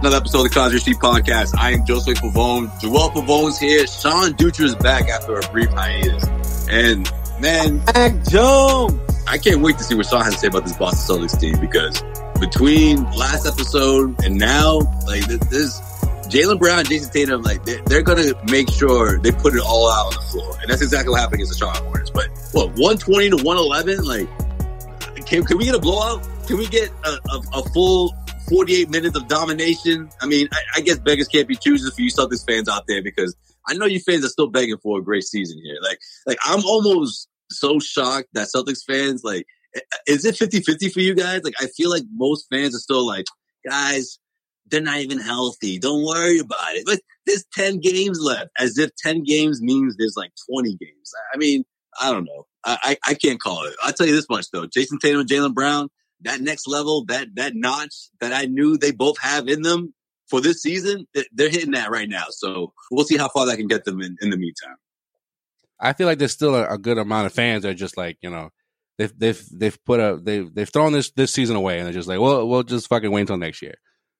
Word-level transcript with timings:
another 0.00 0.16
episode 0.16 0.38
of 0.38 0.44
the 0.44 0.50
Cosby 0.50 0.78
Street 0.78 0.96
Podcast. 0.98 1.58
I 1.58 1.72
am 1.72 1.84
Joseph 1.84 2.18
Pavone. 2.18 2.70
Joel 2.80 3.10
Pavone's 3.10 3.58
here. 3.58 3.84
Sean 3.86 4.32
Dutra 4.32 4.64
is 4.64 4.76
back 4.76 5.08
after 5.08 5.36
a 5.36 5.48
brief 5.50 5.70
hiatus. 5.70 6.68
And 6.68 7.10
man, 7.40 7.82
Mac 7.86 8.24
Jones. 8.28 9.00
I 9.26 9.38
can't 9.38 9.60
wait 9.60 9.76
to 9.78 9.84
see 9.84 9.96
what 9.96 10.06
Sean 10.06 10.22
has 10.22 10.34
to 10.34 10.40
say 10.40 10.46
about 10.46 10.64
this 10.64 10.76
Boston 10.76 11.18
Celtics 11.18 11.40
team 11.40 11.60
because 11.60 12.00
between 12.38 13.10
last 13.10 13.44
episode 13.44 14.22
and 14.24 14.38
now, 14.38 14.78
like 15.06 15.26
this, 15.26 15.40
this 15.48 15.80
Jaylen 16.28 16.60
Brown, 16.60 16.84
Jayson 16.84 17.10
Tatum, 17.12 17.42
like 17.42 17.64
they're, 17.64 17.82
they're 17.86 18.02
going 18.02 18.18
to 18.18 18.38
make 18.52 18.70
sure 18.70 19.18
they 19.18 19.32
put 19.32 19.54
it 19.54 19.62
all 19.62 19.90
out 19.90 20.06
on 20.06 20.14
the 20.14 20.20
floor, 20.30 20.56
and 20.60 20.70
that's 20.70 20.80
exactly 20.80 21.10
what 21.10 21.20
happened 21.20 21.40
against 21.40 21.52
the 21.54 21.58
Charlotte 21.58 21.82
Hornets. 21.82 22.10
But 22.10 22.28
what, 22.52 22.78
one 22.78 22.98
twenty 22.98 23.30
to 23.30 23.42
one 23.42 23.56
eleven? 23.56 24.04
Like, 24.04 24.28
can, 25.26 25.44
can 25.44 25.58
we 25.58 25.64
get 25.64 25.74
a 25.74 25.80
blowout? 25.80 26.26
Can 26.46 26.56
we 26.56 26.68
get 26.68 26.90
a, 27.04 27.18
a, 27.30 27.42
a 27.54 27.62
full 27.70 28.14
48 28.48 28.90
minutes 28.90 29.16
of 29.16 29.28
domination. 29.28 30.08
I 30.20 30.26
mean, 30.26 30.48
I, 30.52 30.58
I 30.76 30.80
guess 30.80 30.98
beggars 30.98 31.28
can't 31.28 31.48
be 31.48 31.56
choosers 31.56 31.94
for 31.94 32.02
you 32.02 32.10
Celtics 32.10 32.46
fans 32.46 32.68
out 32.68 32.86
there 32.86 33.02
because 33.02 33.36
I 33.68 33.74
know 33.74 33.86
you 33.86 34.00
fans 34.00 34.24
are 34.24 34.28
still 34.28 34.48
begging 34.48 34.78
for 34.78 34.98
a 34.98 35.02
great 35.02 35.24
season 35.24 35.60
here. 35.62 35.76
Like, 35.82 35.98
like 36.26 36.38
I'm 36.44 36.64
almost 36.64 37.28
so 37.50 37.78
shocked 37.78 38.28
that 38.32 38.48
Celtics 38.54 38.84
fans, 38.86 39.22
like, 39.24 39.46
is 40.06 40.24
it 40.24 40.36
50 40.36 40.60
50 40.60 40.88
for 40.88 41.00
you 41.00 41.14
guys? 41.14 41.42
Like, 41.44 41.54
I 41.60 41.66
feel 41.66 41.90
like 41.90 42.04
most 42.14 42.46
fans 42.50 42.74
are 42.74 42.80
still 42.80 43.06
like, 43.06 43.26
guys, 43.68 44.18
they're 44.70 44.80
not 44.80 44.98
even 44.98 45.18
healthy. 45.18 45.78
Don't 45.78 46.04
worry 46.04 46.38
about 46.38 46.74
it. 46.74 46.84
But 46.86 47.00
there's 47.26 47.44
10 47.54 47.80
games 47.80 48.20
left, 48.20 48.50
as 48.58 48.78
if 48.78 48.90
10 48.96 49.24
games 49.24 49.60
means 49.62 49.96
there's 49.96 50.16
like 50.16 50.32
20 50.50 50.76
games. 50.76 51.12
I 51.32 51.36
mean, 51.36 51.64
I 52.00 52.10
don't 52.12 52.24
know. 52.24 52.46
I, 52.64 52.78
I, 52.82 53.10
I 53.10 53.14
can't 53.14 53.40
call 53.40 53.64
it. 53.64 53.74
I'll 53.82 53.92
tell 53.92 54.06
you 54.06 54.14
this 54.14 54.28
much 54.28 54.50
though. 54.50 54.66
Jayson 54.66 54.98
Tatum 55.00 55.20
and 55.20 55.28
Jaylen 55.28 55.54
Brown, 55.54 55.88
that 56.22 56.40
next 56.40 56.66
level, 56.66 57.04
that 57.06 57.28
that 57.34 57.54
notch 57.54 58.08
that 58.20 58.32
I 58.32 58.46
knew 58.46 58.76
they 58.76 58.90
both 58.90 59.18
have 59.20 59.48
in 59.48 59.62
them 59.62 59.94
for 60.28 60.40
this 60.40 60.62
season, 60.62 61.06
they're 61.32 61.48
hitting 61.48 61.72
that 61.72 61.90
right 61.90 62.08
now. 62.08 62.26
So 62.30 62.72
we'll 62.90 63.04
see 63.04 63.16
how 63.16 63.28
far 63.28 63.46
that 63.46 63.56
can 63.56 63.66
get 63.66 63.84
them 63.84 64.00
in, 64.00 64.16
in 64.20 64.30
the 64.30 64.36
meantime. 64.36 64.76
I 65.80 65.92
feel 65.92 66.06
like 66.06 66.18
there's 66.18 66.32
still 66.32 66.54
a, 66.54 66.74
a 66.74 66.78
good 66.78 66.98
amount 66.98 67.26
of 67.26 67.32
fans 67.32 67.62
that 67.62 67.70
are 67.70 67.74
just 67.74 67.96
like, 67.96 68.18
you 68.20 68.30
know, 68.30 68.50
they've 68.98 69.16
they've 69.16 69.42
they've 69.52 69.84
put 69.84 70.00
a 70.00 70.18
they've 70.20 70.52
they've 70.52 70.68
thrown 70.68 70.92
this 70.92 71.10
this 71.12 71.32
season 71.32 71.56
away 71.56 71.78
and 71.78 71.86
they're 71.86 71.94
just 71.94 72.08
like, 72.08 72.20
well, 72.20 72.46
we'll 72.46 72.64
just 72.64 72.88
fucking 72.88 73.10
wait 73.10 73.22
until 73.22 73.36
next 73.36 73.62
year. 73.62 73.76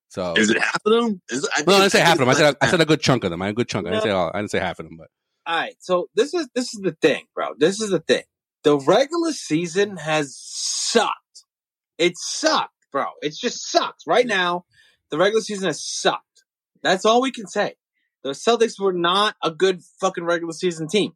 So 0.09 0.35
is 0.35 0.51
it 0.51 0.59
half 0.59 0.81
of 0.87 0.93
them? 0.93 1.21
Is, 1.29 1.47
I, 1.55 1.63
no, 1.67 1.75
I 1.75 1.79
didn't 1.81 1.93
say 1.93 2.01
half 2.01 2.15
of 2.15 2.21
them. 2.21 2.29
I 2.29 2.35
said 2.35 2.57
I, 2.61 2.69
said 2.69 2.81
a 2.81 2.87
good 2.87 3.01
chunk 3.01 3.25
of 3.25 3.31
them. 3.31 3.43
I 3.43 3.49
a 3.49 3.53
good 3.53 3.69
chunk. 3.69 3.87
I 3.87 3.91
didn't 3.91 4.05
say 4.05 4.11
all. 4.11 4.31
I 4.33 4.39
didn't 4.39 4.53
say 4.53 4.61
half 4.61 4.79
of 4.79 4.87
them, 4.87 4.97
but 4.97 5.09
all 5.47 5.57
right. 5.57 5.75
So 5.81 6.09
this 6.15 6.33
is 6.33 6.49
this 6.55 6.73
is 6.75 6.81
the 6.83 6.97
thing, 7.03 7.25
bro. 7.35 7.49
This 7.59 7.81
is 7.81 7.91
the 7.91 8.01
thing. 8.01 8.23
The 8.63 8.79
regular 8.79 9.33
season 9.33 9.97
has 9.99 10.37
sucked. 10.39 11.15
It 11.99 12.15
sucked, 12.17 12.73
bro. 12.93 13.07
It 13.23 13.35
just 13.35 13.71
sucks. 13.71 14.07
Right 14.07 14.27
now, 14.27 14.65
the 15.11 15.19
regular 15.19 15.43
season 15.43 15.67
has 15.67 15.85
sucked. 15.85 16.45
That's 16.83 17.05
all 17.05 17.21
we 17.21 17.33
can 17.33 17.47
say. 17.47 17.75
The 18.23 18.31
Celtics 18.31 18.81
were 18.81 18.93
not 18.93 19.37
a 19.43 19.51
good 19.51 19.83
fucking 20.01 20.25
regular 20.25 20.53
season 20.53 20.89
team. 20.89 21.13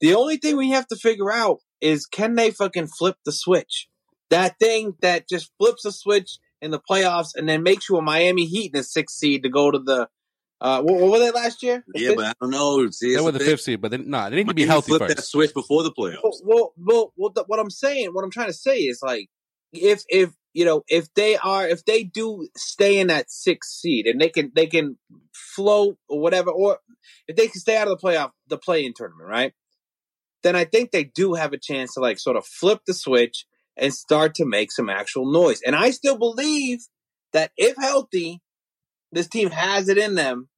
The 0.00 0.14
only 0.14 0.36
thing 0.36 0.56
we 0.56 0.70
have 0.70 0.86
to 0.88 0.96
figure 0.96 1.30
out 1.30 1.58
is 1.80 2.06
can 2.06 2.34
they 2.34 2.50
fucking 2.50 2.88
flip 2.88 3.16
the 3.24 3.32
switch? 3.32 3.88
That 4.30 4.58
thing 4.58 4.94
that 5.00 5.28
just 5.28 5.50
flips 5.58 5.82
the 5.82 5.92
switch 5.92 6.38
in 6.60 6.70
the 6.70 6.80
playoffs 6.80 7.30
and 7.34 7.48
then 7.48 7.62
makes 7.62 7.88
you 7.88 7.96
a 7.96 8.02
Miami 8.02 8.46
Heat 8.46 8.72
in 8.74 8.78
the 8.78 8.84
sixth 8.84 9.16
seed 9.16 9.42
to 9.42 9.48
go 9.48 9.70
to 9.70 9.78
the 9.78 10.08
uh, 10.60 10.80
what, 10.80 11.00
what, 11.00 11.10
were 11.10 11.18
they 11.18 11.32
last 11.32 11.60
year? 11.64 11.82
The 11.88 12.00
yeah, 12.00 12.08
fifth? 12.10 12.16
but 12.18 12.26
I 12.26 12.32
don't 12.40 12.50
know. 12.50 12.88
See, 12.90 13.16
they 13.16 13.20
were 13.20 13.32
the 13.32 13.40
fifth 13.40 13.62
seed, 13.62 13.80
but 13.80 13.90
they, 13.90 13.98
nah, 13.98 14.30
they 14.30 14.36
need 14.36 14.48
to 14.48 14.54
be 14.54 14.64
healthy 14.64 14.90
flip 14.90 15.02
first. 15.02 15.16
that 15.16 15.22
switch 15.22 15.52
before 15.52 15.82
the 15.82 15.90
playoffs. 15.90 16.40
Well, 16.44 16.72
well, 16.76 17.12
well, 17.16 17.32
what 17.48 17.58
I'm 17.58 17.68
saying, 17.68 18.10
what 18.12 18.22
I'm 18.22 18.30
trying 18.30 18.46
to 18.46 18.52
say 18.52 18.78
is 18.78 19.00
like, 19.02 19.28
if 19.72 20.02
if 20.08 20.30
you 20.52 20.64
know 20.64 20.82
if 20.88 21.12
they 21.14 21.36
are 21.36 21.66
if 21.66 21.84
they 21.84 22.02
do 22.04 22.48
stay 22.56 22.98
in 22.98 23.08
that 23.08 23.30
sixth 23.30 23.72
seed 23.72 24.06
and 24.06 24.20
they 24.20 24.28
can 24.28 24.52
they 24.54 24.66
can 24.66 24.98
float 25.34 25.96
or 26.08 26.20
whatever, 26.20 26.50
or 26.50 26.78
if 27.26 27.36
they 27.36 27.48
can 27.48 27.60
stay 27.60 27.76
out 27.76 27.88
of 27.88 27.98
the 27.98 28.06
playoff 28.06 28.30
the 28.48 28.58
play 28.58 28.84
in 28.84 28.92
tournament, 28.94 29.28
right? 29.28 29.52
Then 30.42 30.56
I 30.56 30.64
think 30.64 30.90
they 30.90 31.04
do 31.04 31.34
have 31.34 31.52
a 31.52 31.58
chance 31.58 31.94
to 31.94 32.00
like 32.00 32.18
sort 32.18 32.36
of 32.36 32.44
flip 32.44 32.80
the 32.86 32.94
switch 32.94 33.46
and 33.76 33.94
start 33.94 34.34
to 34.34 34.44
make 34.44 34.72
some 34.72 34.90
actual 34.90 35.30
noise. 35.30 35.60
And 35.64 35.74
I 35.74 35.90
still 35.90 36.18
believe 36.18 36.80
that 37.32 37.52
if 37.56 37.76
healthy, 37.76 38.42
this 39.12 39.28
team 39.28 39.50
has 39.50 39.88
it 39.88 39.98
in 39.98 40.14
them 40.14 40.48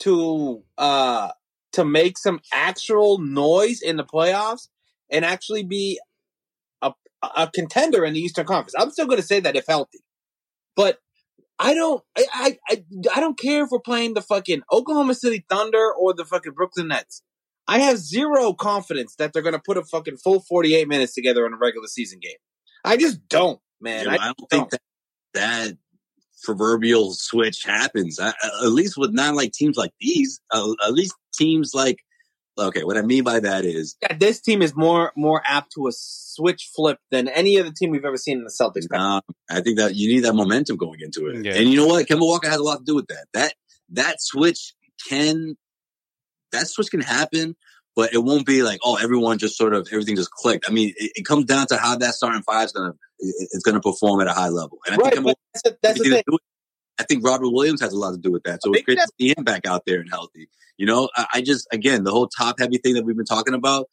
to 0.00 0.62
uh 0.78 1.30
to 1.72 1.84
make 1.84 2.18
some 2.18 2.40
actual 2.52 3.18
noise 3.18 3.80
in 3.80 3.96
the 3.96 4.04
playoffs 4.04 4.68
and 5.10 5.24
actually 5.24 5.62
be 5.62 6.00
a 7.22 7.48
contender 7.52 8.04
in 8.04 8.14
the 8.14 8.20
Eastern 8.20 8.46
Conference. 8.46 8.74
I'm 8.78 8.90
still 8.90 9.06
going 9.06 9.20
to 9.20 9.26
say 9.26 9.40
that 9.40 9.56
if 9.56 9.66
healthy, 9.66 10.00
but 10.76 10.98
I 11.58 11.74
don't 11.74 12.02
I, 12.16 12.58
I 12.68 12.84
I 13.14 13.20
don't 13.20 13.38
care 13.38 13.64
if 13.64 13.70
we're 13.70 13.80
playing 13.80 14.14
the 14.14 14.22
fucking 14.22 14.62
Oklahoma 14.72 15.14
City 15.14 15.44
Thunder 15.48 15.92
or 15.92 16.14
the 16.14 16.24
fucking 16.24 16.52
Brooklyn 16.52 16.88
Nets. 16.88 17.22
I 17.68 17.78
have 17.80 17.98
zero 17.98 18.52
confidence 18.52 19.14
that 19.16 19.32
they're 19.32 19.42
going 19.42 19.54
to 19.54 19.62
put 19.64 19.76
a 19.76 19.84
fucking 19.84 20.16
full 20.16 20.40
48 20.40 20.88
minutes 20.88 21.14
together 21.14 21.46
in 21.46 21.52
a 21.52 21.56
regular 21.56 21.86
season 21.86 22.18
game. 22.18 22.36
I 22.84 22.96
just 22.96 23.28
don't, 23.28 23.60
man. 23.80 24.06
Yeah, 24.06 24.12
I, 24.12 24.14
I, 24.14 24.32
don't 24.38 24.50
think 24.50 24.70
that 24.70 24.80
that 25.34 25.78
proverbial 26.42 27.12
switch 27.12 27.62
happens. 27.62 28.18
I, 28.18 28.30
at 28.64 28.70
least 28.70 28.96
with 28.96 29.12
not 29.12 29.34
like 29.34 29.52
teams 29.52 29.76
like 29.76 29.92
these. 30.00 30.40
Uh, 30.50 30.72
at 30.84 30.94
least 30.94 31.14
teams 31.34 31.72
like 31.74 31.98
okay. 32.60 32.84
What 32.84 32.96
I 32.96 33.02
mean 33.02 33.24
by 33.24 33.40
that 33.40 33.64
is 33.64 33.96
yeah, 34.02 34.16
this 34.16 34.40
team 34.40 34.62
is 34.62 34.74
more 34.76 35.12
more 35.16 35.42
apt 35.46 35.72
to 35.74 35.86
a 35.88 35.92
switch 35.92 36.70
flip 36.74 36.98
than 37.10 37.28
any 37.28 37.58
other 37.58 37.72
team 37.76 37.90
we've 37.90 38.04
ever 38.04 38.16
seen 38.16 38.38
in 38.38 38.44
the 38.44 38.50
Celtics. 38.50 38.92
Um, 38.96 39.22
I 39.50 39.60
think 39.60 39.78
that 39.78 39.94
you 39.94 40.08
need 40.14 40.20
that 40.20 40.34
momentum 40.34 40.76
going 40.76 41.00
into 41.00 41.26
it, 41.28 41.44
Yeah. 41.44 41.54
and 41.54 41.68
you 41.68 41.76
know 41.76 41.86
what? 41.86 42.06
Kemba 42.06 42.20
Walker 42.20 42.48
has 42.48 42.58
a 42.58 42.62
lot 42.62 42.78
to 42.78 42.84
do 42.84 42.94
with 42.94 43.06
that. 43.08 43.26
That 43.34 43.54
that 43.90 44.16
switch 44.20 44.74
can 45.08 45.56
that 46.52 46.66
switch 46.68 46.90
can 46.90 47.00
happen, 47.00 47.56
but 47.96 48.12
it 48.12 48.18
won't 48.18 48.46
be 48.46 48.62
like, 48.62 48.80
oh, 48.84 48.96
everyone 48.96 49.38
just 49.38 49.56
sort 49.56 49.74
of 49.74 49.88
everything 49.92 50.16
just 50.16 50.30
clicked. 50.30 50.66
I 50.68 50.72
mean, 50.72 50.92
it, 50.96 51.12
it 51.16 51.24
comes 51.24 51.44
down 51.46 51.66
to 51.68 51.76
how 51.76 51.96
that 51.96 52.14
starting 52.14 52.42
five 52.42 52.66
is 52.66 52.72
gonna 52.72 52.92
it's 53.18 53.62
gonna 53.64 53.80
perform 53.80 54.20
at 54.20 54.26
a 54.26 54.32
high 54.32 54.48
level. 54.48 54.78
And 54.86 54.94
I 54.94 54.98
right, 54.98 55.12
think 55.14 55.24
but 55.24 55.36
that's, 55.54 55.62
the- 55.62 55.78
that's 55.82 55.98
the 55.98 56.04
everything 56.06 56.22
thing. 56.28 56.38
To 57.00 57.06
do 57.06 57.14
with- 57.16 57.22
I 57.22 57.22
think 57.22 57.24
Robert 57.24 57.50
Williams 57.50 57.80
has 57.80 57.92
a 57.92 57.98
lot 57.98 58.12
to 58.12 58.18
do 58.18 58.30
with 58.30 58.42
that. 58.44 58.60
So 58.62 58.70
it's 58.72 58.84
great 58.84 58.98
to 59.06 59.12
see 59.20 59.34
him 59.36 59.44
back 59.44 59.66
out 59.66 59.82
there 59.86 60.00
and 60.00 60.08
healthy. 60.10 60.48
You 60.78 60.86
know, 60.86 61.08
I, 61.16 61.26
I 61.34 61.40
just 61.42 61.66
again 61.72 62.04
the 62.04 62.10
whole 62.10 62.28
top 62.28 62.58
heavy 62.58 62.78
thing 62.78 62.94
that 62.94 63.04
we've 63.04 63.16
been 63.16 63.24
talking 63.26 63.54
about. 63.54 63.86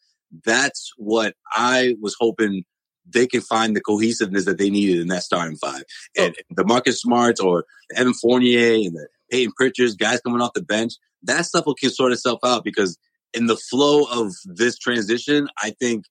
That's 0.45 0.91
what 0.97 1.35
I 1.53 1.95
was 2.01 2.15
hoping 2.19 2.63
they 3.09 3.27
can 3.27 3.39
find 3.41 3.75
the 3.75 3.81
cohesiveness 3.81 4.43
that 4.45 4.57
they 4.57 4.69
needed 4.69 4.99
in 4.99 5.07
that 5.07 5.23
starting 5.23 5.55
five. 5.57 5.83
And 6.17 6.35
the 6.49 6.65
Marcus 6.65 7.01
Smarts 7.01 7.39
or 7.39 7.65
the 7.89 7.99
Evan 7.99 8.13
Fournier 8.13 8.73
and 8.85 8.93
the 8.95 9.07
Payton 9.31 9.53
Pritchards, 9.59 9.97
guys 9.97 10.19
coming 10.21 10.41
off 10.41 10.51
the 10.53 10.61
bench, 10.61 10.93
that 11.23 11.45
stuff 11.45 11.65
will 11.65 11.75
can 11.75 11.89
sort 11.89 12.11
itself 12.11 12.39
out 12.43 12.63
because 12.65 12.97
in 13.33 13.47
the 13.47 13.55
flow 13.55 14.03
of 14.11 14.33
this 14.45 14.77
transition, 14.77 15.47
I 15.61 15.71
think 15.79 16.05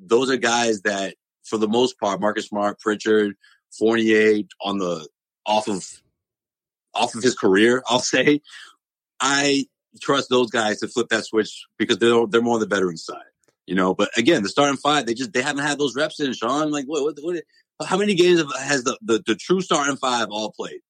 those 0.00 0.30
are 0.30 0.36
guys 0.36 0.82
that, 0.82 1.14
for 1.44 1.58
the 1.58 1.68
most 1.68 1.98
part, 1.98 2.20
Marcus 2.20 2.46
Smart, 2.46 2.78
Pritchard, 2.80 3.34
Fournier 3.78 4.42
on 4.62 4.78
the 4.78 5.06
off 5.44 5.68
of 5.68 5.84
off 6.94 7.14
of 7.14 7.22
his 7.22 7.34
career, 7.34 7.82
I'll 7.86 8.00
say, 8.00 8.40
I 9.20 9.66
trust 10.00 10.28
those 10.30 10.50
guys 10.50 10.80
to 10.80 10.88
flip 10.88 11.08
that 11.08 11.24
switch 11.24 11.66
because 11.78 11.98
they're 11.98 12.26
they're 12.26 12.42
more 12.42 12.54
on 12.54 12.60
the 12.60 12.66
veteran 12.66 12.96
side, 12.96 13.22
you 13.66 13.74
know. 13.74 13.94
But 13.94 14.10
again, 14.16 14.42
the 14.42 14.48
starting 14.48 14.76
five, 14.76 15.06
they 15.06 15.14
just 15.14 15.32
they 15.32 15.42
haven't 15.42 15.64
had 15.64 15.78
those 15.78 15.94
reps 15.96 16.20
in. 16.20 16.32
Sean, 16.32 16.70
like, 16.70 16.84
what, 16.86 17.02
what, 17.02 17.16
what 17.22 17.42
how 17.88 17.96
many 17.98 18.14
games 18.14 18.42
has 18.60 18.84
the, 18.84 18.98
the 19.02 19.22
the 19.26 19.34
true 19.34 19.60
starting 19.60 19.96
five 19.96 20.28
all 20.30 20.52
played? 20.52 20.80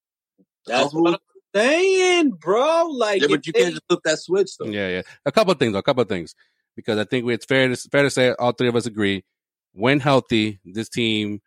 That's 0.66 0.84
Couple? 0.84 1.02
what 1.02 1.14
I'm 1.14 1.20
saying, 1.54 2.30
bro. 2.32 2.86
Like, 2.90 3.20
Yeah, 3.22 3.26
if 3.26 3.30
but 3.30 3.46
you 3.46 3.52
they- 3.52 3.60
can't 3.62 3.74
just 3.74 3.86
flip 3.88 4.00
that 4.04 4.18
switch 4.18 4.50
though. 4.58 4.66
Yeah, 4.66 4.88
yeah. 4.88 5.02
A 5.24 5.32
couple 5.32 5.52
of 5.52 5.58
things, 5.58 5.74
a 5.74 5.82
couple 5.82 6.02
of 6.02 6.08
things, 6.08 6.34
because 6.76 6.98
I 6.98 7.04
think 7.04 7.24
we- 7.24 7.34
it's 7.34 7.46
fair 7.46 7.68
to 7.68 7.76
fair 7.90 8.02
to 8.02 8.10
say 8.10 8.32
all 8.32 8.52
three 8.52 8.68
of 8.68 8.76
us 8.76 8.86
agree. 8.86 9.24
When 9.72 10.00
healthy, 10.00 10.58
this 10.64 10.88
team 10.88 11.40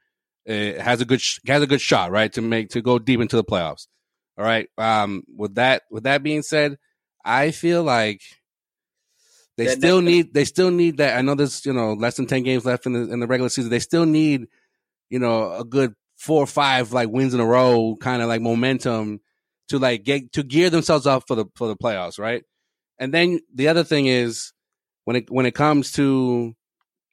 uh, 0.50 0.54
has 0.82 1.02
a 1.02 1.06
good 1.06 1.22
sh- 1.22 1.40
has 1.48 1.62
a 1.62 1.68
good 1.68 1.82
shot, 1.82 2.10
right, 2.12 2.32
to 2.34 2.42
make 2.42 2.70
to 2.70 2.82
go 2.82 2.98
deep 2.98 3.20
into 3.20 3.36
the 3.36 3.44
playoffs. 3.44 3.88
All 4.42 4.48
right. 4.48 4.68
Um, 4.76 5.24
with 5.38 5.54
that 5.56 5.84
with 5.92 6.06
that 6.06 6.24
being 6.24 6.42
said, 6.42 6.80
I 7.24 7.52
feel 7.52 7.84
like 7.84 8.22
they 9.56 9.68
still 9.68 10.02
need 10.02 10.34
they 10.34 10.46
still 10.46 10.72
need 10.72 10.98
that. 10.98 11.16
I 11.16 11.22
know 11.22 11.36
there's 11.36 11.64
you 11.64 11.74
know 11.74 11.94
less 11.94 12.16
than 12.16 12.26
ten 12.26 12.42
games 12.42 12.66
left 12.66 12.88
in 12.88 12.94
the 12.94 13.14
in 13.14 13.20
the 13.20 13.28
regular 13.28 13.50
season. 13.50 13.70
They 13.70 13.78
still 13.78 14.08
need 14.08 14.48
you 15.12 15.20
know 15.20 15.54
a 15.54 15.64
good 15.64 15.94
four 16.18 16.42
or 16.42 16.48
five 16.48 16.92
like 16.92 17.10
wins 17.10 17.36
in 17.36 17.40
a 17.40 17.46
row, 17.46 17.96
kind 18.02 18.24
of 18.24 18.30
like 18.30 18.42
momentum 18.42 19.20
to 19.68 19.78
like 19.78 20.04
get 20.04 20.34
to 20.34 20.42
gear 20.42 20.72
themselves 20.72 21.06
up 21.06 21.26
for 21.28 21.36
the 21.36 21.46
for 21.56 21.68
the 21.68 21.76
playoffs, 21.76 22.18
right? 22.18 22.44
And 22.98 23.14
then 23.14 23.42
the 23.54 23.68
other 23.68 23.84
thing 23.84 24.08
is 24.08 24.54
when 25.06 25.18
it 25.18 25.30
when 25.30 25.46
it 25.46 25.54
comes 25.54 25.92
to 25.92 26.56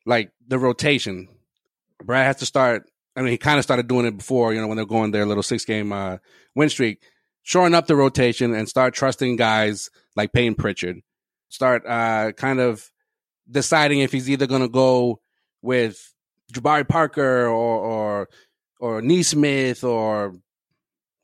like 0.06 0.30
the 0.46 0.58
rotation, 0.58 1.28
Brad 2.02 2.24
has 2.24 2.36
to 2.36 2.46
start. 2.46 2.84
I 3.14 3.20
mean, 3.20 3.32
he 3.32 3.36
kind 3.36 3.58
of 3.58 3.64
started 3.64 3.86
doing 3.86 4.06
it 4.06 4.16
before, 4.16 4.54
you 4.54 4.62
know, 4.62 4.68
when 4.68 4.76
they're 4.76 4.86
going 4.86 5.10
their 5.10 5.26
little 5.26 5.42
six 5.42 5.66
game 5.66 5.92
uh, 5.92 6.18
win 6.54 6.70
streak, 6.70 7.02
shoring 7.48 7.72
up 7.72 7.86
the 7.86 7.96
rotation 7.96 8.54
and 8.54 8.68
start 8.68 8.92
trusting 8.92 9.34
guys 9.36 9.88
like 10.14 10.34
Payton 10.34 10.54
Pritchard. 10.56 11.00
Start 11.48 11.82
uh, 11.86 12.32
kind 12.32 12.60
of 12.60 12.86
deciding 13.50 14.00
if 14.00 14.12
he's 14.12 14.28
either 14.28 14.46
going 14.46 14.60
to 14.60 14.68
go 14.68 15.18
with 15.62 16.12
Jabari 16.52 16.86
Parker 16.86 17.46
or 17.46 17.78
or 17.78 18.28
or 18.80 19.00
Nesmith 19.00 19.82
or 19.82 20.34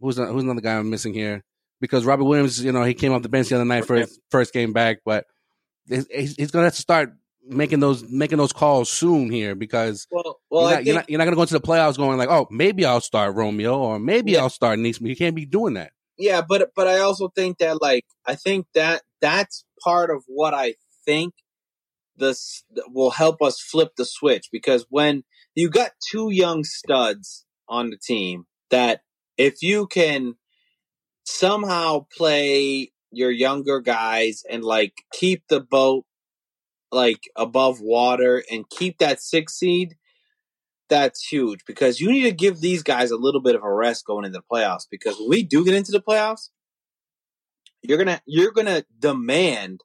who's 0.01 0.17
who's 0.17 0.43
another 0.43 0.63
guy 0.63 0.79
I'm 0.79 0.89
missing 0.89 1.13
here 1.13 1.45
because 1.79 2.07
Robert 2.07 2.25
Williams, 2.25 2.65
you 2.65 2.73
know, 2.73 2.85
he 2.85 2.95
came 2.95 3.13
off 3.13 3.21
the 3.21 3.29
bench 3.29 3.51
the 3.51 3.57
other 3.57 3.67
night 3.67 3.85
for 3.85 3.97
his 3.97 4.19
first 4.31 4.55
game 4.55 4.73
back, 4.73 5.01
but 5.05 5.27
he's, 5.87 6.07
he's 6.09 6.51
going 6.51 6.63
to 6.63 6.69
have 6.69 6.75
to 6.75 6.81
start 6.81 7.13
making 7.47 7.81
those 7.81 8.03
making 8.03 8.39
those 8.39 8.55
calls 8.55 8.89
soon 8.89 9.31
here 9.31 9.55
because 9.55 10.07
well, 10.11 10.41
well, 10.49 10.63
you're, 10.63 10.71
not, 10.71 10.77
you're, 10.77 10.85
think- 10.85 10.95
not, 10.97 11.11
you're 11.11 11.19
not 11.19 11.25
going 11.25 11.33
to 11.33 11.37
go 11.37 11.43
into 11.43 11.53
the 11.53 11.61
playoffs 11.61 11.99
going 11.99 12.17
like, 12.17 12.31
oh, 12.31 12.47
maybe 12.51 12.87
I'll 12.87 13.03
start 13.03 13.35
Romeo 13.35 13.77
or 13.77 13.99
maybe 13.99 14.33
Yeah. 14.33 14.41
I'll 14.41 14.49
start 14.49 14.79
Nesmith. 14.79 15.11
You 15.11 15.17
can't 15.17 15.37
be 15.37 15.45
doing 15.45 15.75
that. 15.75 15.93
Yeah, 16.17 16.43
but 16.47 16.71
but 16.77 16.87
I 16.87 17.01
also 17.01 17.29
think 17.29 17.59
that 17.59 17.81
like 17.83 18.05
I 18.27 18.35
think 18.37 18.67
that 18.75 19.03
that's 19.21 19.65
part 19.83 20.11
of 20.11 20.23
what 20.29 20.55
I 20.55 20.75
think 21.05 21.35
this 22.17 22.65
will 22.89 23.11
help 23.11 23.43
us 23.43 23.61
flip 23.61 23.93
the 23.97 24.05
switch 24.05 24.49
because 24.53 24.87
when 24.91 25.25
you 25.55 25.71
got 25.71 25.93
two 26.11 26.31
young 26.31 26.65
studs 26.65 27.45
on 27.69 27.91
the 27.91 27.99
team 27.99 28.45
that 28.71 29.01
if 29.37 29.63
you 29.63 29.87
can 29.87 30.35
somehow 31.25 32.07
play 32.17 32.93
your 33.11 33.31
younger 33.31 33.81
guys 33.81 34.43
and 34.51 34.65
like 34.65 34.95
keep 35.13 35.45
the 35.49 35.61
boat 35.61 36.05
like 36.93 37.23
above 37.37 37.81
water 37.81 38.43
and 38.51 38.69
keep 38.71 38.99
that 38.99 39.21
six 39.21 39.55
seed 39.59 39.97
that's 40.95 41.21
huge 41.27 41.61
because 41.67 42.01
you 42.01 42.11
need 42.13 42.23
to 42.23 42.33
give 42.33 42.61
these 42.61 42.83
guys 42.83 43.11
a 43.11 43.17
little 43.17 43.41
bit 43.41 43.55
of 43.57 43.63
a 43.65 43.73
rest 43.73 44.05
going 44.07 44.25
into 44.25 44.39
the 44.39 44.45
playoffs 44.53 44.87
because 44.91 45.17
when 45.19 45.29
we 45.29 45.43
do 45.43 45.65
get 45.65 45.75
into 45.75 45.91
the 45.93 46.01
playoffs 46.01 46.51
you're 47.83 47.99
gonna 47.99 48.21
you're 48.27 48.53
gonna 48.53 48.85
demand 48.99 49.81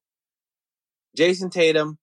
Jayson 1.18 1.50
Tatum, 1.52 1.98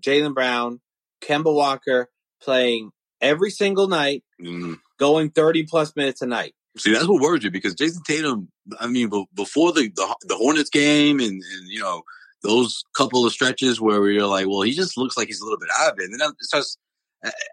Jaylen 0.00 0.34
Brown, 0.34 0.80
Kemba 1.22 1.54
Walker 1.54 2.08
playing 2.42 2.90
every 3.20 3.50
single 3.50 3.88
night, 3.88 4.24
Mm. 4.42 4.78
going 4.98 5.30
thirty 5.30 5.62
plus 5.64 5.94
minutes 5.96 6.20
a 6.22 6.26
night. 6.26 6.54
See, 6.76 6.92
that's 6.92 7.08
what 7.08 7.22
worries 7.22 7.44
you 7.44 7.50
because 7.50 7.74
Jayson 7.74 8.02
Tatum. 8.06 8.48
I 8.78 8.86
mean, 8.88 9.08
be- 9.08 9.26
before 9.34 9.72
the 9.72 9.88
the, 9.94 10.16
the 10.28 10.36
Hornets 10.36 10.70
game 10.70 11.18
and, 11.20 11.30
and 11.30 11.68
you 11.68 11.80
know 11.80 12.02
those 12.42 12.84
couple 12.96 13.24
of 13.26 13.32
stretches 13.32 13.80
where 13.80 14.08
you're 14.10 14.26
like, 14.26 14.46
well, 14.46 14.62
he 14.62 14.72
just 14.72 14.96
looks 14.98 15.16
like 15.16 15.28
he's 15.28 15.40
a 15.40 15.44
little 15.44 15.58
bit 15.58 15.70
out 15.80 15.92
of 15.92 15.98
it. 15.98 16.04
And 16.10 16.20
then 16.20 16.28
it 16.30 16.36
starts. 16.42 16.76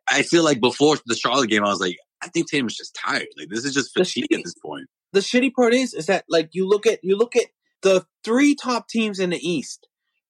I- 0.09 0.23
feel 0.23 0.43
like 0.43 0.59
before 0.59 0.97
the 1.05 1.15
Charlotte 1.15 1.49
game, 1.49 1.63
I 1.63 1.69
was 1.69 1.79
like, 1.79 1.97
I 2.21 2.27
think 2.29 2.49
Tatum's 2.49 2.75
just 2.75 2.95
tired. 2.95 3.27
Like 3.37 3.49
this 3.49 3.65
is 3.65 3.73
just 3.73 3.93
fatigue 3.93 4.25
shitty- 4.31 4.37
at 4.37 4.43
this 4.43 4.55
point. 4.63 4.87
The 5.13 5.19
shitty 5.19 5.53
part 5.53 5.73
is 5.73 5.93
is 5.93 6.07
that 6.07 6.25
like 6.29 6.49
you 6.53 6.67
look 6.67 6.85
at 6.85 6.99
you 7.03 7.17
look 7.17 7.35
at 7.35 7.45
the 7.81 8.05
three 8.23 8.55
top 8.55 8.87
teams 8.87 9.19
in 9.19 9.29
the 9.29 9.39
East. 9.47 9.87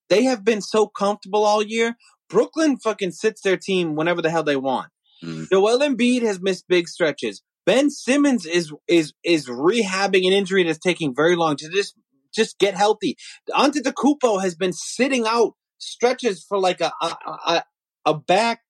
They 0.10 0.24
have 0.24 0.44
been 0.44 0.62
so 0.62 0.88
comfortable 0.88 1.44
all 1.44 1.64
year. 1.64 1.96
Brooklyn 2.30 2.78
fucking 2.78 3.12
sits 3.12 3.42
their 3.42 3.58
team 3.58 3.96
whenever 3.96 4.22
the 4.22 4.30
hell 4.30 4.44
they 4.44 4.56
want. 4.56 4.90
Mm. 5.24 5.50
Joel 5.50 5.80
Embiid 5.80 6.22
has 6.22 6.42
missed 6.42 6.68
big 6.68 6.88
stretches. 6.88 7.42
Ben 7.66 7.90
Simmons 7.90 8.46
is 8.46 8.72
is 8.88 9.14
is 9.24 9.48
rehabbing 9.48 10.28
an 10.28 10.34
injury 10.34 10.64
that's 10.64 10.80
taking 10.80 11.16
very 11.16 11.36
long 11.36 11.56
to 11.58 11.70
just 11.70 11.96
just 12.34 12.60
get 12.60 12.76
healthy. 12.76 13.16
Antetokounmpo 13.50 14.42
has 14.42 14.56
been 14.56 14.74
sitting 14.74 15.26
out 15.26 15.54
stretches 15.78 16.44
for 16.48 16.60
like 16.60 16.82
a 16.82 16.92
a, 17.02 17.16
a, 17.48 17.64
a 18.06 18.14
back 18.14 18.62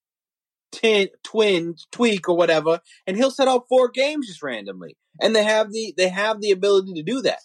tin, 0.76 1.08
twin 1.24 1.76
tweak 1.92 2.28
or 2.28 2.36
whatever, 2.36 2.82
and 3.08 3.16
he'll 3.16 3.32
set 3.32 3.48
out 3.48 3.68
four 3.70 3.90
games 3.90 4.28
just 4.28 4.44
randomly. 4.44 4.98
And 5.22 5.36
they 5.36 5.44
have 5.44 5.72
the 5.72 5.94
they 5.98 6.10
have 6.10 6.42
the 6.42 6.52
ability 6.52 6.94
to 6.94 7.04
do 7.04 7.22
that. 7.22 7.40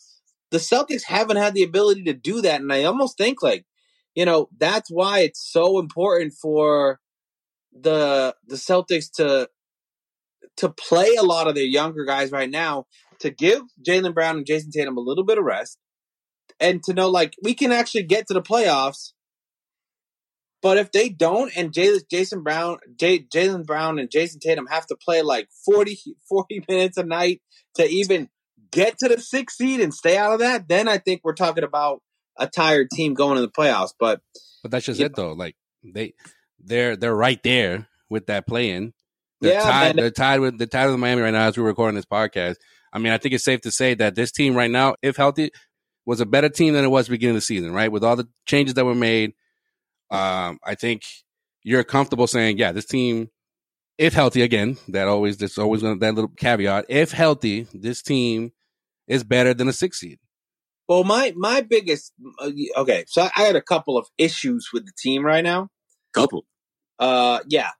The 0.50 0.58
Celtics 0.58 1.04
haven't 1.04 1.37
had 1.37 1.54
the 1.54 1.62
ability 1.62 2.04
to 2.04 2.12
do 2.12 2.40
that, 2.42 2.60
and 2.60 2.72
I 2.72 2.84
almost 2.84 3.16
think 3.16 3.42
like, 3.42 3.64
you 4.16 4.25
know, 4.25 4.49
that's 4.58 4.90
why 4.90 5.20
it's 5.20 5.40
so 5.40 5.78
important 5.78 6.34
for 6.34 6.99
the 7.72 8.34
the 8.46 8.56
Celtics 8.56 9.10
to 9.12 9.49
to 10.56 10.68
play 10.68 11.14
a 11.14 11.22
lot 11.22 11.46
of 11.46 11.54
their 11.54 11.64
younger 11.64 12.04
guys 12.04 12.32
right 12.32 12.50
now 12.50 12.87
to 13.20 13.30
give 13.30 13.62
Jaylen 13.87 14.14
Brown 14.14 14.38
and 14.38 14.46
Jayson 14.46 14.72
Tatum 14.72 14.96
a 14.96 15.00
little 15.00 15.25
bit 15.25 15.38
of 15.38 15.44
rest 15.44 15.78
and 16.58 16.82
to 16.84 16.92
know 16.92 17.08
like 17.08 17.34
we 17.42 17.54
can 17.54 17.72
actually 17.72 18.02
get 18.02 18.26
to 18.26 18.34
the 18.34 18.42
playoffs. 18.42 19.12
But 20.62 20.76
if 20.76 20.92
they 20.92 21.08
don't, 21.08 21.50
and 21.56 21.72
Jaylen, 21.72 22.00
Jason 22.10 22.42
Brown, 22.42 22.78
Jaylen 22.96 23.64
Brown, 23.64 23.98
and 23.98 24.10
Jayson 24.10 24.40
Tatum 24.40 24.66
have 24.66 24.86
to 24.88 24.96
play 24.96 25.22
like 25.22 25.48
40, 25.64 25.98
40 26.28 26.64
minutes 26.68 26.98
a 26.98 27.02
night 27.02 27.40
to 27.76 27.86
even 27.88 28.28
get 28.70 28.98
to 28.98 29.08
the 29.08 29.20
sixth 29.20 29.56
seed 29.56 29.80
and 29.80 29.92
stay 29.92 30.16
out 30.16 30.32
of 30.32 30.40
that, 30.40 30.68
then 30.68 30.88
I 30.88 30.98
think 30.98 31.22
we're 31.24 31.34
talking 31.34 31.64
about 31.64 32.02
a 32.36 32.46
tired 32.46 32.88
team 32.92 33.14
going 33.14 33.36
to 33.36 33.42
the 33.42 33.48
playoffs. 33.48 33.92
But 33.98 34.20
But 34.62 34.70
that's 34.70 34.86
just 34.86 35.00
it 35.00 35.14
though. 35.14 35.32
Like 35.32 35.56
they 35.82 36.14
they're 36.58 36.96
they're 36.96 37.14
right 37.14 37.42
there 37.42 37.88
with 38.08 38.26
that 38.26 38.46
play-in. 38.46 38.92
They're 39.40 39.52
Yeah, 39.52 39.62
tied. 39.62 39.86
man. 39.86 39.96
They're 39.96 40.10
tied 40.10 40.40
with 40.40 40.58
they're 40.58 40.66
tied 40.66 40.86
with 40.88 40.98
Miami 40.98 41.22
right 41.22 41.32
now 41.32 41.46
as 41.48 41.56
we're 41.56 41.64
recording 41.64 41.96
this 41.96 42.04
podcast. 42.06 42.56
I 42.92 42.98
mean, 42.98 43.12
I 43.12 43.18
think 43.18 43.34
it's 43.34 43.44
safe 43.44 43.60
to 43.62 43.70
say 43.70 43.94
that 43.94 44.14
this 44.14 44.32
team 44.32 44.54
right 44.54 44.70
now, 44.70 44.96
if 45.00 45.16
healthy, 45.16 45.50
was 46.04 46.20
a 46.20 46.26
better 46.26 46.48
team 46.48 46.74
than 46.74 46.84
it 46.84 46.88
was 46.88 47.08
beginning 47.08 47.36
of 47.36 47.42
the 47.42 47.46
season. 47.46 47.72
Right, 47.72 47.90
with 47.90 48.04
all 48.04 48.16
the 48.16 48.28
changes 48.46 48.74
that 48.74 48.84
were 48.84 48.94
made, 48.94 49.32
um, 50.10 50.58
I 50.64 50.74
think 50.74 51.02
you're 51.62 51.84
comfortable 51.84 52.26
saying, 52.26 52.58
yeah, 52.58 52.72
this 52.72 52.86
team, 52.86 53.30
if 53.98 54.14
healthy, 54.14 54.42
again, 54.42 54.78
that 54.88 55.08
always 55.08 55.36
that's 55.36 55.58
always 55.58 55.82
gonna, 55.82 55.98
that 55.98 56.14
little 56.14 56.30
caveat. 56.36 56.86
If 56.88 57.12
healthy, 57.12 57.66
this 57.74 58.02
team 58.02 58.52
is 59.06 59.24
better 59.24 59.54
than 59.54 59.68
a 59.68 59.72
six 59.72 60.00
seed. 60.00 60.18
Well, 60.88 61.04
my 61.04 61.32
my 61.36 61.60
biggest 61.60 62.12
uh, 62.40 62.50
okay, 62.78 63.04
so 63.06 63.22
I, 63.22 63.30
I 63.36 63.42
had 63.42 63.56
a 63.56 63.62
couple 63.62 63.96
of 63.96 64.08
issues 64.18 64.70
with 64.72 64.86
the 64.86 64.92
team 64.98 65.24
right 65.24 65.44
now. 65.44 65.68
Couple. 66.12 66.44
Uh, 66.98 67.40
yeah, 67.48 67.70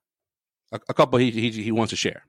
A, 0.73 0.81
a 0.89 0.95
couple 0.95 1.19
he, 1.19 1.31
he 1.31 1.51
he 1.51 1.73
wants 1.73 1.91
to 1.91 1.97
share. 1.97 2.25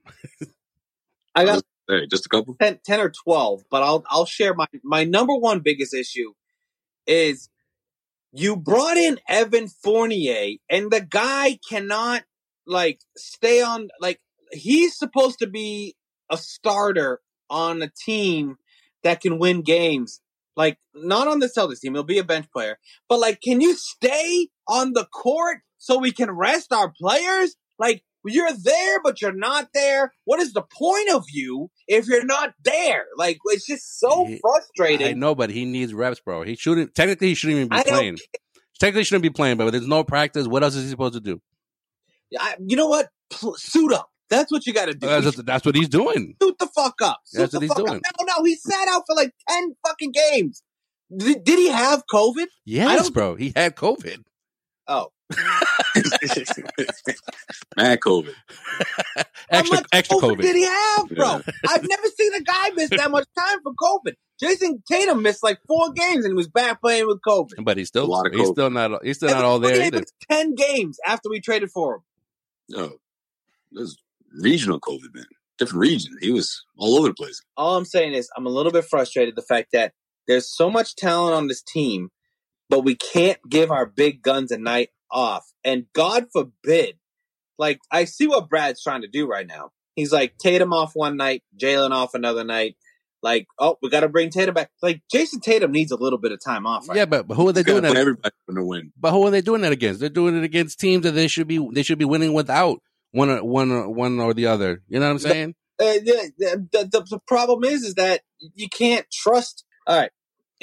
I 1.34 1.44
got 1.44 1.62
Hey, 1.88 2.06
just 2.06 2.26
a 2.26 2.28
couple. 2.28 2.56
10, 2.60 2.80
10 2.84 3.00
or 3.00 3.10
twelve, 3.10 3.64
but 3.70 3.82
I'll 3.82 4.04
I'll 4.08 4.26
share 4.26 4.54
my 4.54 4.66
my 4.82 5.04
number 5.04 5.34
one 5.34 5.60
biggest 5.60 5.94
issue 5.94 6.32
is 7.06 7.48
you 8.32 8.56
brought 8.56 8.96
in 8.96 9.20
Evan 9.28 9.68
Fournier, 9.68 10.56
and 10.70 10.90
the 10.90 11.00
guy 11.00 11.58
cannot 11.68 12.24
like 12.66 13.00
stay 13.16 13.62
on. 13.62 13.88
Like 14.00 14.20
he's 14.50 14.96
supposed 14.96 15.38
to 15.40 15.46
be 15.46 15.96
a 16.30 16.36
starter 16.36 17.20
on 17.50 17.82
a 17.82 17.90
team 18.04 18.56
that 19.02 19.20
can 19.20 19.38
win 19.38 19.62
games. 19.62 20.20
Like 20.56 20.78
not 20.94 21.28
on 21.28 21.38
the 21.38 21.46
Celtics 21.46 21.80
team, 21.80 21.94
he'll 21.94 22.04
be 22.04 22.18
a 22.18 22.24
bench 22.24 22.46
player. 22.52 22.78
But 23.08 23.20
like, 23.20 23.40
can 23.40 23.60
you 23.60 23.74
stay 23.74 24.48
on 24.68 24.92
the 24.92 25.06
court 25.06 25.58
so 25.78 25.98
we 25.98 26.12
can 26.12 26.30
rest 26.30 26.72
our 26.72 26.90
players? 26.90 27.56
Like 27.78 28.02
you're 28.24 28.52
there, 28.52 29.00
but 29.02 29.20
you're 29.20 29.32
not 29.32 29.68
there. 29.74 30.12
What 30.24 30.40
is 30.40 30.52
the 30.52 30.62
point 30.62 31.10
of 31.10 31.24
you 31.30 31.70
if 31.88 32.06
you're 32.06 32.24
not 32.24 32.54
there? 32.64 33.06
Like 33.16 33.38
it's 33.46 33.66
just 33.66 33.98
so 34.00 34.24
He- 34.24 34.38
frustrating. 34.40 35.06
I 35.06 35.12
know, 35.12 35.34
but 35.34 35.50
he 35.50 35.64
needs 35.64 35.92
reps, 35.94 36.20
bro. 36.20 36.42
He 36.42 36.56
shouldn't. 36.56 36.94
Technically, 36.94 37.28
he 37.28 37.34
shouldn't 37.34 37.56
even 37.58 37.68
be 37.68 37.76
I 37.76 37.82
playing. 37.82 38.18
Technically, 38.78 39.00
he 39.00 39.04
shouldn't 39.04 39.22
be 39.22 39.30
playing, 39.30 39.56
but 39.58 39.70
there's 39.70 39.86
no 39.86 40.04
practice. 40.04 40.46
What 40.46 40.62
else 40.62 40.74
is 40.74 40.84
he 40.84 40.90
supposed 40.90 41.14
to 41.14 41.20
do? 41.20 41.40
I, 42.38 42.56
you 42.66 42.76
know 42.76 42.86
what? 42.88 43.08
Pl- 43.30 43.54
suit 43.56 43.92
up. 43.92 44.08
That's 44.28 44.50
what 44.50 44.66
you 44.66 44.72
got 44.72 44.86
to 44.86 44.94
do. 44.94 45.06
That's, 45.06 45.36
that's 45.42 45.66
what 45.66 45.74
he's 45.74 45.90
doing. 45.90 46.34
Suit 46.42 46.58
the 46.58 46.66
fuck 46.74 46.94
up. 47.02 47.20
Suit 47.24 47.38
That's 47.38 47.52
what 47.52 47.62
he's 47.62 47.74
doing. 47.74 47.96
Up. 47.96 48.02
No, 48.20 48.26
no, 48.38 48.44
he 48.44 48.56
sat 48.56 48.88
out 48.88 49.02
for 49.06 49.14
like 49.14 49.32
ten 49.48 49.74
fucking 49.86 50.12
games. 50.12 50.62
Did, 51.14 51.44
did 51.44 51.58
he 51.58 51.68
have 51.68 52.02
COVID? 52.10 52.46
Yes, 52.64 53.10
bro. 53.10 53.34
He 53.34 53.52
had 53.54 53.76
COVID. 53.76 54.22
Oh, 54.88 55.08
Mad 57.76 58.00
COVID. 58.00 58.34
how 59.16 59.24
Extra, 59.50 59.76
much 59.78 59.86
extra 59.92 60.16
COVID, 60.18 60.36
COVID. 60.36 60.42
did 60.42 60.56
he 60.56 60.64
have, 60.64 61.08
bro? 61.10 61.26
Yeah. 61.26 61.40
I've 61.68 61.88
never 61.88 62.06
seen 62.16 62.34
a 62.34 62.40
guy 62.40 62.70
miss 62.74 62.90
that 62.90 63.10
much 63.10 63.26
time 63.38 63.58
for 63.62 63.72
COVID. 63.74 64.14
Jayson 64.42 64.82
Tatum 64.90 65.22
missed 65.22 65.42
like 65.42 65.58
four 65.66 65.92
games 65.92 66.24
and 66.24 66.32
he 66.32 66.36
was 66.36 66.48
back 66.48 66.80
playing 66.80 67.06
with 67.06 67.20
COVID. 67.26 67.64
But 67.64 67.76
he's 67.76 67.88
still, 67.88 68.04
A 68.04 68.06
lot 68.06 68.26
of 68.26 68.32
he's 68.32 68.48
COVID. 68.48 68.52
still 68.52 68.70
not, 68.70 69.04
he's 69.04 69.16
still 69.16 69.28
Evan 69.30 69.42
not 69.42 69.48
all 69.48 69.58
there 69.58 69.70
Fournier 69.72 69.86
either. 69.86 70.00
missed 70.00 70.14
ten 70.30 70.54
games 70.54 70.98
after 71.06 71.28
we 71.28 71.40
traded 71.40 71.70
for 71.70 71.96
him. 71.96 72.00
No, 72.68 72.92
this 73.72 73.88
is 73.90 73.98
regional 74.40 74.80
COVID, 74.80 75.14
man. 75.14 75.26
Different 75.58 75.80
region. 75.80 76.16
He 76.20 76.30
was 76.32 76.64
all 76.76 76.96
over 76.98 77.08
the 77.08 77.14
place. 77.14 77.42
all 77.56 77.76
I'm 77.76 77.84
saying 77.84 78.14
is 78.14 78.28
I'm 78.36 78.46
a 78.46 78.50
little 78.50 78.72
bit 78.72 78.84
frustrated 78.84 79.36
the 79.36 79.42
fact 79.42 79.68
that 79.72 79.92
there's 80.26 80.48
so 80.48 80.70
much 80.70 80.96
talent 80.96 81.34
on 81.34 81.48
this 81.48 81.62
team, 81.62 82.10
but 82.68 82.80
we 82.84 82.96
can't 82.96 83.38
give 83.48 83.70
our 83.70 83.86
big 83.86 84.22
guns 84.22 84.50
a 84.50 84.58
night 84.58 84.88
off. 85.12 85.44
And 85.62 85.86
God 85.92 86.26
forbid, 86.32 86.96
like 87.58 87.78
I 87.90 88.04
see 88.06 88.26
what 88.26 88.48
Brad's 88.48 88.82
trying 88.82 89.02
to 89.02 89.08
do 89.08 89.26
right 89.26 89.46
now. 89.46 89.70
He's 89.94 90.12
like 90.12 90.38
Tatum 90.38 90.72
off 90.72 90.92
one 90.94 91.16
night, 91.16 91.42
Jaylen 91.60 91.90
off 91.90 92.14
another 92.14 92.44
night. 92.44 92.76
Like, 93.22 93.46
oh, 93.60 93.76
we 93.80 93.88
got 93.90 94.00
to 94.00 94.08
bring 94.08 94.30
Tatum 94.30 94.54
back. 94.54 94.70
Like 94.82 95.02
Jayson 95.12 95.40
Tatum 95.40 95.70
needs 95.70 95.92
a 95.92 95.96
little 95.96 96.18
bit 96.18 96.32
of 96.32 96.40
time 96.44 96.66
off. 96.66 96.88
Right 96.88 96.96
Yeah, 96.96 97.04
but, 97.04 97.28
but 97.28 97.36
who 97.36 97.48
are 97.48 97.52
they 97.52 97.62
They 97.62 97.70
doing 97.70 97.82
that? 97.82 97.96
everybody 97.96 98.34
for 98.46 98.54
the 98.54 98.64
win. 98.64 98.92
But 98.98 99.12
who 99.12 99.24
are 99.26 99.30
they 99.30 99.42
doing 99.42 99.60
that 99.60 99.70
against? 99.70 100.00
They're 100.00 100.08
doing 100.08 100.36
it 100.36 100.42
against 100.42 100.80
teams 100.80 101.04
that 101.04 101.12
they 101.12 101.28
should 101.28 101.46
be, 101.46 101.64
they 101.72 101.84
should 101.84 101.98
be 102.00 102.04
winning 102.04 102.32
without 102.32 102.78
one, 103.12 103.30
or- 103.30 103.44
one, 103.44 103.70
or- 103.70 103.88
one 103.90 104.18
or 104.18 104.34
the 104.34 104.46
other. 104.46 104.82
You 104.88 104.98
know 104.98 105.06
what 105.06 105.12
I'm 105.12 105.18
saying? 105.20 105.54
Uh, 105.78 105.84
the, 105.84 106.32
the, 106.72 106.88
the, 106.90 107.06
the 107.10 107.18
problem 107.26 107.62
is, 107.64 107.82
is 107.82 107.94
that 107.94 108.22
you 108.54 108.68
can't 108.68 109.06
trust. 109.12 109.64
All 109.86 109.96
right, 109.96 110.10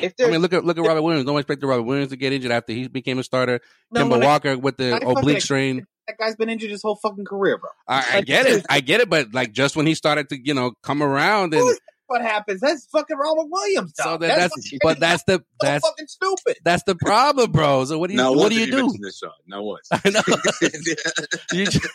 if 0.03 0.13
I 0.21 0.29
mean, 0.29 0.41
look 0.41 0.53
at 0.53 0.65
look 0.65 0.77
at 0.77 0.85
Robert 0.85 1.01
Williams. 1.01 1.25
Don't 1.25 1.37
expect 1.37 1.63
Robert 1.63 1.83
Williams 1.83 2.09
to 2.11 2.17
get 2.17 2.33
injured 2.33 2.51
after 2.51 2.73
he 2.73 2.87
became 2.87 3.19
a 3.19 3.23
starter. 3.23 3.61
no, 3.91 4.01
Kemba 4.01 4.09
no, 4.09 4.17
no, 4.17 4.25
Walker 4.27 4.57
with 4.57 4.77
the 4.77 4.95
oblique 5.07 5.41
strain. 5.41 5.85
that 6.07 6.17
guy's 6.17 6.35
been 6.35 6.49
injured 6.49 6.71
his 6.71 6.81
whole 6.81 6.95
fucking 6.95 7.25
career, 7.25 7.57
bro. 7.57 7.69
I, 7.87 8.17
I 8.17 8.21
get 8.21 8.45
it. 8.45 8.65
I 8.69 8.81
get 8.81 9.01
it. 9.01 9.09
But 9.09 9.33
like 9.33 9.51
just 9.51 9.75
when 9.75 9.85
he 9.85 9.95
started 9.95 10.29
to, 10.29 10.37
you 10.39 10.53
know, 10.53 10.73
come 10.83 11.01
around 11.03 11.53
and 11.53 11.77
what 12.09 12.21
happens. 12.21 12.59
That's 12.61 12.85
fucking 12.87 13.17
Robert 13.17 13.47
Williams. 13.49 13.93
so 13.95 14.17
that, 14.17 14.37
that's, 14.37 14.55
what's 14.55 14.73
but 14.81 14.99
that's 14.99 15.23
the 15.23 15.33
so 15.37 15.43
that's 15.61 15.87
fucking 15.87 16.07
stupid. 16.07 16.57
that's 16.63 16.83
the 16.83 16.95
problem, 16.95 17.51
bro. 17.51 17.85
So 17.85 17.99
what 17.99 18.07
do 18.07 18.13
you 18.13 18.17
Now, 18.17 18.31
what 18.31 18.39
once 18.39 18.55
do 18.55 18.59
you 18.59 18.65
did 18.65 18.71
do? 18.71 18.81
mention 18.83 19.01
This 19.01 19.17
shot. 19.17 19.33
Now 19.47 19.63
what? 19.63 19.81
I 19.91 20.09
know 20.09 20.21
you 21.53 21.65
just, 21.65 21.87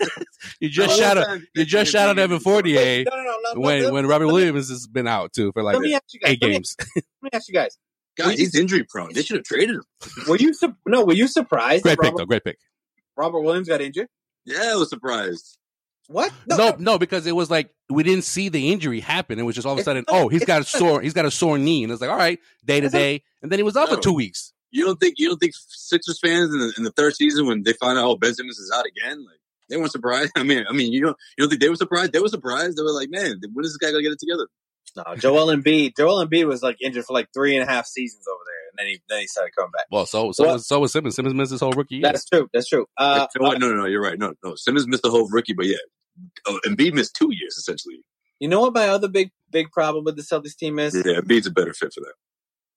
you 0.60 0.68
just 0.68 1.00
Now, 1.00 1.14
shot 1.14 1.16
one 1.16 1.30
out 1.30 1.40
you 1.54 1.64
just 1.64 1.74
mention 1.74 1.92
shot 1.92 2.08
out 2.08 2.18
Evan 2.18 2.28
being 2.30 2.40
Fournier 2.40 3.04
No, 3.04 3.16
no, 3.16 3.22
no, 3.22 3.36
no. 3.54 3.60
when 3.60 3.82
let, 3.84 3.92
when 3.92 4.06
Robert 4.06 4.26
let 4.26 4.34
Williams 4.34 4.68
has 4.70 4.86
been 4.86 5.08
out 5.08 5.32
too 5.32 5.52
for 5.52 5.62
like 5.62 5.74
Let 5.74 5.82
me 5.82 5.94
ask 5.94 6.04
you 6.12 6.20
guys. 6.20 6.32
eight 6.32 6.40
games. 6.40 6.76
Let 6.94 7.04
me 7.22 7.30
ask 7.32 7.48
you 7.48 7.54
guys. 7.54 7.76
God, 8.16 8.34
he's 8.34 8.54
injury 8.54 8.84
prone. 8.88 9.12
They 9.12 9.22
should 9.22 9.36
have 9.36 9.44
traded 9.44 9.76
him. 9.76 9.84
Were 10.28 10.36
you 10.36 10.54
su- 10.54 10.74
no? 10.86 11.04
Were 11.04 11.14
you 11.14 11.26
surprised 11.26 11.82
Great 11.82 11.92
that 11.96 12.02
pick 12.02 12.12
Robert, 12.12 12.18
though. 12.18 12.26
Great 12.26 12.44
pick. 12.44 12.58
Robert 13.16 13.40
Williams 13.40 13.68
got 13.68 13.80
injured? 13.80 14.08
Yeah, 14.44 14.72
I 14.72 14.76
was 14.76 14.88
surprised. 14.90 15.58
What? 16.08 16.32
No, 16.46 16.74
no, 16.78 16.98
because 16.98 17.26
it 17.26 17.34
was 17.34 17.50
like 17.50 17.70
we 17.88 18.02
didn't 18.02 18.24
see 18.24 18.50
the 18.50 18.70
injury 18.72 19.00
happen. 19.00 19.38
It 19.38 19.42
was 19.42 19.54
just 19.54 19.66
all 19.66 19.72
of 19.72 19.78
a 19.78 19.80
It's 19.80 19.84
sudden, 19.86 20.04
not- 20.06 20.14
oh, 20.16 20.28
he's 20.28 20.42
it's 20.42 20.46
got 20.46 20.60
a 20.60 20.64
sore, 20.64 21.00
he's 21.00 21.14
got 21.14 21.24
a 21.24 21.30
sore 21.30 21.56
knee, 21.58 21.82
and 21.82 21.90
it's 21.92 22.00
like, 22.02 22.10
all 22.10 22.16
right, 22.18 22.38
day 22.64 22.80
to 22.80 22.88
day, 22.88 23.22
and 23.42 23.50
then 23.50 23.58
he 23.58 23.62
was 23.62 23.76
out 23.76 23.88
for 23.88 23.96
two 23.96 24.12
weeks. 24.12 24.52
You 24.70 24.84
don't 24.84 24.98
think 25.00 25.14
you 25.18 25.28
don't 25.28 25.38
think 25.38 25.54
Sixers 25.56 26.18
fans 26.20 26.52
in 26.52 26.58
the, 26.58 26.74
in 26.76 26.82
the 26.84 26.90
third 26.90 27.14
season 27.14 27.46
when 27.46 27.62
they 27.62 27.72
find 27.74 27.96
out 27.98 28.04
oh 28.06 28.16
Ben 28.16 28.34
Simmons 28.34 28.58
is 28.58 28.70
out 28.74 28.84
again, 28.86 29.24
like 29.24 29.38
they 29.70 29.76
weren't 29.76 29.92
surprised. 29.92 30.32
I 30.36 30.42
mean, 30.42 30.64
I 30.68 30.72
mean, 30.72 30.92
you 30.92 31.00
don't 31.00 31.16
you 31.38 31.42
don't 31.42 31.48
think 31.48 31.62
they 31.62 31.68
were 31.70 31.76
surprised? 31.76 32.12
They 32.12 32.18
were 32.20 32.28
surprised. 32.28 32.76
They 32.76 32.82
were 32.82 32.90
like, 32.92 33.08
man, 33.08 33.40
when 33.52 33.64
is 33.64 33.72
this 33.72 33.76
guy 33.78 33.90
gonna 33.92 34.02
get 34.02 34.12
it 34.12 34.18
together? 34.18 34.46
No, 34.96 35.04
Joel 35.16 35.46
Embiid. 35.54 35.96
Joel 35.96 36.24
Embiid 36.24 36.46
was 36.46 36.62
like 36.62 36.76
injured 36.80 37.04
for 37.04 37.12
like 37.14 37.28
three 37.34 37.56
and 37.56 37.68
a 37.68 37.72
half 37.72 37.86
seasons 37.86 38.26
over 38.28 38.42
there, 38.46 38.68
and 38.70 38.78
then 38.78 38.86
he 38.86 39.02
then 39.08 39.20
he 39.20 39.26
started 39.26 39.52
coming 39.56 39.72
back. 39.72 39.86
Well, 39.90 40.06
so 40.06 40.30
so 40.32 40.44
What? 40.44 40.52
was, 40.54 40.66
so 40.68 40.80
was 40.80 40.92
Simmons. 40.92 41.16
Simmons 41.16 41.34
missed 41.34 41.50
his 41.50 41.60
whole 41.60 41.72
rookie 41.72 41.96
year. 41.96 42.02
That's 42.02 42.24
true. 42.24 42.48
That's 42.52 42.68
true. 42.68 42.86
Uh, 42.96 43.26
You 43.34 43.40
know 43.42 43.52
no, 43.52 43.68
no, 43.70 43.74
no, 43.74 43.86
you're 43.86 44.02
right. 44.02 44.18
No, 44.18 44.34
no, 44.44 44.54
Simmons 44.54 44.86
missed 44.86 45.02
the 45.02 45.10
whole 45.10 45.28
rookie, 45.30 45.52
but 45.52 45.66
yeah, 45.66 45.76
oh, 46.46 46.60
Embiid 46.66 46.92
missed 46.94 47.16
two 47.16 47.30
years 47.32 47.56
essentially. 47.56 47.96
you 48.40 48.48
know 48.48 48.60
what 48.60 48.72
my 48.74 48.88
other 48.88 49.08
big 49.08 49.30
big 49.50 49.70
problem 49.72 50.04
with 50.04 50.16
the 50.16 50.22
Celtics 50.22 50.56
team 50.56 50.78
is? 50.78 50.94
Yeah, 50.94 51.20
Embiid's 51.20 51.46
a 51.46 51.50
better 51.50 51.72
fit 51.74 51.92
for 51.92 52.00
that. 52.00 52.14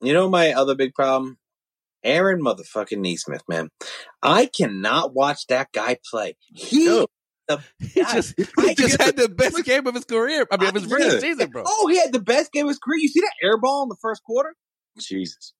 You 0.01 0.13
know 0.13 0.29
my 0.29 0.53
other 0.53 0.75
big 0.75 0.93
problem? 0.93 1.37
Aaron 2.03 2.41
motherfucking 2.41 2.99
Nesmith, 2.99 3.41
man. 3.49 3.69
I 4.21 4.45
cannot 4.45 5.13
watch 5.13 5.47
that 5.47 5.71
guy 5.73 5.97
play. 6.09 6.37
He 6.53 6.85
No. 6.85 7.07
The 7.47 7.61
he 7.79 8.01
God, 8.01 8.13
just 8.13 8.35
I 8.57 8.67
he 8.69 8.75
just 8.75 9.01
had 9.01 9.15
the 9.15 9.29
best 9.29 9.63
game 9.63 9.87
of 9.87 9.95
his 9.95 10.05
career. 10.05 10.45
I 10.51 10.57
mean, 10.57 10.69
of 10.69 10.75
his 10.75 10.85
Yeah. 10.85 10.95
regular 10.95 11.19
season, 11.19 11.49
bro. 11.49 11.63
Oh, 11.65 11.87
he 11.87 11.97
had 11.97 12.11
the 12.13 12.21
best 12.21 12.51
game 12.51 12.65
of 12.65 12.69
his 12.69 12.79
career. 12.79 12.99
You 12.99 13.07
see 13.07 13.21
that 13.21 13.33
air 13.41 13.57
ball 13.57 13.83
in 13.83 13.89
the 13.89 13.97
first 14.01 14.23
quarter? 14.23 14.53
Jesus. 14.99 15.53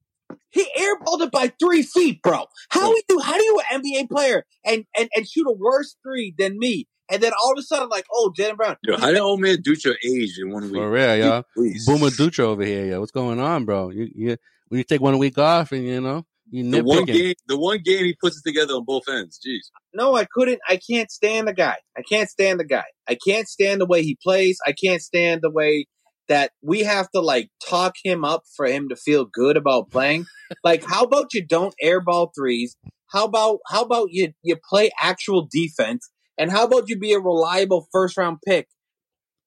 He 0.49 0.65
airballed 0.77 1.21
it 1.21 1.31
by 1.31 1.53
three 1.59 1.83
feet, 1.83 2.21
bro. 2.21 2.45
How 2.69 2.91
do 2.93 3.01
you 3.09 3.19
how 3.19 3.37
do 3.37 3.43
you 3.43 3.61
an 3.71 3.81
NBA 3.81 4.09
player 4.09 4.45
and, 4.65 4.85
and 4.97 5.09
and 5.15 5.27
shoot 5.27 5.45
a 5.47 5.51
worse 5.51 5.95
three 6.03 6.33
than 6.37 6.57
me? 6.57 6.87
And 7.09 7.21
then 7.23 7.31
all 7.41 7.53
of 7.53 7.57
a 7.57 7.61
sudden, 7.61 7.87
like, 7.87 8.05
oh, 8.11 8.33
Jaylen 8.37 8.57
Brown. 8.57 8.75
Yo, 8.83 8.97
how 8.97 9.07
did 9.07 9.19
old 9.19 9.39
man 9.39 9.57
Dutra 9.57 9.95
age 10.05 10.37
in 10.39 10.51
one 10.51 10.63
week? 10.63 10.73
For 10.73 10.91
real, 10.91 11.15
y'all. 11.15 11.43
Boomer 11.55 12.09
Dutra 12.09 12.39
over 12.39 12.65
here, 12.65 12.85
yo. 12.85 12.99
What's 12.99 13.11
going 13.13 13.39
on, 13.39 13.65
bro? 13.65 13.91
You, 13.91 14.09
you 14.13 14.37
when 14.67 14.79
you 14.79 14.83
take 14.83 14.99
one 14.99 15.17
week 15.17 15.37
off 15.37 15.71
and 15.71 15.85
you 15.85 16.01
know 16.01 16.17
you 16.17 16.23
The 16.51 16.81
one 16.81 17.05
game, 17.05 17.33
the 17.47 17.57
one 17.57 17.79
game 17.83 18.05
he 18.05 18.15
puts 18.19 18.37
it 18.37 18.47
together 18.47 18.73
on 18.73 18.85
both 18.85 19.03
ends. 19.09 19.39
Jeez. 19.45 19.69
No, 19.93 20.15
I 20.15 20.25
couldn't. 20.31 20.59
I 20.67 20.79
can't 20.89 21.11
stand 21.11 21.47
the 21.47 21.53
guy. 21.53 21.75
I 21.97 22.01
can't 22.09 22.29
stand 22.29 22.59
the 22.59 22.65
guy. 22.65 22.85
I 23.07 23.17
can't 23.27 23.47
stand 23.47 23.81
the 23.81 23.85
way 23.85 24.03
he 24.03 24.17
plays. 24.23 24.57
I 24.65 24.71
can't 24.73 25.01
stand 25.01 25.41
the 25.41 25.51
way 25.51 25.87
that 26.29 26.51
we 26.61 26.81
have 26.81 27.09
to 27.11 27.21
like 27.21 27.49
talk 27.67 27.95
him 28.03 28.23
up 28.23 28.43
for 28.55 28.65
him 28.65 28.89
to 28.89 28.95
feel 28.95 29.25
good 29.25 29.57
about 29.57 29.89
playing. 29.89 30.25
like, 30.63 30.85
how 30.85 31.03
about 31.03 31.33
you 31.33 31.45
don't 31.45 31.73
airball 31.83 32.29
threes? 32.37 32.75
How 33.11 33.25
about 33.25 33.59
how 33.67 33.81
about 33.81 34.07
you 34.11 34.33
you 34.43 34.57
play 34.69 34.89
actual 35.01 35.47
defense? 35.51 36.09
And 36.37 36.51
how 36.51 36.65
about 36.65 36.87
you 36.87 36.99
be 36.99 37.13
a 37.13 37.19
reliable 37.19 37.87
first 37.91 38.17
round 38.17 38.37
pick? 38.45 38.67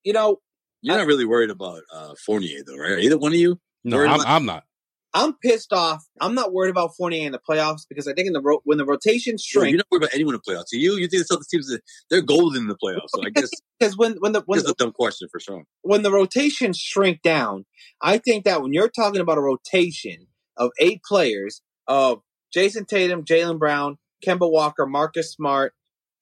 You 0.02 0.12
know, 0.12 0.38
You're 0.82 0.96
not 0.96 1.06
really 1.06 1.26
worried 1.26 1.50
about 1.50 1.82
uh, 1.92 2.14
Fournier 2.26 2.62
though, 2.66 2.76
right? 2.76 2.98
Either 2.98 3.18
one 3.18 3.32
of 3.32 3.38
you? 3.38 3.58
No, 3.84 4.02
I'm, 4.04 4.20
I'm 4.20 4.44
not. 4.44 4.64
I'm 5.12 5.34
pissed 5.34 5.72
off. 5.72 6.04
I'm 6.20 6.34
not 6.34 6.52
worried 6.52 6.70
about 6.70 6.94
Fournier 6.96 7.26
in 7.26 7.32
the 7.32 7.40
playoffs 7.40 7.82
because 7.88 8.06
I 8.06 8.12
think 8.12 8.28
in 8.28 8.32
the 8.32 8.40
ro- 8.40 8.60
when 8.64 8.78
the 8.78 8.84
rotation 8.84 9.32
Yo, 9.34 9.38
shrink 9.38 9.70
You're 9.70 9.78
not 9.78 9.86
worried 9.90 10.04
about 10.04 10.14
anyone 10.14 10.34
in 10.34 10.40
the 10.44 10.52
playoffs. 10.52 10.66
To 10.68 10.78
you, 10.78 10.94
you 10.94 11.08
think 11.08 11.26
the 11.26 11.34
Celtics 11.34 11.48
teams 11.48 11.76
they're 12.08 12.22
golden 12.22 12.62
in 12.62 12.68
the 12.68 12.76
playoffs. 12.76 13.08
So 13.08 13.22
I 13.24 13.30
guess 13.30 13.50
because 13.80 13.96
when 13.96 14.14
when 14.20 14.32
the 14.32 14.42
when 14.46 14.62
the, 14.62 14.70
a 14.70 14.74
dumb 14.74 14.92
question 14.92 15.28
for 15.30 15.40
sure. 15.40 15.64
when 15.82 16.02
the 16.02 16.12
rotations 16.12 16.78
shrink 16.78 17.22
down, 17.22 17.66
I 18.00 18.18
think 18.18 18.44
that 18.44 18.62
when 18.62 18.72
you're 18.72 18.88
talking 18.88 19.20
about 19.20 19.38
a 19.38 19.42
rotation 19.42 20.28
of 20.56 20.70
eight 20.78 21.02
players 21.02 21.62
of 21.88 22.22
Jayson 22.54 22.84
Tatum, 22.84 23.24
Jaylen 23.24 23.58
Brown, 23.58 23.98
Kemba 24.24 24.50
Walker, 24.50 24.86
Marcus 24.86 25.32
Smart, 25.32 25.72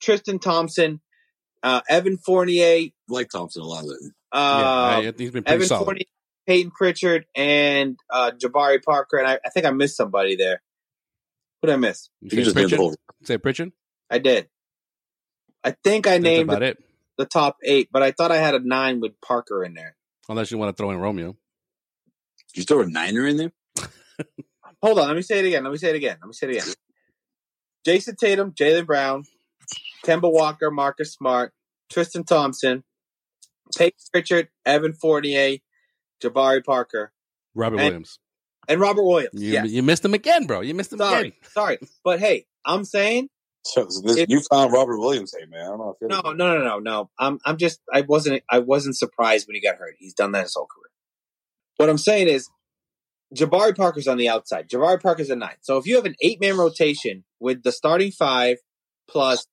Tristan 0.01 0.39
Thompson, 0.39 1.01
uh, 1.63 1.83
Evan 1.89 2.17
Fournier, 2.17 2.65
I 2.65 2.93
like 3.09 3.29
Thompson 3.29 3.63
a 3.63 3.67
lot 3.67 3.85
of 3.85 3.91
it. 3.91 4.13
yeah, 4.33 4.39
uh, 4.39 4.41
I, 4.41 4.99
I 4.99 5.03
think 5.03 5.21
he's 5.21 5.31
been 5.31 5.45
pretty 5.45 5.57
Evan 5.57 5.69
solid. 5.69 5.85
Fournier, 5.85 6.05
Payton 6.49 6.73
Pritchard, 6.73 7.27
and 7.37 7.99
uh, 8.11 8.31
Jabari 8.43 8.83
Parker, 8.83 9.19
and 9.19 9.29
I, 9.29 9.39
I 9.45 9.51
think 9.51 9.67
I 9.67 9.71
missed 9.71 9.99
somebody 9.99 10.35
there. 10.35 10.63
Who 11.61 11.67
did 11.69 11.75
I 11.75 11.77
miss? 11.77 12.09
You 12.23 12.31
You 12.33 12.39
say 12.39 12.45
just 12.45 12.57
named 12.57 12.71
the 12.71 12.77
Pritchard? 12.77 12.81
whole. 12.81 12.95
Say 13.25 13.37
Pritchard. 13.39 13.73
I 14.11 14.19
did. 14.19 14.49
I 15.63 15.73
think 15.85 16.07
I 16.07 16.13
That's 16.13 16.23
named 16.23 16.49
about 16.49 16.61
the, 16.61 16.67
it. 16.69 16.79
the 17.19 17.27
top 17.27 17.59
eight, 17.63 17.91
but 17.93 18.03
I 18.03 18.13
thought 18.13 18.33
I 18.33 18.39
had 18.39 18.55
a 18.55 18.61
nine 18.67 19.01
with 19.01 19.21
Parker 19.21 19.63
in 19.63 19.75
there. 19.75 19.95
Unless 20.31 20.51
you 20.51 20.57
want 20.57 20.75
to 20.75 20.81
throw 20.81 20.91
in 20.91 20.97
Romeo. 20.99 21.37
You 22.55 22.63
throw 22.63 22.81
a 22.81 22.87
niner 22.87 23.27
in 23.27 23.37
there? 23.37 23.53
Hold 24.83 25.01
on, 25.01 25.09
let 25.09 25.17
me 25.17 25.23
say 25.23 25.41
it 25.41 25.45
again. 25.45 25.65
Let 25.65 25.71
me 25.71 25.77
say 25.79 25.91
it 25.91 25.97
again. 25.97 26.17
Let 26.23 26.29
me 26.29 26.33
say 26.33 26.49
it 26.49 26.57
again. 26.57 26.75
Jayson 27.87 28.17
Tatum, 28.17 28.53
Jaylen 28.53 28.87
Brown, 28.87 29.25
Kemba 30.05 30.33
Walker, 30.33 30.71
Marcus 30.71 31.13
Smart, 31.13 31.53
Tristan 31.91 32.25
Thompson, 32.25 32.85
Payton 33.77 33.99
Pritchard, 34.13 34.49
Evan 34.65 34.95
Fournier, 34.95 35.59
Jabari 36.23 36.65
Parker, 36.65 37.13
Robert 37.55 37.77
And- 37.79 37.85
Williams. 37.87 38.19
and 38.69 38.81
Robert 38.81 39.05
Williams. 39.05 39.31
You, 39.41 39.53
yeah, 39.53 39.65
you 39.65 39.83
missed 39.83 40.05
him 40.05 40.15
again, 40.15 40.47
bro. 40.47 40.61
You 40.61 40.75
missed 40.75 40.93
him 40.93 40.99
sorry, 40.99 41.29
again. 41.29 41.33
sorry, 41.53 41.79
but 42.05 42.21
hey, 42.21 42.47
I'm 42.65 42.85
saying 42.85 43.29
So 43.65 43.85
this, 43.85 44.17
It- 44.17 44.31
you 44.31 44.41
found 44.51 44.73
Robert 44.73 44.99
Williams, 44.99 45.35
hey 45.39 45.47
man. 45.47 45.61
I 45.61 45.67
don't 45.69 45.79
know. 45.79 45.97
If 46.01 46.09
no, 46.09 46.33
no, 46.33 46.59
no, 46.59 46.65
no, 46.65 46.79
no. 46.79 47.11
I'm, 47.19 47.39
I'm 47.45 47.57
just, 47.57 47.81
I 47.93 48.01
wasn't, 48.03 48.43
I 48.49 48.61
wasn't 48.61 48.97
surprised 48.97 49.47
when 49.47 49.55
he 49.57 49.61
got 49.61 49.77
hurt. 49.77 49.95
He's 49.99 50.15
done 50.15 50.33
that 50.33 50.45
his 50.45 50.55
whole 50.55 50.67
career. 50.67 50.91
What 51.77 51.89
I'm 51.91 51.99
saying 51.99 52.29
is, 52.29 52.49
Jabari 53.35 53.77
Parker's 53.77 54.09
on 54.09 54.17
the 54.17 54.29
outside. 54.29 54.69
Jabari 54.71 55.03
Parker's 55.03 55.29
a 55.29 55.37
nine. 55.37 55.57
So 55.61 55.77
if 55.77 55.87
you 55.87 55.97
have 55.97 56.07
an 56.07 56.15
eight 56.23 56.41
man 56.41 56.57
rotation 56.57 57.25
with 57.41 57.63
the 57.63 57.73
starting 57.73 58.11
five 58.11 58.57
plus 59.09 59.47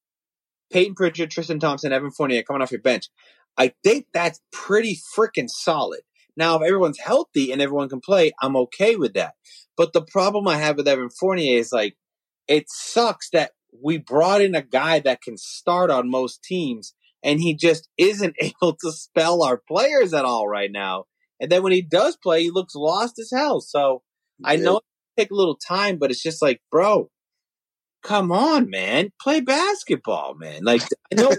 Payton 0.72 0.95
Pritchard, 0.95 1.29
Tristan 1.29 1.60
Thompson, 1.60 1.91
Evan 1.91 2.12
Fournier 2.12 2.43
coming 2.43 2.62
off 2.62 2.72
your 2.72 2.81
bench, 2.81 3.10
I 3.57 3.74
think 3.84 4.07
that's 4.13 4.39
pretty 4.51 4.98
freaking 5.17 5.50
solid. 5.50 6.01
Now, 6.37 6.57
if 6.57 6.63
everyone's 6.63 6.99
healthy 6.99 7.51
and 7.51 7.61
everyone 7.61 7.89
can 7.89 8.01
play, 8.01 8.31
I'm 8.41 8.55
okay 8.57 8.95
with 8.95 9.13
that. 9.13 9.33
But 9.77 9.93
the 9.93 10.01
problem 10.01 10.47
I 10.47 10.57
have 10.57 10.77
with 10.77 10.87
Evan 10.87 11.09
Fournier 11.09 11.57
is 11.59 11.71
like, 11.71 11.95
it 12.47 12.65
sucks 12.69 13.29
that 13.31 13.51
we 13.83 13.97
brought 13.97 14.41
in 14.41 14.55
a 14.55 14.61
guy 14.61 14.99
that 14.99 15.21
can 15.21 15.37
start 15.37 15.91
on 15.91 16.09
most 16.09 16.43
teams 16.43 16.93
and 17.23 17.41
he 17.41 17.55
just 17.55 17.89
isn't 17.97 18.35
able 18.39 18.75
to 18.81 18.91
spell 18.91 19.43
our 19.43 19.61
players 19.67 20.13
at 20.13 20.25
all 20.25 20.47
right 20.47 20.71
now. 20.71 21.05
And 21.39 21.51
then 21.51 21.63
when 21.63 21.73
he 21.73 21.81
does 21.81 22.15
play, 22.15 22.43
he 22.43 22.51
looks 22.51 22.75
lost 22.75 23.19
as 23.19 23.31
hell. 23.35 23.59
So 23.59 24.03
I 24.43 24.55
know 24.55 24.77
it 24.77 24.83
take 25.17 25.31
a 25.31 25.35
little 25.35 25.57
time, 25.57 25.97
but 25.97 26.11
it's 26.11 26.23
just 26.23 26.41
like, 26.41 26.61
bro, 26.71 27.09
come 28.03 28.31
on, 28.31 28.69
man, 28.69 29.11
play 29.21 29.41
basketball, 29.41 30.35
man. 30.35 30.63
Like 30.63 30.81
I 31.11 31.15
know, 31.15 31.31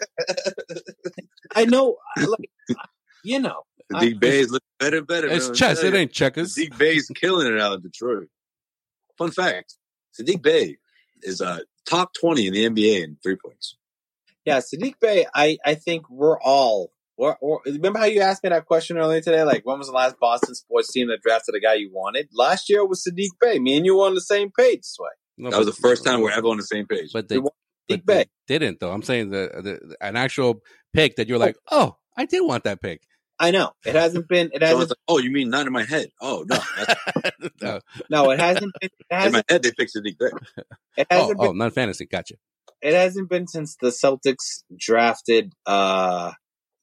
I 1.54 1.64
know, 1.64 1.96
like, 2.18 2.50
you 3.24 3.40
know, 3.40 3.62
Saddiq 3.92 4.20
Bey 4.20 4.40
is 4.40 4.50
looking 4.50 4.66
better 4.78 4.98
and 4.98 5.06
better. 5.06 5.28
It's 5.28 5.46
man. 5.46 5.54
chess. 5.54 5.82
It 5.82 5.94
ain't 5.94 6.12
checkers. 6.12 6.56
you. 6.56 6.68
Saddiq 6.70 6.78
Bey's 6.78 7.08
killing 7.14 7.46
it 7.52 7.60
out 7.60 7.72
of 7.72 7.82
Detroit. 7.82 8.28
Fun 9.18 9.30
fact: 9.30 9.74
Saddiq 10.18 10.42
Bey 10.42 10.76
is 11.22 11.40
uh, 11.40 11.60
top 11.88 12.10
twenty 12.18 12.46
in 12.46 12.52
the 12.52 12.66
NBA 12.68 13.02
in 13.04 13.16
three 13.22 13.36
points. 13.36 13.76
yeah, 14.44 14.58
Saddiq 14.58 14.94
Bey. 15.00 15.26
I 15.34 15.58
I 15.64 15.74
think 15.74 16.08
we're 16.10 16.40
all. 16.40 16.92
We're, 17.18 17.34
we're- 17.40 17.60
remember 17.72 17.98
how 17.98 18.04
you 18.04 18.20
asked 18.20 18.44
me 18.44 18.50
that 18.50 18.66
question 18.66 18.98
earlier 18.98 19.22
today? 19.22 19.42
Like, 19.42 19.64
when 19.64 19.78
was 19.78 19.86
the 19.88 19.94
last 19.94 20.18
Boston 20.20 20.54
sports 20.54 20.92
team 20.92 21.08
that 21.08 21.22
drafted 21.22 21.54
a 21.54 21.60
guy 21.60 21.72
you 21.74 21.90
wanted? 21.90 22.28
Last 22.34 22.68
year 22.68 22.80
it 22.80 22.88
was 22.90 23.02
Saddiq 23.08 23.30
Bey. 23.40 23.58
Me 23.58 23.74
and 23.78 23.86
you 23.86 23.96
were 23.96 24.04
on 24.04 24.14
the 24.14 24.20
same 24.20 24.50
page, 24.50 24.80
Sway. 24.84 25.08
No, 25.38 25.48
That 25.48 25.56
was 25.56 25.66
the 25.66 25.72
first 25.72 26.04
time 26.04 26.20
we're 26.20 26.30
ever 26.32 26.48
on 26.48 26.58
the 26.58 26.62
same 26.62 26.86
page. 26.86 27.10
But 27.14 27.28
they, 27.28 27.38
We 27.38 27.48
but 27.88 28.00
Saddiq 28.00 28.26
they 28.48 28.58
didn't 28.58 28.80
though. 28.80 28.90
I'm 28.92 29.02
saying 29.02 29.30
the, 29.30 29.48
the 29.88 29.96
an 30.06 30.16
actual 30.16 30.60
pick 30.92 31.16
that 31.16 31.26
you're 31.28 31.38
like, 31.38 31.56
oh, 31.70 31.96
I 32.18 32.26
did 32.26 32.40
want 32.42 32.64
that 32.64 32.82
pick. 32.82 33.02
I 33.38 33.50
know 33.50 33.72
it 33.84 33.94
hasn't 33.94 34.28
been. 34.28 34.50
It 34.52 34.62
hasn't. 34.62 34.82
it's 34.82 34.90
like, 34.90 34.98
oh, 35.08 35.18
you 35.18 35.30
mean 35.30 35.50
not 35.50 35.66
in 35.66 35.72
my 35.72 35.84
head? 35.84 36.08
Oh 36.20 36.44
no, 36.48 36.58
no. 37.62 37.80
No, 38.10 38.30
it 38.30 38.40
hasn't 38.40 38.72
been. 38.80 38.90
It 39.10 39.26
in 39.26 39.32
my 39.32 39.42
head 39.48 39.62
they 39.62 39.72
picked 39.72 39.94
Saddiq 39.94 40.18
Bey. 40.18 40.30
It 40.96 41.06
Oh, 41.10 41.16
hasn't 41.20 41.40
oh, 41.40 41.48
been. 41.48 41.58
not 41.58 41.72
fantasy. 41.74 42.06
Gotcha. 42.06 42.34
It 42.82 42.94
hasn't 42.94 43.28
been 43.28 43.46
since 43.46 43.76
the 43.76 43.88
Celtics 43.88 44.62
drafted. 44.78 45.52
uh 45.66 46.32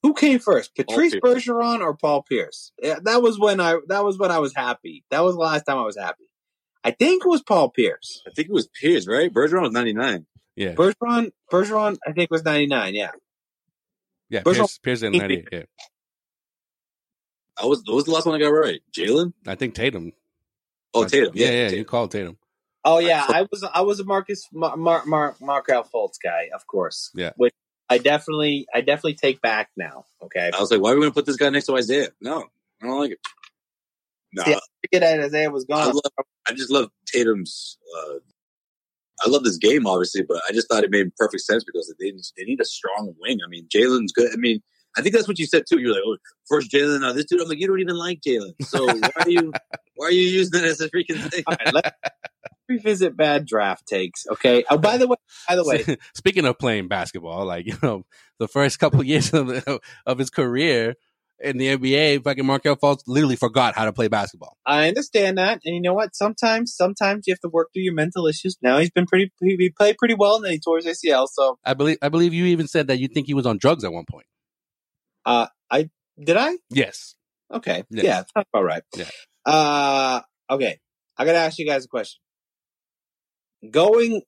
Who 0.04 0.14
came 0.14 0.38
first, 0.38 0.74
Patrice 0.76 1.14
Bergeron 1.16 1.80
or 1.80 1.96
Paul 1.96 2.22
Pierce? 2.22 2.72
Yeah, 2.82 2.98
that 3.04 3.22
was 3.22 3.38
when 3.38 3.58
I. 3.60 3.78
That 3.88 4.04
was 4.04 4.18
when 4.18 4.30
I 4.30 4.38
was 4.38 4.54
happy. 4.54 5.04
That 5.10 5.24
was 5.24 5.34
the 5.34 5.40
last 5.40 5.64
time 5.64 5.78
I 5.78 5.82
was 5.82 5.96
happy. 5.98 6.24
I 6.84 6.90
think 6.92 7.24
it 7.24 7.28
was 7.28 7.42
Paul 7.42 7.70
Pierce. 7.70 8.22
I 8.26 8.30
think 8.34 8.48
it 8.48 8.52
was 8.54 8.68
Pierce, 8.80 9.08
right? 9.08 9.32
Bergeron 9.32 9.62
was 9.62 9.72
ninety 9.72 9.92
nine. 9.94 10.26
Yeah, 10.54 10.74
Bergeron. 10.74 11.30
Bergeron. 11.50 11.96
I 12.06 12.12
think 12.12 12.30
was 12.30 12.44
ninety 12.44 12.66
nine. 12.66 12.94
Yeah. 12.94 13.10
yeah. 14.30 14.42
Bergeron- 14.42 14.54
Pierce, 14.58 14.78
Pierce 14.78 15.02
in 15.02 15.12
ninety. 15.12 15.44
Yeah, 15.50 15.62
I 17.60 17.66
was. 17.66 17.82
What 17.86 17.96
was 17.96 18.04
the 18.04 18.10
last 18.10 18.26
one 18.26 18.34
I 18.34 18.38
got 18.38 18.48
right? 18.48 18.80
Jaylen. 18.96 19.32
I 19.46 19.54
think 19.54 19.74
Tatum. 19.74 20.12
Oh, 20.92 21.04
Tatum. 21.04 21.32
Yeah, 21.34 21.46
Yeah, 21.46 21.52
yeah. 21.52 21.64
Tatum. 21.64 21.78
You 21.78 21.84
called 21.84 22.10
Tatum. 22.10 22.38
Oh 22.84 22.98
yeah, 22.98 23.24
I 23.26 23.46
was. 23.50 23.64
I 23.64 23.80
was 23.82 24.00
a 24.00 24.04
Marcus 24.04 24.46
Mar 24.52 24.76
Mar 24.76 25.04
Mar 25.06 25.36
Markelle 25.40 25.84
Fultz 25.84 26.18
guy, 26.22 26.50
of 26.54 26.66
course. 26.66 27.10
Yeah. 27.14 27.30
Which 27.36 27.54
I 27.88 27.98
definitely, 27.98 28.66
I 28.74 28.80
definitely 28.80 29.14
take 29.14 29.40
back 29.40 29.70
now. 29.76 30.06
Okay. 30.22 30.50
I 30.54 30.60
was 30.60 30.70
like, 30.70 30.80
why 30.80 30.90
are 30.90 30.94
we 30.94 31.00
going 31.02 31.10
to 31.10 31.14
put 31.14 31.26
this 31.26 31.36
guy 31.36 31.50
next 31.50 31.66
to 31.66 31.76
Isaiah? 31.76 32.08
No, 32.20 32.44
I 32.82 32.86
don't 32.86 32.98
like 32.98 33.12
it. 33.12 33.18
No, 34.32 34.42
See, 34.42 34.54
I 34.54 34.98
that 34.98 35.20
Isaiah 35.20 35.50
was 35.50 35.64
I, 35.70 35.74
gone. 35.74 35.94
love, 35.94 36.26
I 36.48 36.52
just 36.54 36.70
love 36.70 36.90
Tatum's. 37.06 37.78
Uh, 37.96 38.14
I 39.24 39.28
love 39.28 39.44
this 39.44 39.58
game, 39.58 39.86
obviously, 39.86 40.22
but 40.22 40.42
I 40.48 40.52
just 40.52 40.68
thought 40.68 40.82
it 40.82 40.90
made 40.90 41.14
perfect 41.16 41.42
sense 41.42 41.62
because 41.62 41.94
they 42.00 42.10
they 42.36 42.44
need 42.44 42.60
a 42.60 42.64
strong 42.64 43.14
wing. 43.20 43.38
I 43.44 43.48
mean, 43.48 43.68
Jaylen's 43.74 44.12
good. 44.12 44.32
I 44.32 44.36
mean, 44.36 44.60
I 44.96 45.02
think 45.02 45.14
that's 45.14 45.28
what 45.28 45.38
you 45.38 45.46
said 45.46 45.64
too. 45.68 45.80
You're 45.80 45.92
like, 45.92 46.02
oh, 46.06 46.16
first 46.48 46.70
Jaylen, 46.70 47.00
now 47.00 47.12
this 47.12 47.24
dude. 47.24 47.40
I'm 47.40 47.48
like, 47.48 47.58
you 47.58 47.66
don't 47.66 47.80
even 47.80 47.96
like 47.96 48.20
Jaylen, 48.20 48.54
so 48.62 48.86
why 48.86 49.10
are 49.20 49.30
you 49.30 49.52
why 49.96 50.06
are 50.06 50.12
you 50.12 50.22
using 50.22 50.60
it 50.60 50.66
as 50.66 50.80
a 50.80 50.90
freaking 50.90 51.20
thing? 51.30 51.42
All 51.46 51.56
right, 51.64 51.74
let's 51.74 51.90
revisit 52.68 53.16
bad 53.16 53.46
draft 53.46 53.86
takes. 53.86 54.26
Okay. 54.30 54.64
Oh, 54.70 54.78
by 54.78 54.96
the 54.96 55.06
way, 55.06 55.16
by 55.48 55.56
the 55.56 55.64
way, 55.64 55.96
Speaking 56.14 56.44
of 56.44 56.58
playing 56.58 56.88
basketball, 56.88 57.44
like 57.44 57.66
you 57.66 57.76
know, 57.82 58.04
the 58.38 58.48
first 58.48 58.78
couple 58.78 59.02
years 59.02 59.32
of, 59.32 59.80
of 60.06 60.18
his 60.18 60.30
career 60.30 60.94
in 61.40 61.58
the 61.58 61.76
NBA, 61.76 62.22
fucking 62.22 62.46
Markelle 62.46 62.76
Fultz 62.76 63.02
literally 63.06 63.36
forgot 63.36 63.74
how 63.74 63.84
to 63.84 63.92
play 63.92 64.08
basketball. 64.08 64.56
I 64.64 64.88
understand 64.88 65.38
that, 65.38 65.60
and 65.64 65.74
you 65.74 65.80
know 65.80 65.94
what? 65.94 66.14
Sometimes, 66.14 66.74
sometimes 66.74 67.26
you 67.26 67.32
have 67.32 67.40
to 67.40 67.48
work 67.48 67.70
through 67.72 67.82
your 67.82 67.94
mental 67.94 68.26
issues. 68.26 68.56
Now 68.62 68.78
he's 68.78 68.90
been 68.90 69.06
pretty, 69.06 69.32
he 69.40 69.56
he 69.56 69.70
played 69.70 69.98
pretty 69.98 70.14
well, 70.14 70.36
and 70.36 70.44
then 70.44 70.52
he 70.52 70.60
tore 70.60 70.78
his 70.78 70.86
ACL. 70.86 71.26
So, 71.30 71.58
I 71.64 71.74
believe. 71.74 71.98
I 72.02 72.08
believe 72.08 72.32
you 72.32 72.46
even 72.46 72.68
said 72.68 72.86
that 72.88 72.98
you 72.98 73.08
think 73.08 73.26
he 73.26 73.34
was 73.34 73.46
on 73.46 73.58
drugs 73.58 73.84
at 73.84 73.92
one 73.92 74.04
point. 74.10 74.26
Uh, 75.24 75.46
I 75.70 75.90
did 76.22 76.36
I? 76.36 76.56
Yes. 76.70 77.14
Okay. 77.52 77.84
Yeah. 77.90 78.02
Yeah, 78.02 78.22
that's 78.34 78.48
all 78.54 78.64
right. 78.64 78.82
Yeah. 78.96 79.04
Uh, 79.44 80.20
okay. 80.50 80.78
I 81.16 81.24
gotta 81.24 81.38
ask 81.38 81.58
you 81.58 81.66
guys 81.66 81.84
a 81.84 81.88
question. 81.88 82.20
Going, 83.70 84.22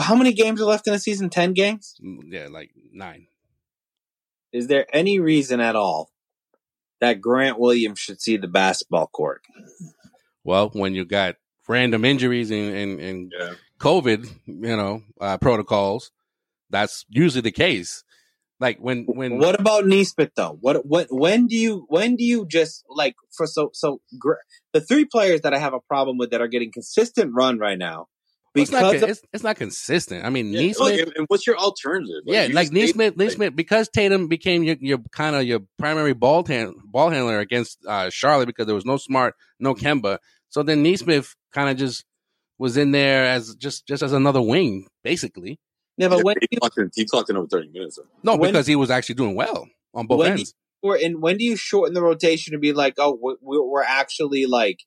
how 0.00 0.14
many 0.14 0.32
games 0.32 0.60
are 0.60 0.64
left 0.66 0.86
in 0.86 0.92
the 0.92 0.98
season? 0.98 1.30
Ten 1.30 1.52
games. 1.54 1.94
Mm, 2.02 2.18
Yeah, 2.26 2.48
like 2.50 2.70
nine. 2.92 3.26
Is 4.52 4.66
there 4.66 4.86
any 4.92 5.18
reason 5.18 5.60
at 5.60 5.76
all 5.76 6.10
that 7.00 7.20
Grant 7.20 7.58
Williams 7.58 7.98
should 7.98 8.20
see 8.20 8.36
the 8.36 8.48
basketball 8.48 9.06
court? 9.06 9.42
Well, 10.44 10.70
when 10.74 10.94
you 10.94 11.04
got 11.04 11.36
random 11.68 12.04
injuries 12.04 12.50
and 12.50 12.74
and, 12.74 13.00
and 13.00 13.32
Yeah. 13.38 13.54
COVID, 13.78 14.28
you 14.46 14.76
know, 14.76 15.02
uh, 15.20 15.38
protocols, 15.38 16.10
that's 16.70 17.04
usually 17.08 17.40
the 17.42 17.50
case. 17.52 18.04
Like 18.62 18.78
when 18.78 19.04
when 19.06 19.38
What 19.38 19.58
about 19.58 19.86
Nesmith 19.86 20.30
though? 20.36 20.56
What 20.60 20.86
what 20.86 21.08
when 21.10 21.48
do 21.48 21.56
you 21.56 21.84
when 21.88 22.14
do 22.14 22.24
you 22.24 22.46
just 22.46 22.84
like 22.88 23.16
for 23.36 23.46
so 23.46 23.70
so 23.74 24.00
Gr- 24.18 24.44
the 24.72 24.80
three 24.80 25.04
players 25.04 25.40
that 25.40 25.52
I 25.52 25.58
have 25.58 25.74
a 25.74 25.80
problem 25.80 26.16
with 26.16 26.30
that 26.30 26.40
are 26.40 26.46
getting 26.48 26.70
consistent 26.72 27.32
run 27.34 27.58
right 27.58 27.78
now 27.78 28.06
it's 28.54 28.70
not, 28.70 28.94
of, 28.94 29.02
it's, 29.02 29.22
it's 29.32 29.42
not 29.42 29.56
consistent. 29.56 30.24
I 30.26 30.28
mean, 30.28 30.52
Yeah, 30.52 30.60
Nesmith, 30.66 30.78
look, 30.78 31.00
and- 31.00 31.12
and 31.16 31.26
what's 31.28 31.46
your 31.46 31.56
alternative? 31.56 32.22
yeah, 32.26 32.44
you 32.44 32.54
like 32.54 32.64
just 32.64 32.72
made- 32.72 32.82
Nesmith, 32.82 33.16
Nesmith, 33.16 33.56
because 33.56 33.88
Tatum 33.88 34.28
became 34.28 34.62
your, 34.62 34.76
your 34.78 34.98
kind 35.10 35.34
of 35.34 35.44
your 35.44 35.60
primary 35.78 36.12
ball 36.12 36.44
hand, 36.44 36.74
ball 36.84 37.08
handler 37.08 37.38
against 37.38 37.78
uh, 37.86 38.10
Charlotte 38.10 38.46
because 38.46 38.66
there 38.66 38.74
was 38.74 38.84
no 38.84 38.98
smart, 38.98 39.34
no 39.58 39.74
Kemba. 39.74 40.18
So 40.50 40.62
then 40.62 40.82
Nesmith 40.82 41.34
kind 41.54 41.70
of 41.70 41.78
just 41.78 42.04
was 42.58 42.76
in 42.76 42.92
there 42.92 43.24
as 43.24 43.54
just 43.54 43.86
just 43.86 44.02
as 44.02 44.12
another 44.12 44.42
wing, 44.42 44.86
basically. 45.02 45.58
Yeah, 45.96 46.08
but 46.08 46.24
when 46.24 46.36
he, 46.40 46.46
do 46.52 46.58
clocked 46.60 46.78
in, 46.78 46.90
he 46.94 47.04
clocked 47.04 47.30
in 47.30 47.36
over 47.36 47.46
thirty 47.48 47.68
minutes. 47.68 47.96
though. 47.96 48.06
No, 48.22 48.36
When- 48.36 48.50
because 48.52 48.66
he 48.66 48.76
was 48.76 48.90
actually 48.90 49.14
doing 49.16 49.34
well 49.34 49.68
on 49.94 50.06
both 50.06 50.20
When 50.20 50.32
ends. 50.32 50.54
or 50.82 50.96
and 50.96 51.20
when 51.22 51.36
do 51.38 51.44
you 51.44 51.56
shorten 51.56 51.94
the 51.94 52.02
rotation 52.02 52.52
to 52.52 52.58
be 52.58 52.72
like 52.72 52.94
oh 52.98 53.18
we're, 53.20 53.36
we're 53.40 53.62
we're 53.62 53.82
actually 53.82 54.46
like 54.46 54.80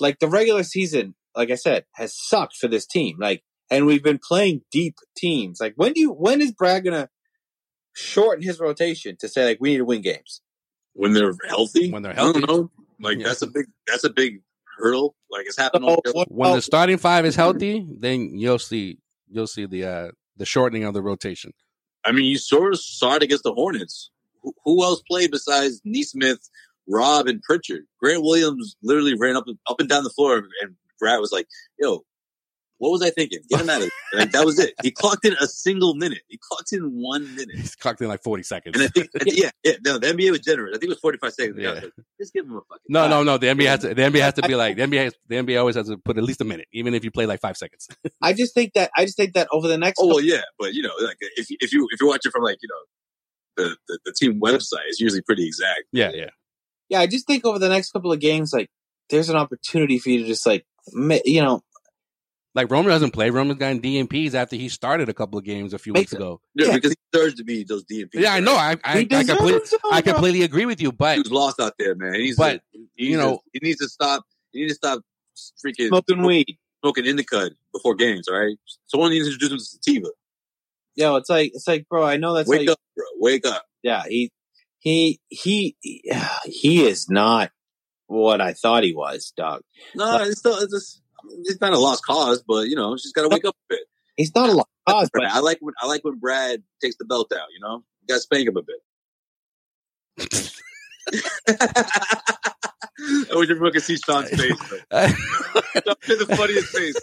like 0.00 0.18
the 0.20 0.28
regular 0.28 0.62
season 0.62 1.14
like 1.36 1.50
I 1.50 1.56
said 1.56 1.84
has 1.94 2.14
sucked 2.16 2.56
for 2.56 2.68
this 2.68 2.86
team 2.86 3.16
like 3.18 3.42
and 3.70 3.84
we've 3.86 4.02
been 4.02 4.20
playing 4.22 4.62
deep 4.70 4.94
teams 5.16 5.58
like 5.60 5.74
when 5.76 5.92
do 5.92 6.00
you 6.00 6.10
when 6.12 6.40
is 6.40 6.52
Brad 6.52 6.84
gonna 6.84 7.08
shorten 7.94 8.42
his 8.44 8.60
rotation 8.60 9.16
to 9.20 9.28
say 9.28 9.44
like 9.44 9.58
we 9.60 9.70
need 9.72 9.78
to 9.78 9.84
win 9.84 10.02
games 10.02 10.40
When 10.94 11.12
they're 11.12 11.32
healthy, 11.48 11.90
When 11.90 12.02
they're 12.02 12.14
healthy. 12.14 12.38
I 12.38 12.46
don't 12.46 12.48
healthy. 12.48 12.62
know. 12.62 12.70
Like 13.00 13.18
Yeah. 13.18 13.26
that's 13.28 13.42
a 13.42 13.46
big 13.48 13.66
that's 13.86 14.04
a 14.04 14.10
big 14.10 14.42
hurdle. 14.78 15.14
Like 15.30 15.46
it's 15.46 15.56
happened. 15.58 15.84
all 15.84 16.00
So, 16.06 16.12
what 16.12 16.30
when 16.30 16.48
about- 16.50 16.56
the 16.56 16.62
starting 16.62 16.98
five 16.98 17.24
is 17.26 17.34
healthy, 17.44 17.86
then 17.98 18.36
you'll 18.38 18.58
see 18.60 18.98
you'll 19.28 19.46
see 19.48 19.66
the 19.66 19.84
uh 19.84 20.10
the 20.36 20.46
shortening 20.46 20.84
of 20.84 20.94
the 20.94 21.02
rotation. 21.02 21.52
I 22.04 22.12
mean, 22.12 22.26
you 22.26 22.38
sort 22.38 22.74
of 22.74 22.80
saw 22.80 23.14
it 23.16 23.22
against 23.22 23.44
the 23.44 23.54
Hornets. 23.54 24.10
Who, 24.64 24.82
else 24.84 25.02
played 25.08 25.30
besides 25.30 25.80
Nesmith, 25.84 26.50
Rob, 26.86 27.26
and 27.26 27.42
Pritchard? 27.42 27.84
Grant 27.98 28.22
Williams 28.22 28.76
literally 28.82 29.14
ran 29.18 29.36
up 29.36 29.46
up 29.68 29.80
and 29.80 29.88
down 29.88 30.04
the 30.04 30.10
floor, 30.10 30.36
and 30.36 30.74
Brad 30.98 31.20
was 31.20 31.32
like, 31.32 31.46
"Yo, 31.78 32.04
what 32.84 32.92
was 32.92 33.02
I 33.02 33.10
thinking? 33.10 33.38
Get 33.48 33.60
him 33.62 33.70
out 33.70 33.82
of 33.82 33.88
there." 34.12 34.20
Like, 34.20 34.32
that 34.32 34.44
was 34.44 34.58
it. 34.58 34.74
He 34.82 34.90
clocked 34.90 35.24
in 35.24 35.32
a 35.40 35.46
single 35.46 35.94
minute. 35.94 36.20
He 36.28 36.38
clocked 36.38 36.72
in 36.72 36.82
one 36.92 37.34
minute. 37.34 37.56
He's 37.56 37.74
clocked 37.74 38.00
in 38.02 38.08
like 38.08 38.22
forty 38.22 38.42
seconds. 38.42 38.76
And 38.76 38.84
I 38.84 38.88
think, 38.88 39.08
yeah, 39.26 39.50
yeah, 39.64 39.72
no, 39.84 39.98
the 39.98 40.08
NBA 40.08 40.30
was 40.30 40.40
generous. 40.40 40.72
I 40.76 40.78
think 40.78 40.84
it 40.84 40.88
was 40.90 41.00
45 41.00 41.32
seconds. 41.32 41.58
Yeah. 41.58 41.70
Like, 41.72 41.92
Just 42.20 42.32
give 42.34 42.44
him 42.44 42.52
a 42.52 42.60
fucking. 42.60 42.82
No, 42.90 43.08
no, 43.08 43.22
no. 43.22 43.38
The 43.38 43.46
NBA 43.46 43.66
has 43.66 43.80
to. 43.80 43.88
The 43.94 44.02
NBA 44.02 44.20
has 44.20 44.34
to 44.34 44.42
be 44.42 44.54
like 44.54 44.76
the 44.76 44.82
NBA. 44.82 45.04
Has, 45.04 45.14
the 45.28 45.36
NBA 45.36 45.58
always 45.58 45.76
has 45.76 45.88
to 45.88 45.96
put 45.96 46.18
at 46.18 46.24
least 46.24 46.40
a 46.42 46.44
minute, 46.44 46.68
even 46.72 46.92
if 46.94 47.02
you 47.04 47.10
play 47.10 47.24
like 47.26 47.40
five 47.40 47.56
seconds. 47.56 47.88
I 48.22 48.34
just 48.34 48.52
think 48.54 48.74
that 48.74 48.90
I 48.96 49.04
just 49.04 49.16
think 49.16 49.32
that 49.34 49.48
over 49.50 49.66
the 49.68 49.78
next 49.78 49.98
Oh 50.00 50.06
well, 50.06 50.20
yeah, 50.20 50.42
but 50.58 50.74
you 50.74 50.82
know, 50.82 50.92
like 51.00 51.16
if 51.36 51.48
you- 51.50 51.56
if 51.60 51.72
you 51.72 51.88
if 51.90 52.00
you 52.00 52.06
watch 52.06 52.20
it 52.26 52.30
from 52.32 52.42
like 52.42 52.58
you 52.62 52.68
know 52.68 53.64
the 53.64 53.76
the, 53.88 53.98
the 54.04 54.12
team 54.12 54.40
website, 54.40 54.86
it's 54.88 55.00
usually 55.00 55.22
pretty 55.22 55.46
exact. 55.46 55.84
yeah, 55.92 56.10
yeah. 56.12 56.30
yeah 56.88 57.00
I 57.00 57.06
just 57.06 57.26
think 57.26 57.44
over 57.46 57.58
the 57.58 57.68
next 57.68 57.92
couple 57.92 58.12
of 58.12 58.20
games 58.20 58.52
like 58.52 58.68
there's 59.10 59.28
an 59.28 59.36
opportunity 59.36 59.98
for 59.98 60.10
you 60.10 60.20
to 60.20 60.26
just 60.26 60.46
like 60.46 60.64
ma- 60.92 61.18
you 61.24 61.42
know, 61.42 61.62
Like 62.54 62.70
Roman 62.70 62.90
doesn't 62.90 63.10
play. 63.10 63.30
Roman's 63.30 63.58
gotten 63.58 63.80
DMPs 63.80 64.34
after 64.34 64.54
he 64.56 64.68
started 64.68 65.08
a 65.08 65.14
couple 65.14 65.38
of 65.38 65.44
games 65.44 65.74
a 65.74 65.78
few 65.78 65.92
Makes 65.92 66.00
weeks 66.02 66.12
it- 66.12 66.16
ago. 66.16 66.40
Yeah, 66.54 66.66
Yeah. 66.68 66.74
because 66.76 66.90
he 66.92 66.96
deserves 67.12 67.34
to 67.34 67.44
be 67.44 67.64
those 67.64 67.84
DMPs. 67.84 68.10
Yeah, 68.14 68.32
I 68.34 68.40
know. 68.40 68.54
I 68.54 68.76
I, 68.84 68.98
I 68.98 69.04
completely 69.24 69.58
them, 69.58 69.78
I 69.90 70.02
completely 70.02 70.42
agree 70.42 70.64
with 70.66 70.80
you, 70.80 70.92
but 70.92 71.16
He 71.16 71.20
was 71.22 71.32
lost 71.32 71.58
out 71.60 71.74
there, 71.78 71.94
man. 71.96 72.14
He's 72.14 72.36
But, 72.36 72.62
he 72.94 73.06
you 73.10 73.16
know- 73.16 73.36
to, 73.38 73.42
he 73.52 73.58
needs 73.66 73.80
to 73.80 73.88
stop. 73.88 74.24
He 74.52 74.60
needs 74.60 74.74
to 74.74 74.76
stop 74.76 75.02
freaking 75.66 75.88
smoking 75.88 76.22
weed. 76.22 76.56
smoking 76.80 77.06
indica 77.06 77.50
before 77.72 77.96
games. 77.96 78.28
All 78.28 78.38
right, 78.38 78.56
someone 78.86 79.10
needs 79.10 79.26
to 79.26 79.32
introduce 79.32 79.50
him 79.52 79.58
to 79.58 79.64
sativa. 79.64 80.08
Yo, 80.94 81.16
it's 81.16 81.28
like 81.28 81.50
it's 81.54 81.66
like, 81.66 81.88
bro. 81.88 82.04
I 82.04 82.18
know 82.18 82.34
that's 82.34 82.48
Wake 82.48 82.60
like, 82.60 82.68
up, 82.70 82.78
bro. 82.94 83.04
Wake 83.18 83.44
up. 83.46 83.64
yeah. 83.82 84.04
He 84.08 84.30
he 84.78 85.18
he 85.28 85.76
he 86.44 86.86
is 86.86 87.08
not 87.10 87.50
what 88.06 88.40
I 88.40 88.52
thought 88.52 88.84
he 88.84 88.94
was, 88.94 89.32
dog. 89.36 89.62
No, 89.96 90.18
it's 90.22 90.38
still 90.38 90.56
it's 90.58 90.72
just 90.72 91.02
it's 91.44 91.60
not 91.60 91.72
a 91.72 91.78
lost 91.78 92.04
cause, 92.04 92.42
but 92.46 92.68
you 92.68 92.76
know, 92.76 92.96
she's 92.96 93.12
got 93.12 93.22
to 93.22 93.28
wake 93.28 93.44
up 93.44 93.54
a 93.54 93.74
bit. 93.74 93.80
He's 94.16 94.34
not 94.34 94.48
a 94.48 94.52
lost 94.52 94.68
cause, 94.88 95.10
but 95.12 95.24
I 95.24 95.40
like 95.40 95.58
when 95.60 95.74
I 95.80 95.86
like 95.86 96.04
when 96.04 96.18
Brad 96.18 96.62
takes 96.80 96.96
the 96.96 97.04
belt 97.04 97.32
out. 97.32 97.48
You 97.54 97.60
know, 97.60 97.84
you 98.00 98.06
got 98.08 98.16
to 98.16 98.20
spank 98.20 98.48
him 98.48 98.56
a 98.56 98.62
bit. 98.62 98.80
I 103.30 103.36
wish 103.36 103.50
everyone 103.50 103.72
could 103.72 103.82
see 103.82 103.96
Sean's 103.96 104.30
face. 104.30 104.56
Bro. 104.68 104.78
Sean 104.90 105.94
did 106.06 106.18
the 106.20 106.34
funniest 106.36 106.68
face. 106.68 106.96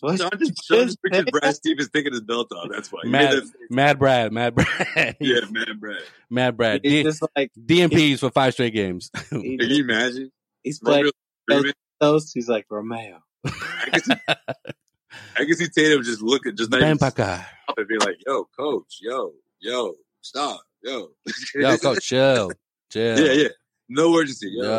What? 0.00 0.18
Sean 0.18 0.30
just, 0.38 0.64
Sean 0.64 0.86
just 0.86 1.02
pictured 1.02 1.30
Brad 1.32 1.54
Stevens 1.54 1.88
taking 1.90 2.12
his 2.12 2.20
belt 2.20 2.52
off. 2.52 2.68
That's 2.70 2.92
why. 2.92 3.00
Mad, 3.04 3.32
that. 3.32 3.50
Mad 3.70 3.98
Brad, 3.98 4.32
Mad 4.32 4.54
Brad, 4.54 5.16
Yeah, 5.20 5.40
man, 5.50 5.78
Brad. 5.78 6.02
Mad 6.30 6.56
Brad. 6.56 6.80
he's 6.82 6.92
D- 6.92 7.02
just 7.04 7.22
like 7.34 7.50
DMPs 7.58 8.18
for 8.18 8.30
five 8.30 8.52
straight 8.52 8.74
games. 8.74 9.10
Can 9.30 9.42
you 9.42 9.84
imagine? 9.84 10.30
he's 10.62 10.78
playing 10.80 11.04
Romeo 11.04 11.12
screaming? 11.48 11.72
Those. 12.00 12.32
He's 12.32 12.48
like 12.48 12.66
Romeo. 12.70 13.22
I 13.44 13.88
can 13.90 14.02
see, 14.02 14.14
I 14.28 15.44
can 15.44 15.54
see 15.54 15.68
Tatum 15.68 16.02
just 16.02 16.20
looking, 16.20 16.56
just 16.56 16.70
not 16.70 16.80
even 16.80 16.98
Ven 16.98 16.98
pa 16.98 17.06
acá. 17.08 17.46
stop 17.64 17.78
and 17.78 17.88
be 17.88 17.98
like, 17.98 18.16
"Yo, 18.26 18.44
coach, 18.58 18.98
yo, 19.00 19.32
yo, 19.60 19.94
stop, 20.20 20.60
yo, 20.82 21.10
Yo, 21.54 21.78
coach, 21.78 22.04
chill, 22.04 22.52
chill. 22.90 23.18
yeah, 23.18 23.32
yeah, 23.32 23.48
no 23.88 24.14
urgency, 24.16 24.50
yo, 24.52 24.64
yo, 24.64 24.70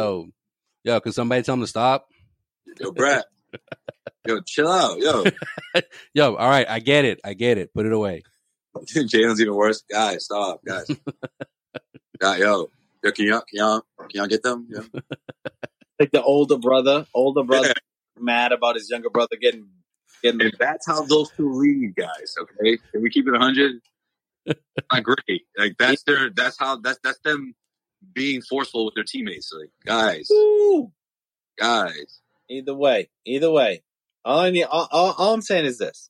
Yo, 0.84 0.94
yo, 0.94 1.00
can 1.02 1.12
somebody 1.12 1.42
tell 1.44 1.54
him 1.56 1.62
to 1.62 1.68
stop? 1.68 2.08
Yo, 2.80 2.92
Brad, 2.92 3.24
yo, 4.26 4.42
chill 4.42 4.68
out, 4.72 5.00
yo." 5.00 5.24
Yo, 6.14 6.36
all 6.36 6.50
right, 6.50 6.68
I 6.68 6.80
get 6.80 7.06
it, 7.06 7.20
I 7.24 7.34
get 7.36 7.58
it. 7.60 7.72
Put 7.74 7.86
it 7.86 7.94
away. 7.94 8.24
Jaylen's 8.88 9.40
even 9.40 9.54
worse. 9.54 9.84
Guys, 9.90 10.26
stop, 10.26 10.60
guys. 10.66 10.88
God, 12.18 12.40
yo, 12.40 12.70
yo, 13.04 13.12
can 13.12 13.26
y'all, 13.26 13.42
can 13.42 13.58
y'all, 13.58 13.82
can 14.10 14.10
y'all 14.14 14.28
get 14.28 14.42
them? 14.42 14.68
Yeah. 14.70 15.02
Like 16.00 16.12
the 16.12 16.22
older 16.22 16.58
brother, 16.58 17.08
older 17.14 17.44
brother, 17.44 17.74
mad 18.20 18.52
about 18.52 18.76
his 18.76 18.90
younger 18.90 19.10
brother 19.10 19.36
getting 19.42 19.68
getting. 20.24 20.52
That's 20.60 20.86
how 20.86 21.04
those 21.04 21.32
two 21.32 21.52
lead, 21.52 21.96
guys. 21.96 22.36
Okay, 22.40 22.78
can 22.92 23.02
we 23.02 23.10
keep 23.10 23.28
it 23.28 23.36
hundred? 23.36 23.82
Not 24.46 25.04
great. 25.04 25.44
Like 25.58 25.76
that's 25.80 26.04
their. 26.04 26.30
That's 26.30 26.58
how. 26.58 26.78
That's 26.78 27.00
that's 27.04 27.20
them 27.20 27.56
being 28.14 28.42
forceful 28.42 28.86
with 28.86 28.96
their 28.96 29.04
teammates. 29.04 29.52
Like 29.58 29.72
guys, 29.86 30.28
Woo! 30.30 30.92
guys. 31.60 32.22
Either 32.50 32.76
way, 32.76 33.10
either 33.26 33.52
way. 33.52 33.84
All 34.24 34.40
I 34.40 34.50
need, 34.50 34.64
all, 34.64 34.88
all, 34.92 35.16
all 35.18 35.34
I'm 35.34 35.42
saying 35.42 35.66
is 35.66 35.78
this: 35.78 36.10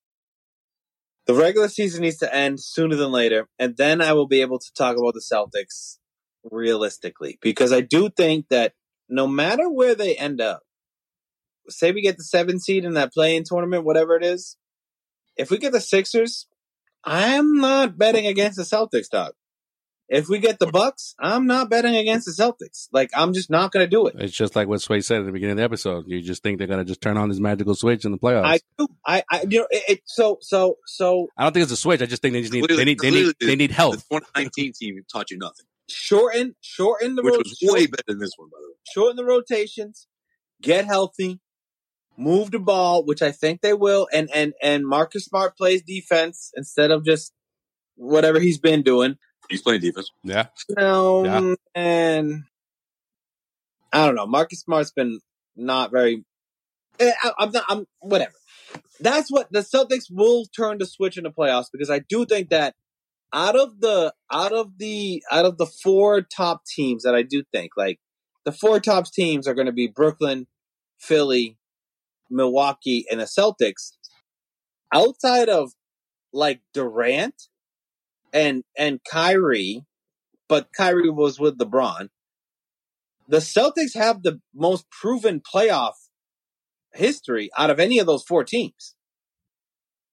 the 1.27 1.33
regular 1.33 1.67
season 1.67 2.01
needs 2.01 2.17
to 2.17 2.33
end 2.33 2.59
sooner 2.61 2.95
than 2.95 3.11
later, 3.11 3.47
and 3.59 3.75
then 3.77 4.01
I 4.01 4.13
will 4.13 4.27
be 4.27 4.41
able 4.41 4.59
to 4.59 4.73
talk 4.75 4.97
about 4.97 5.13
the 5.13 5.21
Celtics 5.21 5.97
realistically. 6.51 7.37
Because 7.41 7.73
I 7.73 7.81
do 7.81 8.09
think 8.09 8.47
that 8.49 8.73
no 9.09 9.27
matter 9.27 9.69
where 9.69 9.95
they 9.95 10.15
end 10.15 10.41
up, 10.41 10.61
say 11.69 11.91
we 11.91 12.01
get 12.01 12.17
the 12.17 12.23
seven 12.23 12.59
seed 12.59 12.85
in 12.85 12.93
that 12.93 13.13
playing 13.13 13.43
tournament, 13.45 13.83
whatever 13.83 14.15
it 14.15 14.23
is, 14.23 14.57
if 15.35 15.51
we 15.51 15.57
get 15.57 15.71
the 15.71 15.81
Sixers, 15.81 16.47
I'm 17.03 17.57
not 17.57 17.97
betting 17.97 18.25
against 18.25 18.57
the 18.57 18.63
Celtics, 18.63 19.09
dog. 19.09 19.33
If 20.09 20.29
we 20.29 20.39
get 20.39 20.57
the 20.59 20.67
Bucks, 20.67 21.15
I'm 21.19 21.47
not 21.47 21.69
betting 21.69 21.95
against 21.95 22.25
the 22.27 22.31
Celtics. 22.31 22.87
Like 22.93 23.09
I'm 23.13 23.33
just 23.33 23.49
not 23.49 23.73
going 23.73 23.85
to 23.85 23.89
do 23.89 24.07
it. 24.07 24.15
It's 24.17 24.33
just 24.33 24.55
like 24.55 24.67
what 24.69 24.81
Sway 24.81 25.01
said 25.01 25.19
at 25.19 25.25
the 25.25 25.33
beginning 25.33 25.51
of 25.51 25.57
the 25.57 25.63
episode. 25.63 26.05
You 26.07 26.21
just 26.21 26.41
think 26.43 26.59
they're 26.59 26.67
gonna 26.67 26.85
just 26.85 27.01
turn 27.01 27.17
on 27.17 27.27
this 27.27 27.39
magical 27.39 27.75
switch 27.75 28.05
in 28.05 28.13
the 28.13 28.17
playoffs. 28.17 28.45
I 28.45 28.59
do. 28.77 28.87
I, 29.05 29.23
I, 29.29 29.45
you 29.49 29.59
know, 29.59 29.67
it, 29.69 29.83
it, 29.89 30.01
so, 30.05 30.37
so, 30.39 30.77
so 30.85 31.27
I 31.37 31.43
don't 31.43 31.51
think 31.51 31.63
it's 31.63 31.73
a 31.73 31.77
switch. 31.77 32.01
I 32.01 32.05
just 32.05 32.21
think 32.21 32.33
they 32.33 32.41
just 32.41 32.53
need 32.53 32.65
Clearly- 32.65 32.83
they 32.83 32.85
need 32.85 32.99
they 32.99 33.11
need 33.11 33.35
they 33.41 33.55
need 33.57 33.71
help. 33.71 33.95
The 33.95 34.03
2019 34.09 34.71
team 34.79 35.03
taught 35.11 35.29
you 35.29 35.37
nothing, 35.37 35.65
shorten, 35.89 36.55
shorten 36.61 37.15
the 37.15 37.23
which 37.23 37.33
rot- 37.33 37.45
was 37.45 37.59
way 37.63 37.87
better 37.87 38.03
than 38.07 38.19
this 38.19 38.31
one, 38.37 38.47
by 38.49 38.57
the 38.61 38.66
way. 38.66 38.66
Shorten 38.93 39.15
the 39.17 39.25
rotations, 39.25 40.07
get 40.61 40.85
healthy, 40.85 41.39
move 42.17 42.51
the 42.51 42.59
ball, 42.59 43.05
which 43.05 43.21
I 43.21 43.31
think 43.31 43.61
they 43.61 43.73
will, 43.73 44.07
and 44.13 44.29
and 44.33 44.53
and 44.61 44.85
Marcus 44.87 45.25
Smart 45.25 45.57
plays 45.57 45.83
defense 45.83 46.51
instead 46.55 46.91
of 46.91 47.05
just 47.05 47.33
whatever 47.95 48.39
he's 48.39 48.59
been 48.59 48.81
doing. 48.83 49.17
He's 49.49 49.61
playing 49.61 49.81
defense. 49.81 50.11
Yeah, 50.23 50.47
No, 50.69 51.25
Yeah. 51.25 51.55
and 51.75 52.43
I 53.93 54.05
don't 54.05 54.15
know. 54.15 54.27
Marcus 54.27 54.59
Smart's 54.61 54.91
been 54.91 55.19
not 55.55 55.91
very. 55.91 56.25
eh, 56.99 57.11
I, 57.23 57.31
I'm 57.39 57.51
not. 57.51 57.65
I'm 57.69 57.85
whatever. 57.99 58.33
That's 58.99 59.31
what 59.31 59.51
the 59.51 59.59
Celtics 59.59 60.05
will 60.11 60.45
turn 60.55 60.79
the 60.79 60.85
switch 60.85 61.17
in 61.17 61.23
the 61.23 61.31
playoffs 61.31 61.67
because 61.71 61.89
I 61.89 61.99
do 61.99 62.25
think 62.25 62.49
that 62.49 62.75
out 63.33 63.55
of 63.55 63.79
the 63.81 64.13
out 64.31 64.53
of 64.53 64.77
the 64.77 65.23
out 65.31 65.45
of 65.45 65.57
the 65.57 65.65
four 65.65 66.21
top 66.21 66.63
teams 66.65 67.03
that 67.03 67.15
I 67.15 67.23
do 67.23 67.43
think 67.53 67.71
like 67.77 67.99
the 68.47 68.53
four 68.53 68.79
top 68.79 69.11
teams 69.11 69.45
are 69.45 69.53
going 69.53 69.65
to 69.65 69.73
be 69.73 69.87
Brooklyn, 69.87 70.47
Philly, 71.01 71.57
Milwaukee, 72.29 73.05
and 73.11 73.19
the 73.19 73.25
Celtics. 73.25 73.91
Outside 74.93 75.49
of 75.49 75.73
like 76.31 76.61
Durant 76.73 77.35
and 78.31 78.63
and 78.77 79.01
Kyrie, 79.03 79.83
but 80.47 80.69
Kyrie 80.71 81.09
was 81.09 81.37
with 81.37 81.57
LeBron. 81.57 82.07
The 83.27 83.39
Celtics 83.39 83.95
have 83.95 84.23
the 84.23 84.39
most 84.55 84.85
proven 84.91 85.41
playoff 85.41 85.95
history 86.93 87.49
out 87.57 87.69
of 87.69 87.81
any 87.81 87.99
of 87.99 88.07
those 88.07 88.23
four 88.23 88.45
teams. 88.45 88.95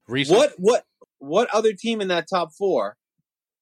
Recent. 0.09 0.37
What 0.37 0.55
what 0.59 0.85
what 1.21 1.49
other 1.55 1.73
team 1.73 2.01
in 2.01 2.09
that 2.09 2.27
top 2.29 2.49
four, 2.59 2.97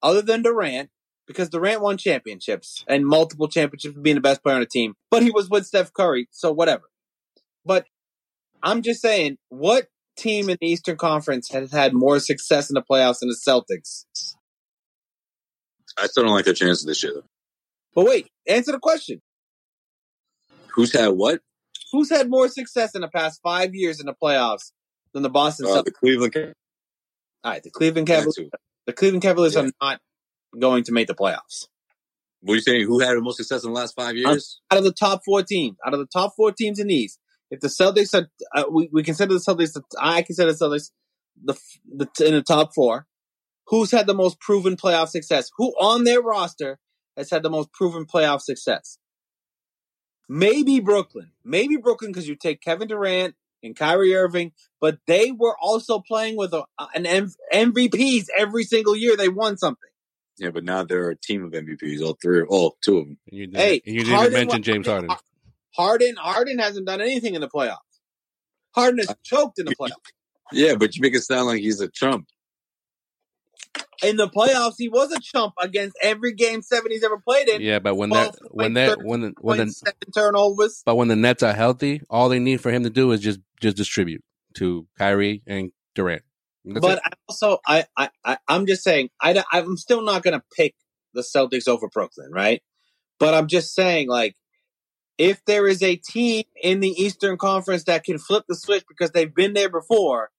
other 0.01 0.23
than 0.23 0.41
Durant, 0.41 0.89
because 1.27 1.49
Durant 1.49 1.81
won 1.81 1.97
championships 1.97 2.83
and 2.87 3.05
multiple 3.05 3.47
championships, 3.47 3.93
for 3.95 4.01
being 4.01 4.15
the 4.15 4.21
best 4.21 4.43
player 4.43 4.55
on 4.55 4.61
the 4.61 4.67
team, 4.67 4.95
but 5.09 5.23
he 5.23 5.31
was 5.31 5.49
with 5.49 5.65
Steph 5.65 5.93
Curry, 5.93 6.27
so 6.31 6.51
whatever. 6.51 6.83
But 7.65 7.85
I'm 8.61 8.81
just 8.81 9.01
saying, 9.01 9.37
what 9.49 9.87
team 10.17 10.49
in 10.49 10.57
the 10.59 10.67
Eastern 10.67 10.97
Conference 10.97 11.49
has 11.51 11.71
had 11.71 11.93
more 11.93 12.19
success 12.19 12.69
in 12.69 12.75
the 12.75 12.81
playoffs 12.81 13.19
than 13.19 13.29
the 13.29 13.35
Celtics? 13.35 14.05
I 15.97 16.07
still 16.07 16.23
don't 16.23 16.33
like 16.33 16.45
their 16.45 16.53
chances 16.53 16.85
this 16.85 17.03
year. 17.03 17.13
Though. 17.15 17.23
But 17.95 18.05
wait, 18.05 18.27
answer 18.47 18.71
the 18.71 18.79
question. 18.79 19.21
Who's 20.73 20.91
had 20.93 21.09
what? 21.09 21.41
Who's 21.91 22.09
had 22.09 22.29
more 22.29 22.47
success 22.47 22.95
in 22.95 23.01
the 23.01 23.07
past 23.07 23.39
five 23.43 23.75
years 23.75 23.99
in 23.99 24.07
the 24.07 24.15
playoffs 24.15 24.71
than 25.13 25.21
the 25.21 25.29
Boston 25.29 25.67
Uh, 25.67 25.69
Celtics? 25.69 25.85
the 25.85 25.91
Cleveland 25.91 26.33
All 27.43 27.51
right, 27.51 27.61
the 27.61 27.69
Cleveland 27.69 28.07
Cavaliers. 28.07 28.39
The 28.87 28.93
Cleveland 28.93 29.21
Cavaliers 29.21 29.53
Yeah. 29.53 29.61
are 29.61 29.71
not 29.81 30.01
going 30.59 30.83
to 30.85 30.91
make 30.91 31.07
the 31.07 31.15
playoffs. 31.15 31.67
What 32.41 32.53
are 32.53 32.55
you 32.55 32.61
saying? 32.61 32.85
Who 32.87 32.99
had 32.99 33.15
the 33.15 33.21
most 33.21 33.37
success 33.37 33.63
in 33.63 33.71
the 33.71 33.79
last 33.79 33.95
five 33.95 34.15
years? 34.15 34.59
Out 34.69 34.77
of 34.77 34.83
the 34.83 34.91
top 34.91 35.21
four 35.23 35.43
teams, 35.43 35.77
out 35.85 35.93
of 35.93 35.99
the 35.99 36.07
top 36.07 36.33
four 36.35 36.51
teams 36.51 36.77
in 36.77 36.87
the 36.87 36.95
East, 36.95 37.19
if 37.49 37.61
the 37.61 37.67
Celtics 37.67 38.13
are, 38.13 38.27
uh, 38.55 38.65
we, 38.69 38.89
we 38.91 39.03
consider 39.03 39.33
the 39.33 39.39
Celtics, 39.39 39.73
the, 39.73 39.83
I 39.99 40.23
consider 40.23 40.51
the 40.51 40.57
Celtics 40.57 40.89
the, 41.41 41.55
the 41.85 42.25
in 42.25 42.33
the 42.33 42.41
top 42.41 42.73
four. 42.73 43.07
Who's 43.67 43.91
had 43.91 44.07
the 44.07 44.13
most 44.13 44.39
proven 44.39 44.75
playoff 44.75 45.09
success? 45.09 45.49
Who 45.57 45.69
on 45.79 46.03
their 46.03 46.21
roster 46.21 46.79
has 47.15 47.29
had 47.29 47.43
the 47.43 47.49
most 47.49 47.71
proven 47.71 48.05
playoff 48.05 48.41
success? 48.41 48.97
Maybe 50.27 50.79
Brooklyn. 50.79 51.31
Maybe 51.45 51.77
Brooklyn 51.77 52.11
because 52.11 52.27
you 52.27 52.35
take 52.35 52.61
Kevin 52.61 52.87
Durant 52.87 53.35
and 53.61 53.75
Kyrie 53.75 54.15
Irving, 54.15 54.51
but 54.81 54.97
they 55.07 55.31
were 55.31 55.55
also 55.61 55.99
playing 55.99 56.35
with 56.35 56.53
a, 56.53 56.65
an 56.93 57.05
M- 57.05 57.33
MVPs 57.53 58.25
every 58.37 58.63
single 58.63 58.95
year. 58.95 59.15
They 59.15 59.29
won 59.29 59.57
something. 59.57 59.89
Yeah, 60.37 60.49
but 60.49 60.63
now 60.63 60.83
they're 60.83 61.09
a 61.09 61.15
team 61.15 61.43
of 61.43 61.51
MVPs. 61.51 62.01
All 62.01 62.17
three, 62.21 62.41
all 62.43 62.77
two 62.81 62.97
of 62.97 63.05
them. 63.05 63.17
You 63.25 63.47
didn't, 63.47 63.59
Hey, 63.59 63.81
you 63.85 63.99
didn't 64.03 64.15
Harden 64.15 64.33
mention 64.33 64.59
wa- 64.59 64.63
James 64.63 64.87
Harden. 64.87 65.09
Harden, 65.75 66.15
Harden 66.17 66.59
hasn't 66.59 66.85
done 66.87 67.01
anything 67.01 67.35
in 67.35 67.41
the 67.41 67.49
playoffs. 67.49 67.77
Harden 68.75 68.99
has 68.99 69.09
uh, 69.09 69.15
choked 69.23 69.59
in 69.59 69.65
the 69.65 69.75
playoffs. 69.75 69.91
Yeah, 70.51 70.75
but 70.75 70.95
you 70.95 71.01
make 71.01 71.15
it 71.15 71.21
sound 71.21 71.47
like 71.47 71.61
he's 71.61 71.81
a 71.81 71.87
chump. 71.87 72.27
In 74.03 74.17
the 74.17 74.27
playoffs, 74.27 74.75
he 74.77 74.89
was 74.89 75.11
a 75.11 75.19
chump 75.19 75.53
against 75.61 75.95
every 76.01 76.33
game 76.33 76.61
seven 76.61 76.91
he's 76.91 77.03
ever 77.03 77.17
played 77.17 77.47
in. 77.47 77.61
Yeah, 77.61 77.79
but 77.79 77.95
when 77.95 78.09
Twelve 78.09 78.33
that 78.33 78.53
when 78.53 78.73
point 78.73 78.75
that 78.75 79.05
when 79.05 79.21
the, 79.21 79.33
when 79.39 79.57
When 79.57 79.67
the 79.67 79.73
seven 79.73 80.11
turnovers. 80.13 80.81
but 80.85 80.95
when 80.95 81.07
the 81.07 81.15
Nets 81.15 81.41
are 81.43 81.53
healthy, 81.53 82.01
all 82.09 82.29
they 82.29 82.39
need 82.39 82.59
for 82.61 82.71
him 82.71 82.83
to 82.83 82.89
do 82.89 83.11
is 83.11 83.21
just 83.21 83.39
just 83.61 83.77
distribute 83.77 84.21
to 84.55 84.85
Kyrie 84.97 85.41
and 85.47 85.71
Durant. 85.95 86.23
That's 86.65 86.79
but 86.79 86.97
it. 86.97 87.03
I 87.05 87.09
also, 87.27 87.57
I, 87.65 87.85
I, 87.97 88.09
I, 88.23 88.37
I'm 88.47 88.65
just 88.65 88.83
saying, 88.83 89.09
I, 89.21 89.43
I'm 89.51 89.77
still 89.77 90.01
not 90.01 90.23
going 90.23 90.37
to 90.37 90.43
pick 90.55 90.75
the 91.13 91.21
Celtics 91.21 91.67
over 91.67 91.87
Brooklyn, 91.89 92.31
right? 92.31 92.61
But 93.19 93.33
I'm 93.33 93.47
just 93.47 93.73
saying, 93.73 94.07
like, 94.07 94.35
if 95.17 95.43
there 95.45 95.67
is 95.67 95.83
a 95.83 95.95
team 95.95 96.43
in 96.61 96.79
the 96.79 96.89
Eastern 96.89 97.37
Conference 97.37 97.83
that 97.85 98.03
can 98.03 98.17
flip 98.17 98.45
the 98.47 98.55
switch 98.55 98.83
because 98.87 99.11
they've 99.11 99.33
been 99.33 99.53
there 99.53 99.69
before, 99.69 100.29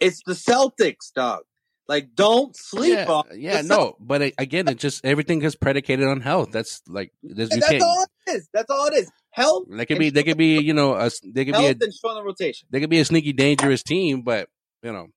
it's 0.00 0.20
the 0.26 0.32
Celtics, 0.32 1.12
dog. 1.14 1.42
Like, 1.86 2.14
don't 2.14 2.56
sleep 2.56 2.98
yeah, 2.98 3.04
on. 3.10 3.24
yeah, 3.34 3.62
the 3.62 3.68
no, 3.68 3.96
but 4.00 4.22
it, 4.22 4.34
again, 4.38 4.68
it 4.68 4.78
just 4.78 5.04
everything 5.04 5.42
is 5.42 5.54
predicated 5.54 6.08
on 6.08 6.20
health. 6.22 6.50
That's 6.50 6.82
like 6.88 7.12
there's, 7.22 7.54
you 7.54 7.60
Celtics. 7.60 7.68
can't. 7.68 7.80
That's 7.80 7.84
all 7.84 8.02
it 8.26 8.30
is. 8.36 8.48
That's 8.54 8.70
all 8.70 8.86
it 8.86 8.94
is. 8.94 9.12
Health. 9.30 9.66
They 9.68 9.84
could 9.84 9.98
be, 9.98 10.10
they 10.10 10.22
could 10.22 10.38
be, 10.38 10.60
you 10.60 10.72
know, 10.72 10.94
a, 10.94 11.10
they 11.22 11.44
could 11.44 11.54
be 11.54 11.66
a, 11.66 11.70
and 11.70 11.92
strong 11.92 12.24
rotation. 12.24 12.68
they 12.70 12.80
could 12.80 12.88
be 12.88 13.00
a 13.00 13.04
sneaky, 13.04 13.32
dangerous 13.32 13.82
team, 13.82 14.22
but 14.22 14.48
you 14.82 14.92
know, 14.92 15.08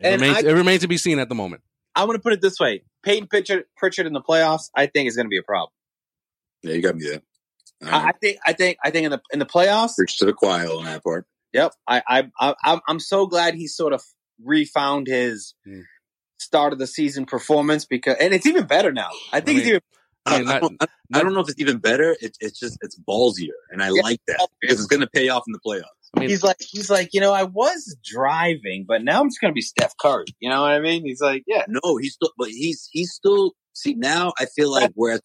it 0.00 0.06
And 0.06 0.20
remains, 0.20 0.44
I- 0.44 0.48
it 0.48 0.52
remains 0.52 0.82
to 0.82 0.88
be 0.88 0.96
seen 0.96 1.18
at 1.18 1.28
the 1.28 1.34
moment. 1.34 1.62
I'm 1.94 2.06
going 2.06 2.18
to 2.18 2.22
put 2.22 2.32
it 2.32 2.40
this 2.40 2.58
way: 2.60 2.82
Payton 3.04 3.28
Pritchard, 3.28 3.64
Pritchard 3.76 4.06
in 4.06 4.12
the 4.12 4.20
playoffs, 4.22 4.70
I 4.76 4.86
think 4.86 5.08
is 5.08 5.16
going 5.16 5.26
to 5.26 5.30
be 5.30 5.38
a 5.38 5.42
problem. 5.42 5.70
Yeah, 6.62 6.74
you 6.74 6.82
got 6.82 6.96
me 6.96 7.04
there. 7.04 7.22
All 7.82 7.88
I, 8.00 8.08
I 8.08 8.12
think, 8.20 8.38
I 8.46 8.52
think, 8.52 8.78
I 8.84 8.90
think 8.90 9.04
in 9.06 9.10
the 9.10 9.20
in 9.32 9.38
the 9.38 9.46
playoffs, 9.46 9.96
Preach 9.96 10.18
to 10.18 10.26
the 10.26 10.32
choir 10.32 10.68
on 10.68 10.84
that 10.84 11.02
part. 11.02 11.26
Yep. 11.52 11.72
I, 11.88 12.02
I, 12.06 12.30
I, 12.38 12.54
I'm, 12.62 12.80
I'm 12.86 13.00
so 13.00 13.26
glad 13.26 13.54
he 13.54 13.66
sort 13.66 13.92
of 13.92 14.02
refound 14.44 15.06
his 15.08 15.54
Hmm. 15.66 15.80
start 16.38 16.72
of 16.72 16.78
the 16.78 16.86
season 16.86 17.26
performance 17.26 17.86
because, 17.86 18.16
and 18.20 18.32
it's 18.32 18.46
even 18.46 18.66
better 18.66 18.92
now. 18.92 19.10
I 19.32 19.40
think 19.40 19.56
I 19.56 19.60
it's 19.60 19.66
mean, 19.66 19.68
even. 19.68 19.80
I 20.26 20.38
mean, 20.38 20.48
I, 20.48 20.56
I 20.56 20.60
don't, 20.60 20.76
I, 20.80 20.86
I 21.14 21.22
don't 21.22 21.34
know 21.34 21.40
if 21.40 21.48
it's 21.48 21.60
even 21.60 21.78
better. 21.78 22.16
It, 22.20 22.36
it's 22.40 22.58
just 22.60 22.78
it's 22.82 22.96
ballsier, 22.98 23.48
and 23.70 23.82
I 23.82 23.88
Yeah. 23.88 24.02
like 24.02 24.20
that 24.28 24.46
because 24.60 24.78
it's 24.78 24.86
going 24.86 25.00
to 25.00 25.08
pay 25.08 25.28
off 25.30 25.42
in 25.48 25.52
the 25.52 25.60
playoffs. 25.66 25.82
I 26.16 26.20
mean, 26.20 26.28
He's 26.28 26.42
like, 26.42 26.56
he's 26.60 26.90
like, 26.90 27.10
you 27.12 27.20
know, 27.20 27.32
I 27.32 27.44
was 27.44 27.96
driving, 28.04 28.84
but 28.86 29.02
now 29.04 29.20
I'm 29.20 29.28
just 29.28 29.40
going 29.40 29.52
to 29.52 29.54
be 29.54 29.60
Steph 29.62 29.94
Curry. 30.00 30.24
You 30.40 30.50
know 30.50 30.62
what 30.62 30.72
I 30.72 30.80
mean? 30.80 31.04
He's 31.04 31.20
like, 31.20 31.44
yeah, 31.46 31.64
No, 31.68 31.96
he's 31.98 32.14
still, 32.14 32.32
but 32.38 32.48
he's 32.48 32.88
he's 32.92 33.12
still. 33.12 33.52
See 33.72 33.94
now, 33.94 34.32
I 34.38 34.46
feel 34.46 34.70
like 34.70 34.90
whereas 34.94 35.20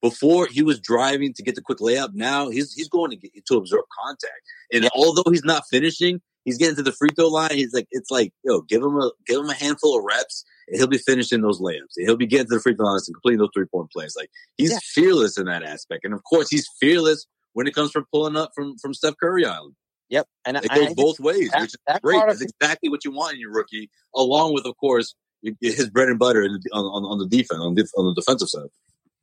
before 0.00 0.46
he 0.46 0.62
was 0.62 0.80
driving 0.80 1.34
to 1.34 1.42
get 1.42 1.54
the 1.54 1.60
quick 1.60 1.78
layup, 1.78 2.10
now 2.14 2.48
he's 2.48 2.72
he's 2.72 2.88
going 2.88 3.10
to 3.10 3.16
get 3.16 3.44
to 3.46 3.56
absorb 3.58 3.84
contact, 4.02 4.40
and 4.72 4.84
Yeah. 4.84 4.90
although 4.96 5.30
he's 5.30 5.44
not 5.44 5.64
finishing, 5.70 6.20
he's 6.46 6.56
getting 6.58 6.74
to 6.76 6.82
the 6.82 6.90
free 6.90 7.10
throw 7.14 7.28
line. 7.28 7.50
He's 7.52 7.74
like, 7.74 7.86
it's 7.90 8.10
like, 8.10 8.32
yo, 8.44 8.62
give 8.62 8.82
him 8.82 8.96
a 8.96 9.10
give 9.26 9.40
him 9.40 9.50
a 9.50 9.54
handful 9.54 9.98
of 9.98 10.04
reps, 10.04 10.42
and 10.68 10.78
he'll 10.78 10.88
be 10.88 10.98
finishing 10.98 11.42
those 11.42 11.60
layups. 11.60 11.94
And 11.98 12.06
he'll 12.06 12.16
be 12.16 12.26
getting 12.26 12.46
to 12.48 12.54
the 12.54 12.60
free 12.60 12.74
throw 12.74 12.86
line 12.86 13.00
and 13.06 13.14
completing 13.14 13.38
those 13.38 13.50
three 13.54 13.66
point 13.66 13.90
plays. 13.92 14.14
Like 14.16 14.30
he's 14.56 14.72
Yeah. 14.72 14.78
fearless 14.82 15.36
in 15.38 15.44
that 15.46 15.62
aspect, 15.62 16.04
and 16.06 16.14
of 16.14 16.24
course, 16.24 16.48
he's 16.48 16.66
fearless 16.80 17.26
when 17.52 17.66
it 17.66 17.74
comes 17.74 17.90
from 17.92 18.06
pulling 18.10 18.36
up 18.36 18.52
from 18.54 18.78
from 18.78 18.94
Steph 18.94 19.14
Curry 19.22 19.44
Island. 19.44 19.74
Yep. 20.12 20.28
And 20.44 20.58
It 20.58 20.68
goes 20.68 20.88
I- 20.88 20.94
both 20.94 21.18
ways, 21.20 21.50
that- 21.50 21.62
which 21.62 21.70
is 21.70 21.76
that 21.86 22.02
great. 22.02 22.22
That's 22.26 22.42
exactly 22.42 22.90
what 22.90 23.02
you 23.02 23.12
want 23.12 23.32
in 23.34 23.40
your 23.40 23.50
rookie, 23.50 23.90
along 24.14 24.52
with, 24.52 24.66
of 24.66 24.76
course, 24.76 25.14
his 25.60 25.88
bread 25.88 26.08
and 26.08 26.18
butter 26.18 26.42
on, 26.44 26.84
on, 26.84 27.04
on 27.04 27.18
the 27.18 27.26
defense, 27.26 27.58
on, 27.60 27.74
def- 27.74 27.90
on 27.96 28.14
the 28.14 28.20
defensive 28.20 28.50
side. 28.50 28.68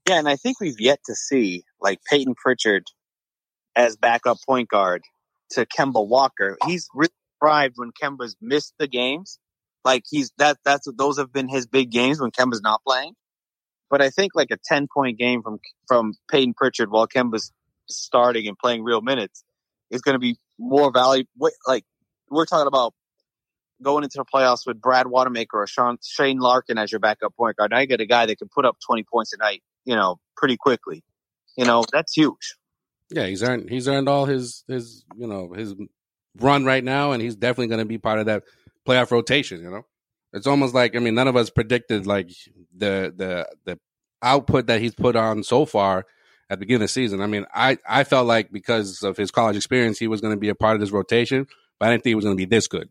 Yeah, 0.08 0.18
and 0.18 0.28
I 0.28 0.36
think 0.36 0.60
we've 0.60 0.80
yet 0.80 1.00
to 1.06 1.14
see 1.14 1.64
like 1.80 2.00
Payton 2.10 2.34
Pritchard 2.36 2.86
as 3.76 3.98
backup 3.98 4.38
point 4.48 4.68
guard 4.68 5.04
to 5.52 5.68
Kemba 5.68 6.06
Walker. 6.06 6.58
He's 6.66 6.90
really 6.96 7.14
thrived 7.40 7.76
when 7.78 7.92
Kemba's 7.92 8.36
missed 8.42 8.74
the 8.80 8.88
games. 8.88 9.38
Like 9.86 10.04
he's 10.10 10.32
that 10.40 10.58
that's 10.66 10.88
those 10.98 11.20
have 11.20 11.32
been 11.32 11.48
his 11.48 11.68
big 11.68 11.92
games 11.92 12.20
when 12.20 12.32
Kemba's 12.32 12.62
not 12.62 12.82
playing. 12.86 13.14
But 13.92 14.02
I 14.02 14.10
think 14.10 14.32
like 14.34 14.50
a 14.52 14.58
ten 14.66 14.88
point 14.92 15.20
game 15.20 15.44
from 15.44 15.60
from 15.88 16.14
Payton 16.30 16.56
Pritchard 16.56 16.90
while 16.90 17.08
Kemba's 17.08 17.54
starting 17.88 18.48
and 18.48 18.58
playing 18.58 18.84
real 18.84 19.02
minutes 19.02 19.44
is 19.92 20.02
going 20.02 20.16
to 20.16 20.20
be 20.20 20.38
more 20.60 20.92
valuable. 20.92 21.30
Like 21.66 21.86
we're 22.30 22.46
talking 22.46 22.68
about 22.68 22.94
going 23.82 24.04
into 24.04 24.18
the 24.18 24.26
playoffs 24.26 24.68
with 24.68 24.80
Brad 24.80 25.08
Wanamaker 25.08 25.62
or 25.62 25.68
Sean, 25.68 25.98
Shane 26.04 26.40
Larkin 26.40 26.78
as 26.78 26.92
your 26.92 27.00
backup 27.00 27.36
point 27.36 27.56
guard. 27.58 27.72
Now 27.72 27.80
you 27.80 27.88
get 27.88 28.02
a 28.02 28.06
guy 28.06 28.28
that 28.28 28.38
can 28.38 28.50
put 28.54 28.66
up 28.66 28.78
twenty 28.86 29.04
points 29.04 29.34
a 29.34 29.38
night 29.38 29.64
you 29.86 29.96
know, 29.96 30.20
pretty 30.38 30.56
quickly. 30.56 31.04
You 31.58 31.66
know, 31.66 31.84
that's 31.92 32.14
huge. 32.14 32.56
yeah, 33.10 33.26
he's 33.26 33.44
earned 33.44 33.70
he's 33.70 33.88
earned 33.88 34.08
all 34.08 34.26
his 34.26 34.64
his 34.68 35.04
you 35.18 35.28
know 35.28 35.52
his 35.52 35.76
run 36.40 36.64
right 36.64 36.84
now, 36.84 37.12
and 37.12 37.22
he's 37.22 37.36
definitely 37.36 37.68
going 37.68 37.80
to 37.80 37.86
be 37.86 37.98
part 37.98 38.20
of 38.20 38.28
that 38.28 38.44
playoff 38.88 39.12
rotation. 39.12 39.62
You 39.62 39.72
know, 39.72 39.86
it's 40.32 40.48
almost 40.48 40.74
like 40.74 40.96
I 40.96 41.00
mean, 41.00 41.16
none 41.16 41.28
of 41.28 41.36
us 41.36 41.50
predicted 41.50 42.06
like 42.06 42.30
the 42.76 43.14
the 43.16 43.50
the 43.66 43.80
output 44.22 44.68
that 44.68 44.80
he's 44.80 44.94
put 44.94 45.16
on 45.16 45.44
so 45.44 45.66
far 45.66 46.06
at 46.50 46.58
the 46.58 46.66
beginning 46.66 46.78
of 46.78 46.82
the 46.82 46.88
season. 46.90 47.22
I 47.22 47.28
mean, 47.28 47.46
I 47.54 47.78
I 47.88 48.04
felt 48.04 48.28
like 48.28 48.52
because 48.52 49.04
of 49.04 49.18
his 49.18 49.32
college 49.32 49.56
experience, 49.56 50.00
he 50.00 50.08
was 50.08 50.22
going 50.22 50.34
to 50.34 50.40
be 50.40 50.50
a 50.50 50.56
part 50.56 50.76
of 50.76 50.82
this 50.82 50.92
rotation, 50.92 51.48
but 51.80 51.88
I 51.88 51.92
didn't 51.92 52.04
think 52.04 52.12
he 52.12 52.16
was 52.16 52.26
going 52.26 52.38
to 52.38 52.42
be 52.42 52.46
this 52.46 52.68
good. 52.68 52.90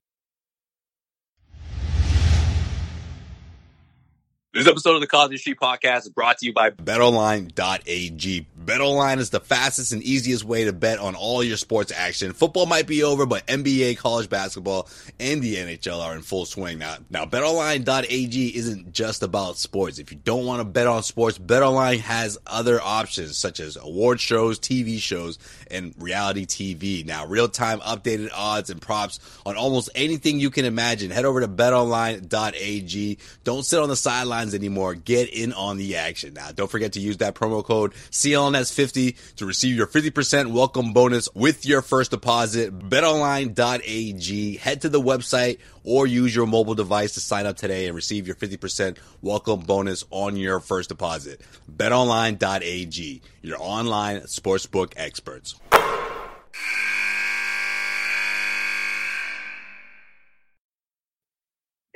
This 4.59 4.67
episode 4.67 4.97
of 4.97 5.01
the 5.01 5.07
College 5.07 5.39
Street 5.39 5.61
Podcast 5.61 5.99
is 5.99 6.09
brought 6.09 6.39
to 6.39 6.47
you 6.47 6.53
by 6.53 6.71
BetOnline.ag. 6.71 8.47
BetOnline 8.65 9.19
is 9.19 9.31
the 9.31 9.39
fastest 9.39 9.93
and 9.93 10.03
easiest 10.03 10.43
way 10.43 10.65
to 10.65 10.73
bet 10.73 10.99
on 10.99 11.15
all 11.15 11.45
your 11.45 11.57
sports 11.57 11.93
action. 11.95 12.33
Football 12.33 12.67
might 12.67 12.89
be 12.89 13.05
over, 13.05 13.25
but 13.25 13.47
NBA, 13.47 13.99
college 13.99 14.29
basketball, 14.29 14.89
and 15.21 15.41
the 15.41 15.55
NHL 15.55 16.01
are 16.01 16.17
in 16.17 16.23
full 16.23 16.45
swing 16.45 16.81
now. 16.81 16.97
Now, 17.09 17.25
BetOnline.ag 17.25 18.57
isn't 18.57 18.93
just 18.93 19.23
about 19.23 19.59
sports. 19.59 20.01
If 20.01 20.11
you 20.11 20.19
don't 20.19 20.45
want 20.45 20.59
to 20.59 20.65
bet 20.65 20.89
on 20.89 21.05
sports, 21.05 21.39
BetOnline 21.39 22.01
has 22.01 22.37
other 22.45 22.81
options 22.83 23.39
such 23.39 23.61
as 23.61 23.77
award 23.77 24.21
shows, 24.21 24.59
TV 24.59 24.99
shows, 24.99 25.39
and 25.71 25.95
reality 25.99 26.47
TV. 26.47 27.07
Now, 27.07 27.27
real-time 27.27 27.79
updated 27.79 28.31
odds 28.35 28.71
and 28.71 28.83
props 28.83 29.21
on 29.47 29.57
almost 29.57 29.89
anything 29.95 30.41
you 30.41 30.51
can 30.51 30.65
imagine. 30.65 31.13
Head 31.13 31.27
over 31.27 31.41
to 31.43 31.49
BetOnline.ag. 31.49 33.19
Don't 33.45 33.65
sit 33.65 33.79
on 33.79 33.89
the 33.89 33.95
sidelines 33.97 34.48
anymore. 34.55 34.95
Get 34.95 35.29
in 35.29 35.53
on 35.53 35.77
the 35.77 35.97
action. 35.97 36.35
Now, 36.35 36.51
don't 36.53 36.71
forget 36.71 36.93
to 36.95 37.01
use 37.01 37.19
that 37.19 37.35
promo 37.35 37.65
code 37.65 37.93
CLNS50 38.11 39.35
to 39.37 39.47
receive 39.47 39.77
your 39.77 39.87
50% 39.87 40.53
welcome 40.53 40.93
bonus 40.93 41.29
with 41.35 41.67
your 41.67 41.83
first 41.83 42.11
deposit. 42.11 42.79
BetOnline.ag. 42.79 44.57
Head 44.57 44.81
to 44.83 44.89
the 44.89 45.01
website 45.01 45.59
or 45.85 46.07
use 46.07 46.35
your 46.35 46.47
mobile 46.47 46.75
device 46.75 47.15
to 47.15 47.21
sign 47.21 47.47
up 47.47 47.57
today 47.57 47.87
and 47.87 47.95
receive 47.95 48.27
your 48.27 48.37
50% 48.37 48.99
welcome 49.23 49.61
bonus 49.61 50.05
on 50.11 50.37
your 50.37 50.61
first 50.61 50.89
deposit. 50.89 51.41
BetOnline.ag. 51.75 53.23
Your 53.43 53.57
online 53.61 54.21
sportsbook 54.23 54.93
experts. 54.97 55.55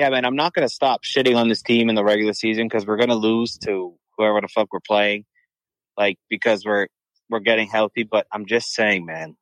Yeah, 0.03 0.11
man, 0.11 0.25
I'm 0.25 0.35
not 0.35 0.53
going 0.53 0.67
to 0.67 0.75
stop 0.75 1.05
shitting 1.05 1.37
on 1.37 1.49
this 1.49 1.63
team 1.63 1.89
in 1.89 1.95
the 1.95 2.03
regular 2.03 2.33
season 2.33 2.67
because 2.67 2.85
we're 2.85 2.97
going 2.97 3.11
to 3.11 3.15
lose 3.15 3.57
to 3.59 3.95
whoever 4.19 4.41
the 4.41 4.49
fuck 4.49 4.67
we're 4.73 4.81
playing, 4.81 5.25
like 5.97 6.19
because 6.29 6.65
we're 6.65 6.89
we're 7.31 7.39
getting 7.39 7.69
healthy. 7.69 8.03
But 8.03 8.27
I'm 8.33 8.47
just 8.47 8.73
saying, 8.73 9.07
man, 9.07 9.37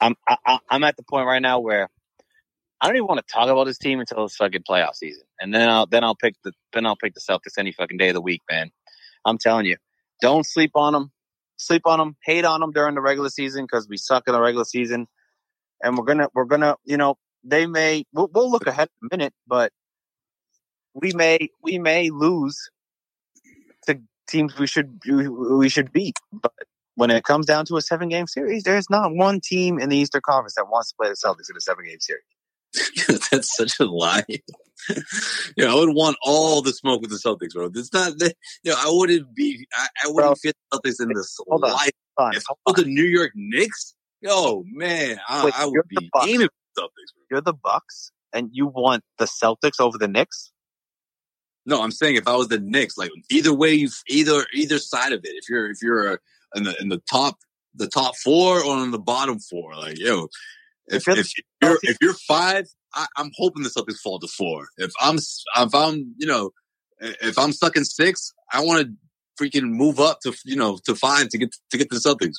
I'm 0.00 0.14
I, 0.28 0.60
I'm 0.70 0.84
at 0.84 0.96
the 0.96 1.02
point 1.02 1.26
right 1.26 1.42
now 1.42 1.58
where 1.58 1.88
I 2.80 2.86
don't 2.86 2.94
even 2.94 3.08
want 3.08 3.26
to 3.26 3.32
talk 3.34 3.48
about 3.48 3.64
this 3.64 3.76
team 3.76 3.98
until 3.98 4.24
it's 4.24 4.36
fucking 4.36 4.62
playoff 4.62 4.94
season, 4.94 5.24
and 5.40 5.52
then 5.52 5.68
I'll 5.68 5.86
then 5.86 6.04
I'll 6.04 6.14
pick 6.14 6.36
the 6.44 6.52
then 6.72 6.86
I'll 6.86 6.94
pick 6.94 7.14
the 7.14 7.20
Celtics 7.20 7.58
any 7.58 7.72
fucking 7.72 7.96
day 7.96 8.10
of 8.10 8.14
the 8.14 8.20
week, 8.20 8.42
man. 8.48 8.70
I'm 9.24 9.36
telling 9.36 9.66
you, 9.66 9.78
don't 10.22 10.46
sleep 10.46 10.76
on 10.76 10.92
them. 10.92 11.10
Sleep 11.56 11.82
on 11.86 11.98
them, 11.98 12.16
hate 12.24 12.44
on 12.44 12.60
them 12.60 12.70
during 12.70 12.94
the 12.94 13.00
regular 13.00 13.30
season 13.30 13.64
because 13.64 13.88
we 13.88 13.96
suck 13.96 14.28
in 14.28 14.32
the 14.32 14.40
regular 14.40 14.64
season, 14.64 15.08
and 15.82 15.98
we're 15.98 16.04
gonna 16.04 16.28
we're 16.34 16.44
gonna 16.44 16.76
you 16.84 16.98
know 16.98 17.18
they 17.44 17.66
may 17.66 18.04
we'll, 18.12 18.28
we'll 18.32 18.50
look 18.50 18.66
ahead 18.66 18.88
a 19.02 19.16
minute, 19.16 19.34
but 19.46 19.72
we 20.94 21.12
may 21.12 21.48
we 21.62 21.78
may 21.78 22.10
lose 22.10 22.70
to 23.86 24.00
teams 24.28 24.58
we 24.58 24.66
should 24.66 25.00
we 25.06 25.68
should 25.68 25.92
beat. 25.92 26.16
But 26.32 26.52
when 26.94 27.10
it 27.10 27.24
comes 27.24 27.46
down 27.46 27.64
to 27.66 27.76
a 27.76 27.82
seven 27.82 28.08
game 28.08 28.26
series, 28.26 28.64
there's 28.64 28.90
not 28.90 29.14
one 29.14 29.40
team 29.40 29.78
in 29.78 29.88
the 29.88 29.96
Eastern 29.96 30.22
Conference 30.24 30.54
that 30.54 30.68
wants 30.68 30.90
to 30.90 30.96
play 31.00 31.08
the 31.08 31.16
Celtics 31.16 31.50
in 31.50 31.56
a 31.56 31.60
seven 31.60 31.84
game 31.84 32.00
series. 32.00 32.22
That's 33.30 33.56
such 33.56 33.80
a 33.80 33.84
lie. 33.84 34.24
you 34.88 35.64
know, 35.64 35.70
I 35.70 35.74
would 35.74 35.94
want 35.94 36.16
all 36.22 36.62
the 36.62 36.72
smoke 36.72 37.00
with 37.00 37.10
the 37.10 37.16
Celtics, 37.16 37.54
bro. 37.54 37.70
It's 37.74 37.92
not 37.92 38.18
that, 38.18 38.34
you 38.62 38.72
know, 38.72 38.76
I 38.78 38.86
wouldn't 38.88 39.34
be, 39.34 39.66
I, 39.74 39.86
I 40.04 40.08
wouldn't 40.08 40.30
Bro, 40.30 40.34
fit 40.36 40.56
the 40.70 40.78
Celtics 40.78 41.02
in 41.02 41.08
this 41.14 41.36
hold 41.48 41.62
life. 41.62 41.90
If 42.18 42.44
I 42.48 42.54
was 42.66 42.76
the 42.76 42.84
New 42.84 43.04
York 43.04 43.32
Knicks, 43.34 43.94
yo, 44.20 44.64
man, 44.68 45.18
I, 45.28 45.50
I 45.54 45.66
would 45.66 45.88
be 45.88 46.10
aiming 46.22 46.48
the 46.48 46.50
Celtics. 46.78 47.12
You're 47.30 47.40
the 47.40 47.54
Bucks, 47.54 48.12
and 48.32 48.50
you 48.52 48.66
want 48.66 49.04
the 49.18 49.26
Celtics 49.26 49.80
over 49.80 49.98
the 49.98 50.08
Knicks. 50.08 50.52
No, 51.66 51.82
I'm 51.82 51.90
saying 51.90 52.16
if 52.16 52.26
I 52.26 52.36
was 52.36 52.48
the 52.48 52.58
Knicks, 52.58 52.96
like 52.96 53.10
either 53.30 53.54
way, 53.54 53.74
you 53.74 53.90
either 54.08 54.44
either 54.54 54.78
side 54.78 55.12
of 55.12 55.20
it. 55.24 55.32
If 55.34 55.48
you're 55.48 55.70
if 55.70 55.82
you're 55.82 56.12
uh, 56.14 56.16
in 56.54 56.64
the 56.64 56.76
in 56.80 56.88
the 56.88 57.02
top 57.10 57.36
the 57.74 57.86
top 57.86 58.16
four 58.16 58.64
or 58.64 58.76
on 58.76 58.90
the 58.90 58.98
bottom 58.98 59.38
four, 59.38 59.76
like 59.76 59.98
yo, 59.98 60.28
if 60.90 61.06
If 61.06 61.06
you're 61.06 61.16
if 61.18 61.32
you're 61.62 61.78
if 61.82 61.96
you're 62.00 62.14
five, 62.14 62.66
I, 62.94 63.06
I'm 63.16 63.30
hoping 63.36 63.62
the 63.62 63.68
Celtics 63.68 63.98
fall 63.98 64.18
to 64.18 64.26
four. 64.26 64.68
If 64.76 64.92
I'm 65.00 65.16
if 65.16 65.74
I'm 65.74 66.14
you 66.18 66.26
know 66.26 66.50
if 67.00 67.38
I'm 67.38 67.52
stuck 67.52 67.76
in 67.76 67.84
six, 67.84 68.32
I 68.52 68.60
want 68.60 68.86
to 68.86 68.92
freaking 69.40 69.70
move 69.70 70.00
up 70.00 70.20
to 70.22 70.34
you 70.44 70.56
know 70.56 70.78
to 70.84 70.94
five 70.94 71.28
to 71.28 71.38
get 71.38 71.54
to 71.70 71.78
get 71.78 71.90
to 71.90 71.98
the 71.98 72.00
Celtics 72.00 72.36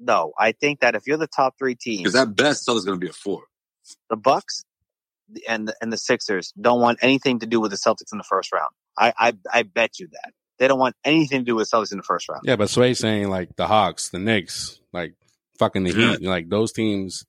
No, 0.00 0.32
I 0.38 0.52
think 0.52 0.80
that 0.80 0.96
if 0.96 1.06
you're 1.06 1.18
the 1.18 1.28
top 1.28 1.56
three 1.58 1.76
teams, 1.76 2.04
because 2.04 2.16
at 2.16 2.34
best 2.36 2.66
Celtics 2.68 2.86
going 2.86 3.00
to 3.00 3.04
be 3.04 3.10
a 3.10 3.14
four. 3.14 3.44
the 4.10 4.16
Bucks 4.16 4.64
and 5.48 5.68
the, 5.68 5.76
and 5.82 5.92
the 5.92 5.98
Sixers 5.98 6.52
don't 6.60 6.80
want 6.80 6.98
anything 7.02 7.40
to 7.40 7.46
do 7.46 7.60
with 7.60 7.70
the 7.72 7.76
Celtics 7.78 8.12
in 8.12 8.18
the 8.18 8.24
first 8.24 8.52
round. 8.52 8.70
I 8.98 9.12
I, 9.18 9.34
I 9.52 9.62
bet 9.64 9.98
you 10.00 10.08
that 10.12 10.32
They 10.58 10.68
don't 10.68 10.78
want 10.80 10.96
anything 11.04 11.40
to 11.40 11.44
do 11.44 11.56
with 11.56 11.70
Celtics 11.70 11.92
in 11.92 11.98
the 11.98 12.04
first 12.04 12.28
round. 12.28 12.42
Yeah, 12.44 12.56
but 12.56 12.70
Sway's 12.70 12.98
saying 13.00 13.28
like 13.30 13.56
the 13.56 13.66
Hawks, 13.66 14.10
the 14.10 14.18
Knicks, 14.18 14.80
like 14.92 15.14
fucking 15.58 15.84
the 15.84 15.92
Heat, 15.92 16.22
like 16.22 16.48
those 16.48 16.72
teams. 16.72 17.24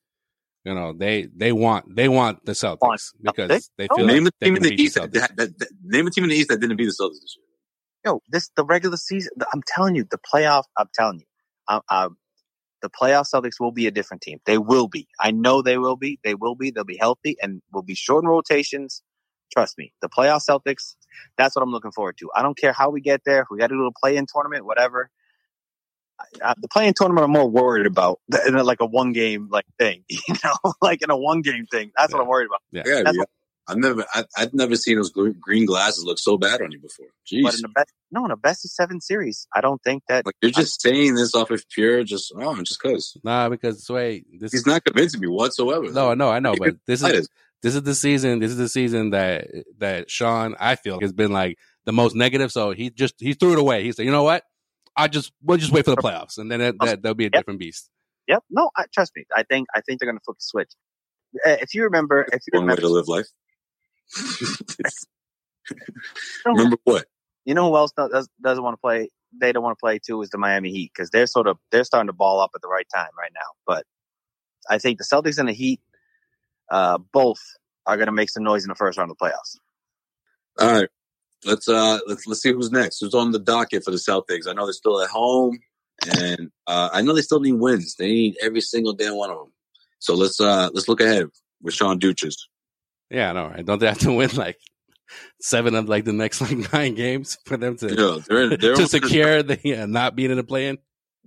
You 0.66 0.76
know, 0.76 0.94
they 0.94 1.28
they 1.36 1.52
want 1.52 1.96
they 1.96 2.08
want 2.10 2.46
the 2.46 2.54
Celtics 2.54 2.82
Want 2.82 3.02
because 3.22 3.70
they 3.78 3.88
Oh, 3.90 3.98
feel 3.98 4.08
name 4.08 4.26
like 4.26 4.34
a 4.34 4.38
they 4.40 4.48
team 4.48 4.56
can 4.56 4.58
in 4.58 4.64
the 4.64 4.70
beat 4.78 4.80
East. 4.82 4.96
the 4.96 5.02
That, 5.08 5.36
that, 5.38 5.60
that, 5.60 5.70
name 5.84 6.08
a 6.08 6.12
team 6.12 6.26
in 6.26 6.30
the 6.30 6.36
East 6.36 6.50
that 6.50 6.60
didn't 6.60 6.78
beat 6.78 6.86
the 6.86 6.92
Celtics 6.92 7.22
this 7.22 7.36
year. 7.38 7.46
Yo, 8.06 8.22
this 8.30 8.50
the 8.56 8.64
regular 8.66 8.98
season. 8.98 9.32
I'm 9.54 9.64
telling 9.68 9.96
you, 9.96 10.06
the 10.10 10.20
playoff. 10.20 10.64
I'm 10.78 10.88
telling 10.94 11.20
you, 11.20 11.26
um, 11.68 11.82
um, 11.90 12.18
the 12.82 12.90
playoff 12.90 13.30
Celtics 13.34 13.60
will 13.60 13.72
be 13.72 13.88
a 13.88 13.92
different 13.92 14.22
team. 14.22 14.40
They 14.46 14.58
will 14.58 14.88
be. 14.88 15.08
I 15.20 15.32
know 15.32 15.62
they 15.62 15.78
will 15.78 15.96
be. 15.96 16.20
They 16.24 16.36
will 16.36 16.56
be. 16.56 16.72
They'll 16.72 16.84
be 16.84 16.98
healthy 16.98 17.38
and 17.42 17.62
will 17.72 17.84
be 17.84 17.96
short 17.96 18.24
in 18.24 18.30
rotations. 18.30 19.04
Trust 19.52 19.78
me, 19.78 19.94
the 20.02 20.10
playoff 20.10 20.46
Celtics. 20.48 20.96
That's 21.38 21.56
what 21.56 21.62
I'm 21.62 21.72
looking 21.72 21.92
forward 21.92 22.18
to. 22.20 22.30
I 22.36 22.42
don't 22.42 22.58
care 22.58 22.72
how 22.72 22.90
we 22.90 23.02
get 23.02 23.22
there. 23.26 23.42
If 23.42 23.48
we 23.52 23.58
got 23.58 23.68
to 23.68 23.76
do 23.76 23.86
a 23.86 23.92
play-in 23.92 24.26
tournament, 24.32 24.66
whatever. 24.66 25.10
I, 26.20 26.52
I, 26.52 26.54
the 26.58 26.70
play-in 26.70 26.94
tournament, 26.94 27.26
I'm 27.26 27.32
more 27.32 27.50
worried 27.50 27.86
about 27.86 28.20
than 28.30 28.54
like 28.66 28.80
a 28.80 28.86
one-game 28.86 29.50
like 29.52 29.66
thing. 29.78 30.04
You 30.10 30.36
know, 30.44 30.74
like 30.82 31.02
in 31.02 31.12
a 31.12 31.18
one-game 31.18 31.66
thing. 31.68 31.92
That's 31.98 32.14
what 32.14 32.22
I'm 32.22 32.28
worried 32.28 32.48
about. 32.48 32.62
Yeah. 32.72 32.84
Yeah, 32.86 33.04
That's 33.04 33.18
yeah. 33.18 33.24
I've 33.72 33.78
never, 33.78 34.06
I, 34.14 34.26
I've 34.38 34.54
never 34.54 34.76
seen 34.76 34.98
those 34.98 35.12
green 35.12 35.66
glasses 35.66 36.04
look 36.04 36.20
so 36.20 36.38
bad 36.38 36.62
on 36.62 36.72
you 36.72 36.80
before. 36.80 37.08
Jeez, 37.26 37.44
But 37.44 37.56
in 37.56 37.62
the 37.62 37.70
best, 37.70 37.94
no, 38.12 38.26
in 38.26 38.32
a 38.32 38.36
best 38.38 38.66
of 38.66 38.72
seven 38.72 39.00
series, 39.00 39.48
I 39.56 39.62
don't 39.62 39.82
think 39.84 40.04
that. 40.10 40.26
like 40.26 40.36
you're 40.42 40.52
just 40.52 40.82
saying 40.82 41.16
this 41.16 41.34
off 41.34 41.50
of 41.52 41.64
pure, 41.70 42.04
just 42.04 42.34
oh, 42.36 42.56
just 42.62 42.82
because 42.82 43.18
Nah, 43.24 43.48
because 43.48 43.86
Sway, 43.86 44.26
this 44.40 44.52
he's 44.52 44.66
not 44.68 44.84
convincing 44.84 45.22
me 45.22 45.28
whatsoever. 45.28 45.90
no, 45.92 46.14
no, 46.14 46.30
I 46.30 46.40
know, 46.40 46.56
but 46.56 46.76
this 46.86 47.02
is 47.04 47.30
this 47.64 47.76
is 47.76 47.84
the 47.84 47.96
season. 47.96 48.40
This 48.40 48.52
is 48.52 48.58
the 48.58 48.70
season 48.70 49.12
that 49.12 49.48
that 49.78 50.12
Sean 50.12 50.56
I 50.60 50.76
feel 50.76 51.00
has 51.00 51.14
been 51.14 51.32
like 51.32 51.58
the 51.86 51.94
most 51.94 52.16
negative. 52.16 52.52
So 52.52 52.72
he 52.72 52.90
just 52.90 53.16
he 53.20 53.34
threw 53.34 53.54
it 53.54 53.60
away. 53.60 53.84
He 53.84 53.92
said, 53.94 54.06
you 54.06 54.12
know 54.12 54.24
what? 54.24 54.44
I 54.98 55.08
just 55.08 55.32
we'll 55.42 55.58
just 55.58 55.72
wait 55.72 55.86
for 55.86 55.92
the 55.92 56.02
playoffs, 56.02 56.38
and 56.38 56.52
then 56.52 56.60
that, 56.60 56.76
that 56.80 57.02
there'll 57.02 57.16
be 57.16 57.26
a 57.26 57.30
Yep. 57.34 57.40
different 57.42 57.60
beast. 57.62 57.90
Yep. 58.28 58.44
No, 58.50 58.70
I, 58.76 58.86
trust 58.94 59.14
me. 59.16 59.24
I 59.36 59.44
think 59.44 59.68
I 59.74 59.82
think 59.82 60.00
they're 60.00 60.08
going 60.12 60.18
to 60.18 60.24
flip 60.26 60.38
the 60.38 60.44
switch. 60.44 60.72
Uh, 61.46 61.58
If 61.62 61.74
you 61.74 61.84
remember, 61.84 62.26
if 62.34 62.42
you 62.46 62.52
one 62.60 62.64
way 62.64 62.72
remember, 62.72 62.82
to 62.82 62.90
live 62.90 63.08
life. 63.08 63.28
Remember 66.46 66.78
what? 66.84 67.06
you 67.46 67.54
know 67.54 67.70
who 67.70 67.76
else 67.76 67.92
does, 67.92 68.28
doesn't 68.42 68.64
want 68.64 68.76
to 68.76 68.82
play? 68.82 69.10
They 69.40 69.52
don't 69.52 69.64
want 69.64 69.78
to 69.78 69.82
play 69.82 70.00
too 70.00 70.22
is 70.22 70.30
the 70.30 70.38
Miami 70.38 70.72
Heat 70.72 70.92
because 70.94 71.10
they're 71.10 71.28
sort 71.28 71.48
of 71.48 71.58
they're 71.72 71.84
starting 71.84 72.08
to 72.08 72.14
ball 72.14 72.40
up 72.40 72.52
at 72.54 72.62
the 72.62 72.68
right 72.68 72.88
time 72.94 73.10
right 73.18 73.32
now. 73.34 73.42
But 73.66 73.86
I 74.70 74.78
think 74.78 74.98
the 74.98 75.04
Celtics 75.04 75.38
and 75.38 75.48
the 75.48 75.54
Heat, 75.54 75.80
uh, 76.70 76.98
both 76.98 77.40
are 77.86 77.98
going 77.98 78.08
to 78.08 78.12
make 78.12 78.30
some 78.30 78.44
noise 78.44 78.64
in 78.64 78.70
the 78.70 78.76
first 78.76 78.98
round 78.98 79.10
of 79.10 79.18
the 79.18 79.26
playoffs. 79.26 79.58
All 80.60 80.80
right, 80.80 80.90
let's 81.46 81.68
uh 81.68 82.00
let's 82.08 82.28
let's 82.28 82.42
see 82.42 82.52
who's 82.52 82.72
next. 82.72 83.00
Who's 83.00 83.16
on 83.16 83.32
the 83.32 83.40
docket 83.40 83.84
for 83.84 83.92
the 83.92 83.98
Celtics? 83.98 84.48
I 84.48 84.54
know 84.54 84.66
they're 84.66 84.74
still 84.74 85.02
at 85.02 85.10
home, 85.10 85.58
and 86.18 86.52
uh, 86.68 86.90
I 86.92 87.02
know 87.02 87.14
they 87.14 87.22
still 87.22 87.40
need 87.40 87.54
wins. 87.54 87.96
They 87.96 88.08
need 88.08 88.38
every 88.42 88.62
single 88.62 88.94
damn 88.94 89.16
one 89.16 89.32
of 89.32 89.38
them. 89.38 89.54
So 90.00 90.14
let's 90.14 90.42
uh 90.42 90.70
let's 90.74 90.90
look 90.90 91.02
ahead 91.02 91.28
with 91.62 91.74
Sean 91.74 92.00
Duches. 92.00 92.36
Yeah, 93.12 93.30
I 93.30 93.34
know, 93.34 93.48
right? 93.50 93.66
Don't 93.66 93.80
they 93.80 93.88
have 93.88 94.00
to 94.00 94.14
win 94.14 94.30
like 94.36 94.58
seven 95.42 95.76
of 95.76 95.90
like 95.90 96.06
the 96.06 96.14
next 96.14 96.42
like 96.42 96.58
nine 96.74 96.96
games 96.96 97.38
for 97.46 97.58
them 97.58 97.78
to 97.78 97.90
You 97.90 97.96
know, 97.96 98.20
they're 98.20 98.50
they're 98.50 98.58
to 98.58 98.70
almost 98.74 98.94
in 98.94 99.04
secure 99.04 99.44
the 99.44 99.76
uh, 99.76 99.86
not 99.86 100.16
being 100.16 100.32
in 100.32 100.38
the 100.38 100.44
play-in? 100.44 100.78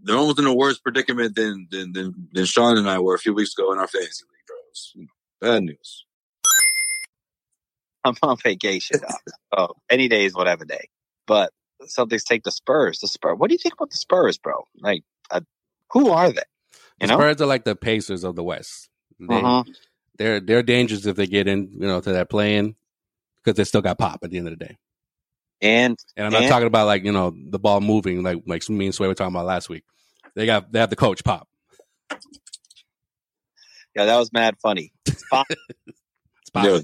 they're 0.04 0.16
almost 0.16 0.38
in 0.38 0.46
a 0.46 0.54
worse 0.54 0.78
predicament 0.78 1.34
than 1.34 1.66
than 1.70 1.92
than, 1.92 2.28
than 2.32 2.44
Sean 2.44 2.78
and 2.78 2.88
I 2.88 2.98
were 2.98 3.14
a 3.14 3.18
few 3.18 3.34
weeks 3.34 3.56
ago 3.56 3.72
in 3.72 3.78
our 3.78 3.88
fantasy 3.88 4.24
league, 4.30 4.46
bros. 4.46 5.08
Bad 5.40 5.62
news. 5.64 6.04
I'm 8.04 8.14
on 8.22 8.36
vacation. 8.36 9.00
dog. 9.00 9.18
oh, 9.56 9.74
any 9.90 10.08
day 10.08 10.26
is 10.26 10.34
whatever 10.34 10.64
day. 10.64 10.88
But 11.26 11.52
the 11.80 11.86
Celtics 11.86 12.24
take 12.24 12.42
the 12.42 12.50
Spurs. 12.50 13.00
The 13.00 13.08
Spurs. 13.08 13.38
What 13.38 13.48
do 13.48 13.54
you 13.54 13.58
think 13.58 13.74
about 13.74 13.90
the 13.90 13.96
Spurs, 13.96 14.36
bro? 14.36 14.64
Like, 14.78 15.04
uh, 15.30 15.40
who 15.90 16.10
are 16.10 16.30
they? 16.30 16.42
The 17.00 17.06
You 17.06 17.06
know, 17.08 17.14
Spurs 17.14 17.40
are 17.40 17.46
like 17.46 17.64
the 17.64 17.74
Pacers 17.74 18.24
of 18.24 18.36
the 18.36 18.44
West. 18.44 18.90
They, 19.18 19.34
Uh-huh. 19.34 19.64
They're 20.16 20.40
they're 20.40 20.62
dangerous 20.62 21.06
if 21.06 21.16
they 21.16 21.26
get 21.26 21.48
in, 21.48 21.70
you 21.72 21.86
know, 21.86 22.00
to 22.00 22.12
that 22.12 22.30
play-in 22.30 22.76
because 23.42 23.56
they 23.56 23.64
still 23.64 23.82
got 23.82 23.98
pop 23.98 24.20
at 24.22 24.30
the 24.30 24.38
end 24.38 24.48
of 24.48 24.58
the 24.58 24.64
day. 24.64 24.78
and 25.60 25.98
And 26.16 26.26
I'm 26.26 26.32
not 26.32 26.42
And- 26.42 26.50
talking 26.50 26.66
about 26.66 26.86
like 26.86 27.04
you 27.04 27.12
know 27.12 27.34
the 27.36 27.58
ball 27.58 27.80
moving 27.80 28.22
like 28.22 28.38
like 28.46 28.68
me 28.68 28.86
and 28.86 28.94
Sway 28.94 29.08
were 29.08 29.14
talking 29.14 29.34
about 29.34 29.46
last 29.46 29.68
week. 29.68 29.84
They 30.34 30.46
got 30.46 30.70
they 30.72 30.78
have 30.80 30.90
the 30.90 30.96
coach 30.96 31.22
pop. 31.24 31.48
yeah, 33.94 34.06
that 34.06 34.16
was 34.16 34.32
mad 34.32 34.56
funny. 34.62 34.92
It's 35.06 35.22
pop. 35.30 35.46
Yo, 36.62 36.80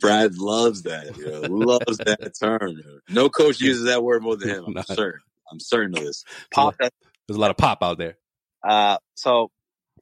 Brad 0.00 0.36
loves 0.36 0.82
that. 0.82 1.16
Yo. 1.16 1.42
Loves 1.42 1.98
that 1.98 2.32
term. 2.40 2.70
Yo. 2.70 2.98
No 3.08 3.28
coach 3.28 3.60
uses 3.60 3.84
that 3.84 4.02
word 4.02 4.20
more 4.22 4.36
than 4.36 4.48
him. 4.48 4.64
I'm 4.66 4.72
Not- 4.74 4.88
certain. 4.88 5.20
I'm 5.50 5.60
certain 5.60 5.96
of 5.96 6.02
this. 6.04 6.24
Pop. 6.52 6.74
There's 6.78 7.36
a 7.36 7.40
lot 7.40 7.50
of 7.52 7.56
pop 7.56 7.82
out 7.82 7.98
there. 7.98 8.16
Uh, 8.66 8.96
so 9.14 9.50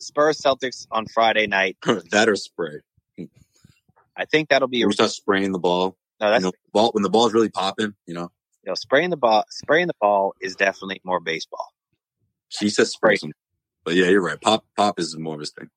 Spurs 0.00 0.40
Celtics 0.40 0.86
on 0.90 1.06
Friday 1.06 1.46
night. 1.46 1.76
that 2.10 2.28
or 2.28 2.36
spray. 2.36 2.80
I 4.16 4.24
think 4.26 4.48
that'll 4.48 4.68
be 4.68 4.82
a 4.82 4.86
We 4.86 4.92
start 4.92 5.10
spraying 5.10 5.52
the 5.52 5.58
ball. 5.58 5.96
no. 6.20 6.26
You 6.26 6.32
That's 6.32 6.44
know, 6.44 6.52
ball 6.72 6.90
when 6.92 7.02
the 7.02 7.10
ball's 7.10 7.32
really 7.32 7.48
popping. 7.50 7.94
You 8.06 8.14
know, 8.14 8.30
you 8.64 8.70
know, 8.70 8.74
spraying 8.74 9.10
the 9.10 9.16
ball. 9.16 9.44
Spraying 9.50 9.86
the 9.86 9.94
ball 10.00 10.34
is 10.40 10.56
definitely 10.56 11.00
more 11.04 11.20
baseball. 11.20 11.72
she 12.48 12.68
says 12.68 12.90
spray. 12.90 13.16
Some, 13.16 13.32
but 13.84 13.94
yeah, 13.94 14.06
you're 14.06 14.22
right. 14.22 14.40
Pop, 14.40 14.64
pop 14.76 14.98
is 14.98 15.16
more 15.16 15.34
of 15.34 15.40
his 15.40 15.52
thing. 15.52 15.68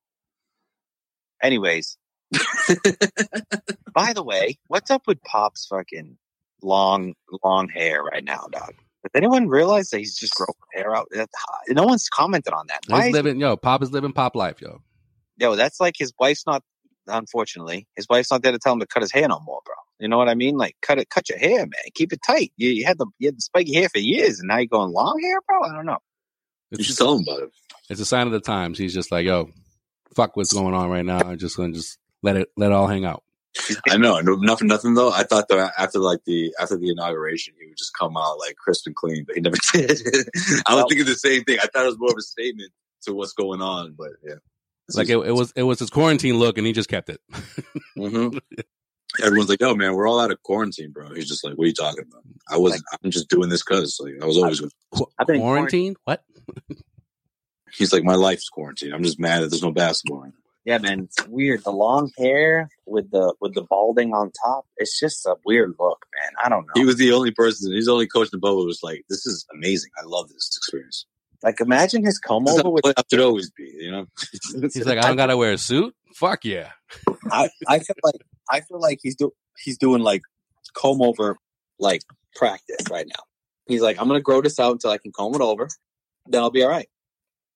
Anyways, 1.42 1.96
by 3.94 4.12
the 4.12 4.22
way, 4.22 4.58
what's 4.68 4.90
up 4.90 5.06
with 5.06 5.22
Pop's 5.22 5.66
fucking 5.66 6.16
long, 6.62 7.14
long 7.44 7.68
hair 7.68 8.02
right 8.02 8.24
now, 8.24 8.46
dog? 8.50 8.74
Does 9.04 9.10
anyone 9.14 9.48
realize 9.48 9.90
that 9.90 9.98
he's 9.98 10.16
just 10.16 10.34
growing 10.34 10.54
hair 10.72 10.96
out? 10.96 11.08
No 11.68 11.84
one's 11.84 12.08
commented 12.08 12.52
on 12.54 12.66
that. 12.68 12.80
Why 12.88 13.00
He's 13.02 13.06
is- 13.08 13.12
living, 13.12 13.38
yo, 13.40 13.56
pop 13.56 13.82
is 13.82 13.92
living 13.92 14.12
pop 14.12 14.34
life, 14.34 14.60
yo. 14.60 14.80
yo, 15.38 15.54
that's 15.56 15.78
like 15.80 15.94
his 15.98 16.12
wife's 16.18 16.46
not. 16.46 16.62
Unfortunately, 17.06 17.86
his 17.96 18.06
wife's 18.08 18.30
not 18.30 18.42
there 18.42 18.52
to 18.52 18.58
tell 18.58 18.72
him 18.72 18.80
to 18.80 18.86
cut 18.86 19.02
his 19.02 19.12
hair 19.12 19.28
no 19.28 19.38
more, 19.40 19.60
bro. 19.66 19.74
You 20.00 20.08
know 20.08 20.16
what 20.16 20.30
I 20.30 20.34
mean? 20.34 20.56
Like, 20.56 20.74
cut 20.80 20.98
it, 20.98 21.10
cut 21.10 21.28
your 21.28 21.38
hair, 21.38 21.58
man. 21.58 21.70
Keep 21.94 22.14
it 22.14 22.20
tight. 22.26 22.52
You, 22.56 22.70
you 22.70 22.86
had 22.86 22.96
the 22.96 23.06
you 23.18 23.28
had 23.28 23.36
the 23.36 23.42
spiky 23.42 23.74
hair 23.74 23.90
for 23.90 23.98
years, 23.98 24.38
and 24.40 24.48
now 24.48 24.56
you're 24.56 24.66
going 24.68 24.90
long 24.92 25.20
hair, 25.22 25.38
bro. 25.46 25.62
I 25.68 25.74
don't 25.74 25.84
know. 25.86 25.98
You 26.70 26.78
It's, 26.78 26.86
should 26.86 26.96
tell 26.96 27.16
him 27.18 27.24
about 27.28 27.42
it. 27.42 27.50
it's 27.90 28.00
a 28.00 28.06
sign 28.06 28.26
of 28.26 28.32
the 28.32 28.40
times. 28.40 28.78
He's 28.78 28.94
just 28.94 29.12
like, 29.12 29.26
yo, 29.26 29.50
fuck 30.16 30.34
what's 30.36 30.52
going 30.54 30.72
on 30.72 30.88
right 30.88 31.04
now. 31.04 31.18
I'm 31.18 31.36
just 31.38 31.56
gonna 31.58 31.74
just 31.74 31.98
let 32.22 32.36
it 32.36 32.48
let 32.56 32.68
it 32.70 32.72
all 32.74 32.86
hang 32.86 33.04
out. 33.04 33.22
I 33.88 33.96
know. 33.96 34.18
Nothing, 34.20 34.68
nothing 34.68 34.94
though. 34.94 35.12
I 35.12 35.22
thought 35.22 35.48
that 35.48 35.72
after 35.78 35.98
like 35.98 36.24
the 36.26 36.54
after 36.60 36.76
the 36.76 36.90
inauguration, 36.90 37.54
he 37.60 37.66
would 37.68 37.76
just 37.78 37.92
come 37.98 38.16
out 38.16 38.38
like 38.38 38.56
crisp 38.56 38.86
and 38.86 38.96
clean, 38.96 39.24
but 39.26 39.36
he 39.36 39.40
never 39.40 39.56
did. 39.72 39.90
I 39.92 40.74
was 40.74 40.82
Well- 40.82 40.88
thinking 40.88 41.06
the 41.06 41.14
same 41.14 41.44
thing. 41.44 41.58
I 41.62 41.66
thought 41.66 41.84
it 41.84 41.88
was 41.88 41.98
more 41.98 42.10
of 42.10 42.16
a 42.18 42.22
statement 42.22 42.72
to 43.02 43.14
what's 43.14 43.32
going 43.32 43.62
on, 43.62 43.94
but 43.96 44.10
yeah. 44.26 44.34
Like 44.94 45.08
it, 45.08 45.16
it 45.16 45.32
was 45.32 45.52
it 45.56 45.62
was 45.62 45.78
his 45.78 45.88
quarantine 45.90 46.38
look, 46.38 46.58
and 46.58 46.66
he 46.66 46.72
just 46.74 46.90
kept 46.90 47.08
it. 47.08 47.20
hmm 47.96 48.36
Everyone's 49.22 49.48
like, 49.48 49.60
"Yo, 49.60 49.74
man, 49.74 49.94
we're 49.94 50.08
all 50.08 50.18
out 50.20 50.32
of 50.32 50.42
quarantine, 50.42 50.90
bro." 50.90 51.14
He's 51.14 51.28
just 51.28 51.44
like, 51.44 51.54
"What 51.54 51.64
are 51.64 51.68
you 51.68 51.72
talking 51.72 52.04
about?" 52.06 52.22
I 52.50 52.58
was, 52.58 52.82
I'm 53.02 53.10
just 53.12 53.28
doing 53.30 53.48
this 53.48 53.62
because, 53.62 53.96
like, 54.00 54.14
I 54.20 54.26
was 54.26 54.36
always. 54.36 54.60
I've 55.18 55.26
quarantine? 55.26 55.94
What? 56.04 56.24
He's 57.72 57.92
like, 57.92 58.02
"My 58.04 58.16
life's 58.16 58.48
quarantine. 58.48 58.92
I'm 58.92 59.04
just 59.04 59.20
mad 59.20 59.42
that 59.42 59.50
there's 59.50 59.62
no 59.62 59.70
basketball." 59.70 60.26
Right 60.66 60.80
now. 60.80 60.88
Yeah, 60.88 60.96
man, 60.96 61.04
it's 61.04 61.26
weird. 61.28 61.64
The 61.64 61.72
long 61.72 62.10
hair 62.18 62.68
with 62.86 63.10
the 63.10 63.34
with 63.40 63.54
the 63.54 63.62
balding 63.62 64.12
on 64.12 64.32
top. 64.44 64.66
It's 64.76 64.98
just 64.98 65.26
a 65.26 65.36
weird 65.44 65.74
look, 65.78 66.04
man. 66.20 66.30
I 66.44 66.48
don't 66.48 66.66
know. 66.66 66.72
He 66.74 66.84
was 66.84 66.96
the 66.96 67.12
only 67.12 67.30
person. 67.30 67.72
He's 67.72 67.86
the 67.86 67.92
only 67.92 68.06
coach 68.06 68.26
in 68.26 68.30
the 68.32 68.38
bubble 68.38 68.62
who 68.62 68.66
was 68.66 68.82
like, 68.82 69.04
"This 69.08 69.26
is 69.26 69.46
amazing. 69.52 69.90
I 69.98 70.06
love 70.06 70.28
this 70.28 70.50
experience." 70.56 71.06
like, 71.44 71.60
imagine 71.60 72.04
his 72.04 72.18
comb 72.18 72.48
over 72.48 72.62
how 72.62 72.70
with. 72.70 72.84
playoffs 72.84 73.04
should 73.10 73.20
always 73.20 73.50
be, 73.50 73.70
you 73.78 73.92
know. 73.92 74.06
He's 74.72 74.86
like, 74.86 74.98
I 74.98 75.06
don't 75.06 75.16
gotta 75.16 75.36
wear 75.36 75.52
a 75.52 75.58
suit. 75.58 75.94
Fuck 76.14 76.44
yeah. 76.44 76.70
I, 77.30 77.50
I 77.68 77.78
feel 77.80 77.96
like 78.02 78.20
I 78.50 78.60
feel 78.60 78.80
like 78.80 79.00
he's 79.02 79.16
do 79.16 79.32
he's 79.62 79.76
doing 79.76 80.00
like 80.00 80.22
comb 80.74 81.02
over 81.02 81.36
like 81.78 82.02
practice 82.36 82.88
right 82.90 83.06
now. 83.06 83.22
He's 83.66 83.82
like, 83.82 84.00
I'm 84.00 84.06
gonna 84.06 84.20
grow 84.20 84.40
this 84.40 84.58
out 84.58 84.72
until 84.72 84.90
I 84.90 84.98
can 84.98 85.12
comb 85.12 85.34
it 85.34 85.40
over. 85.40 85.68
Then 86.26 86.40
I'll 86.40 86.50
be 86.50 86.62
all 86.62 86.70
right. 86.70 86.88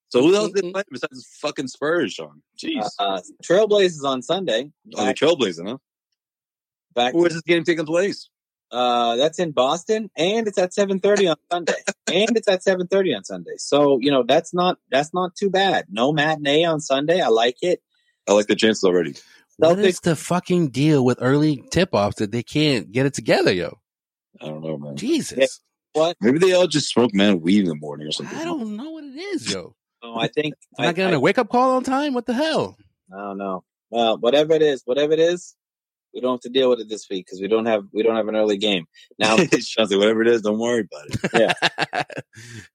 So 0.09 0.23
who 0.23 0.35
else 0.35 0.53
did 0.53 0.73
play 0.73 0.83
besides 0.91 1.27
fucking 1.41 1.69
Spurs, 1.69 2.13
Sean? 2.15 2.43
Jeez, 2.59 2.87
Uh, 2.99 3.21
Trailblazers 3.43 4.05
on 4.05 4.23
Sunday. 4.23 4.71
oh, 4.97 5.07
the 5.07 5.15
Trailblazers, 5.15 5.67
huh? 5.69 5.79
Back. 6.95 7.15
Where 7.15 7.27
is 7.27 7.35
this 7.35 7.43
game 7.43 7.65
taking 7.65 7.87
place? 7.87 8.29
Uh, 8.71 9.17
that's 9.17 9.39
in 9.39 9.53
Boston, 9.53 10.11
and 10.17 10.47
it's 10.47 10.59
at 10.59 10.75
7:30 10.75 11.31
on 11.31 11.37
Sunday, 11.51 11.73
and 12.13 12.37
it's 12.37 12.49
at 12.49 12.63
7:30 12.63 13.17
on 13.17 13.25
Sunday. 13.25 13.55
So 13.57 13.99
you 13.99 14.11
know 14.11 14.23
that's 14.23 14.53
not 14.53 14.79
that's 14.91 15.15
not 15.15 15.35
too 15.37 15.49
bad. 15.49 15.87
No 15.89 16.13
matinee 16.13 16.65
on 16.65 16.81
Sunday. 16.81 17.21
I 17.21 17.29
like 17.29 17.57
it. 17.63 17.83
I 18.29 18.33
like 18.33 18.47
the 18.47 18.57
chances 18.57 18.85
already. 18.85 19.15
What 19.57 19.79
Celtics- 19.79 19.85
is 19.85 20.01
the 20.01 20.17
fucking 20.17 20.69
deal 20.69 21.05
with 21.05 21.19
early 21.21 21.65
tip 21.71 21.91
offs 21.95 22.17
that 22.17 22.31
they 22.31 22.43
can't 22.43 22.93
get 22.93 23.07
it 23.07 23.15
together, 23.15 23.53
yo? 23.53 23.79
I 24.41 24.47
don't 24.47 24.63
know, 24.63 24.77
man. 24.77 24.97
Jesus. 24.97 25.61
What? 25.95 26.17
Maybe 26.21 26.39
they 26.39 26.53
all 26.53 26.67
just 26.67 26.91
smoke 26.91 27.15
man 27.15 27.41
weed 27.41 27.61
in 27.61 27.69
the 27.69 27.75
morning 27.75 28.07
or 28.07 28.13
something. 28.13 28.39
I 28.39 28.45
don't 28.45 28.77
know 28.77 28.91
what 28.91 29.05
it 29.05 29.17
is, 29.17 29.51
yo. 29.51 29.75
So 30.03 30.17
I 30.19 30.29
think 30.29 30.55
I'm 30.79 30.89
I 30.89 30.93
getting 30.93 31.15
a 31.15 31.21
wake 31.21 31.39
up 31.39 31.49
call 31.49 31.73
on 31.77 31.85
time? 31.85 32.15
What 32.15 32.27
the 32.27 32.35
hell? 32.35 32.77
I 33.13 33.17
don't 33.19 33.39
know. 33.39 33.65
Well, 33.91 34.19
whatever 34.19 34.53
it 34.55 34.63
is, 34.63 34.83
whatever 34.85 35.13
it 35.15 35.19
is, 35.19 35.55
We 36.15 36.21
don't 36.21 36.35
have 36.35 36.41
to 36.43 36.49
deal 36.51 36.71
with 36.71 36.81
it 36.81 36.89
this 36.89 37.09
week 37.11 37.27
because 37.27 37.41
we 37.41 37.49
don't 37.49 37.67
have 37.67 37.85
we 37.93 38.03
don't 38.03 38.17
have 38.17 38.29
an 38.29 38.37
early 38.37 38.59
game 38.59 38.85
now. 39.19 39.37
Sean's 39.61 39.91
like, 39.91 39.99
whatever 39.99 40.23
it 40.23 40.29
is, 40.29 40.43
don't 40.43 40.59
worry 40.59 40.87
about 40.91 41.07
it. 41.35 41.53
yeah. 41.93 42.03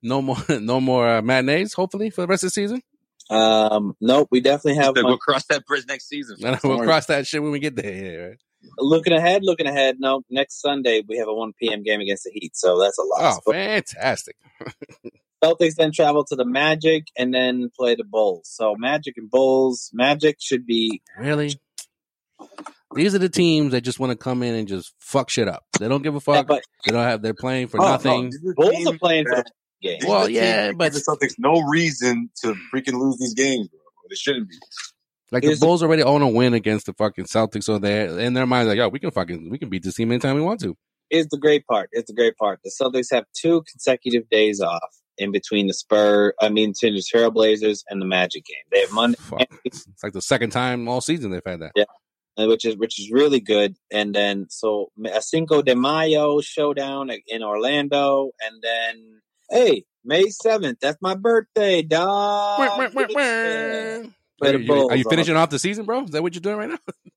no 0.01 0.21
more, 0.21 0.37
no 0.49 0.79
more 0.81 1.07
uh, 1.17 1.21
matinees. 1.21 1.73
Hopefully 1.73 2.09
for 2.09 2.21
the 2.21 2.27
rest 2.27 2.43
of 2.43 2.47
the 2.47 2.51
season. 2.51 2.81
Um. 3.29 3.95
Nope. 4.01 4.27
We 4.31 4.41
definitely 4.41 4.83
have. 4.83 4.95
We'll 4.95 5.17
cross 5.17 5.45
that 5.45 5.65
bridge 5.65 5.85
next 5.87 6.09
season. 6.09 6.35
And 6.43 6.59
Don't 6.59 6.63
we'll 6.63 6.77
worry. 6.79 6.87
cross 6.87 7.05
that 7.05 7.25
shit 7.25 7.41
when 7.41 7.51
we 7.51 7.59
get 7.59 7.75
there. 7.75 7.93
Yeah, 7.93 8.17
right? 8.27 8.37
Looking 8.77 9.13
ahead. 9.13 9.43
Looking 9.43 9.65
ahead. 9.67 9.95
No. 9.99 10.23
Next 10.29 10.61
Sunday 10.61 11.03
we 11.07 11.17
have 11.17 11.27
a 11.29 11.33
1 11.33 11.53
p.m. 11.59 11.83
game 11.83 12.01
against 12.01 12.25
the 12.25 12.31
Heat, 12.33 12.55
so 12.55 12.79
that's 12.79 12.97
a 12.97 13.03
lot. 13.03 13.39
Oh, 13.47 13.51
fantastic! 13.51 14.35
Celtics 15.43 15.75
then 15.75 15.91
travel 15.91 16.23
to 16.25 16.35
the 16.35 16.45
Magic 16.45 17.05
and 17.17 17.33
then 17.33 17.69
play 17.75 17.95
the 17.95 18.03
Bulls. 18.03 18.47
So 18.51 18.75
Magic 18.77 19.15
and 19.17 19.29
Bulls. 19.29 19.89
Magic 19.93 20.37
should 20.39 20.65
be 20.65 21.01
Really? 21.19 21.53
These 22.95 23.15
are 23.15 23.19
the 23.19 23.29
teams 23.29 23.71
that 23.71 23.81
just 23.81 23.99
want 23.99 24.11
to 24.11 24.15
come 24.15 24.43
in 24.43 24.53
and 24.53 24.67
just 24.67 24.93
fuck 24.99 25.29
shit 25.29 25.47
up. 25.47 25.63
They 25.79 25.87
don't 25.87 26.03
give 26.03 26.13
a 26.13 26.17
Yeah, 26.17 26.35
fuck. 26.35 26.47
but 26.47 26.63
They 26.85 26.91
don't 26.93 27.03
have. 27.03 27.21
They're 27.23 27.33
playing 27.33 27.67
for 27.67 27.81
Oh, 27.81 27.85
nothing. 27.85 28.29
these 28.29 28.39
are 28.47 28.53
Bulls 28.53 28.87
are 28.87 28.97
playing 28.97 29.25
for 29.27 29.37
the 29.37 29.45
game. 29.81 29.99
Well, 30.07 30.25
are 30.25 30.29
yeah, 30.29 30.71
but- 30.73 30.93
give 30.93 31.03
the 31.03 31.11
Celtics 31.11 31.33
no 31.39 31.61
reason 31.61 32.29
to 32.43 32.55
freaking 32.73 32.99
lose 32.99 33.17
these 33.19 33.33
games, 33.33 33.67
bro. 33.69 33.79
They 34.09 34.15
shouldn't 34.15 34.47
be. 34.49 34.55
Like 35.31 35.41
the 35.41 35.47
Here's 35.47 35.59
the- 35.59 35.65
Bulls 35.65 35.81
already 35.81 36.03
own 36.03 36.21
a 36.21 36.29
win 36.29 36.53
against 36.53 36.85
the 36.85 36.93
fucking 36.93 37.25
Celtics, 37.25 37.63
so 37.63 37.79
they're 37.79 38.19
in 38.19 38.33
their 38.33 38.45
minds 38.45 38.67
like, 38.69 38.77
yo, 38.77 38.89
we 38.89 38.99
can 38.99 39.09
fucking 39.09 39.49
we 39.49 39.57
can 39.57 39.69
beat 39.69 39.81
this 39.83 39.95
team 39.95 40.11
anytime 40.11 40.35
we 40.35 40.41
want 40.41 40.59
to. 40.59 40.77
Here's 41.09 41.27
the 41.27 41.37
great 41.39 41.65
part. 41.65 41.89
It's 41.91 42.07
the 42.07 42.13
great 42.15 42.37
part. 42.37 42.59
The 42.63 42.71
Celtics 42.79 43.07
have 43.11 43.25
two 43.35 43.63
consecutive 43.71 44.29
days 44.29 44.61
off 44.61 44.93
in 45.17 45.31
between 45.31 45.67
the 45.67 45.73
Spur. 45.73 46.33
I 46.41 46.49
mean, 46.49 46.71
between 46.71 46.95
the 46.95 47.01
Trailblazers 47.01 47.83
and 47.89 48.01
the 48.01 48.05
Magic 48.05 48.45
game. 48.45 48.57
They 48.71 48.81
have 48.81 48.91
Monday. 48.91 49.17
It's 49.65 49.85
like 50.03 50.13
the 50.13 50.21
second 50.21 50.51
time 50.51 50.87
all 50.87 51.01
season 51.01 51.31
they've 51.31 51.41
had 51.45 51.61
that. 51.61 51.71
Yeah. 51.75 51.85
which 52.45 52.65
is 52.65 52.75
which 52.77 52.99
is 52.99 53.11
really 53.11 53.39
good. 53.39 53.75
And 53.91 54.13
then 54.13 54.47
so 54.49 54.91
a 55.11 55.21
Cinco 55.21 55.61
de 55.61 55.75
Mayo 55.75 56.41
showdown 56.41 57.09
in 57.27 57.43
Orlando, 57.43 58.31
and 58.41 58.61
then 58.61 59.21
hey, 59.49 59.85
May 60.03 60.29
seventh. 60.29 60.79
That's 60.81 61.01
my 61.01 61.15
birthday, 61.15 61.81
dog. 61.81 62.59
Wah, 62.59 62.89
wah, 62.93 63.07
wah. 63.13 64.09
Are 64.41 64.57
you, 64.57 64.89
are 64.89 64.95
you 64.97 65.05
finishing 65.09 65.37
off 65.37 65.49
the 65.49 65.59
season, 65.59 65.85
bro? 65.85 66.03
Is 66.03 66.11
that 66.11 66.21
what 66.21 66.33
you're 66.33 66.41
doing 66.41 66.57
right 66.57 66.69
now? 66.69 66.79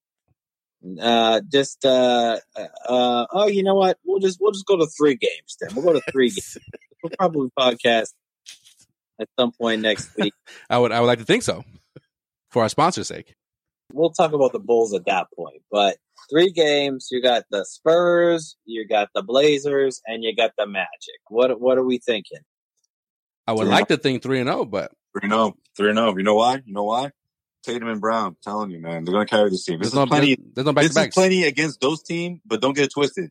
Uh, 1.01 1.41
just 1.51 1.85
uh, 1.85 2.39
uh, 2.57 3.27
oh, 3.31 3.47
you 3.49 3.63
know 3.63 3.75
what? 3.75 3.99
We'll 4.05 4.21
just 4.21 4.39
we'll 4.41 4.53
just 4.53 4.67
go 4.67 4.77
to 4.77 4.87
three 4.87 5.17
games 5.17 5.57
then. 5.61 5.71
We'll 5.75 5.85
go 5.85 5.93
to 5.99 6.13
three 6.13 6.31
games. 6.31 6.59
We'll 7.03 7.11
probably 7.19 7.51
podcast 7.57 8.15
at 9.21 9.29
some 9.39 9.53
point 9.53 9.83
next 9.83 10.17
week. 10.17 10.33
I 10.71 10.79
would 10.79 10.93
I 10.93 11.01
would 11.01 11.07
like 11.07 11.19
to 11.19 11.25
think 11.25 11.43
so, 11.43 11.63
for 12.51 12.63
our 12.63 12.69
sponsor's 12.69 13.07
sake. 13.09 13.35
We'll 13.93 14.11
talk 14.11 14.33
about 14.33 14.53
the 14.53 14.59
Bulls 14.59 14.93
at 14.95 15.05
that 15.07 15.27
point. 15.37 15.63
But 15.71 15.99
three 16.31 16.51
games. 16.51 17.09
You 17.13 17.23
got 17.23 17.45
the 17.51 17.65
Spurs, 17.65 18.57
you 18.65 18.89
got 18.89 19.11
the 19.15 19.23
Blazers, 19.23 20.01
and 20.07 20.25
you 20.25 20.35
got 20.35 20.53
the 20.59 20.67
Magic. 20.67 21.21
What 21.29 21.61
what 21.61 21.79
are 21.79 21.85
we 21.85 21.99
thinking? 21.99 22.41
I 23.47 23.53
would 23.53 23.67
Yeah. 23.69 23.75
like 23.75 23.89
to 23.89 23.97
think 23.99 24.23
three 24.23 24.41
and 24.41 24.49
zero, 24.49 24.65
but 24.65 24.91
3 25.13 25.21
and 25.25 25.33
0. 25.33 25.55
3 25.77 25.93
0. 25.95 26.17
You 26.17 26.23
know 26.25 26.35
why? 26.35 26.63
You 26.65 26.73
know 26.73 26.85
why? 26.85 27.11
Tatum 27.67 27.89
and 27.89 28.01
Brown. 28.01 28.29
I'm 28.29 28.37
telling 28.43 28.71
you, 28.71 28.81
man. 28.81 29.05
They're 29.05 29.13
going 29.13 29.27
to 29.27 29.31
carry 29.31 29.51
this 29.51 29.65
team. 29.65 29.79
This 29.79 29.91
there's 29.91 29.93
is 29.93 29.99
no 29.99 30.07
plenty. 30.07 30.39
there's 30.55 30.65
no 30.65 30.73
back 30.73 30.85
to 30.85 30.89
This 30.89 30.97
is 30.97 31.15
plenty 31.15 31.45
against 31.45 31.81
those 31.81 32.03
teams, 32.03 32.41
but 32.47 32.61
don't 32.61 32.75
get 32.75 32.85
it 32.85 32.93
twisted. 32.93 33.31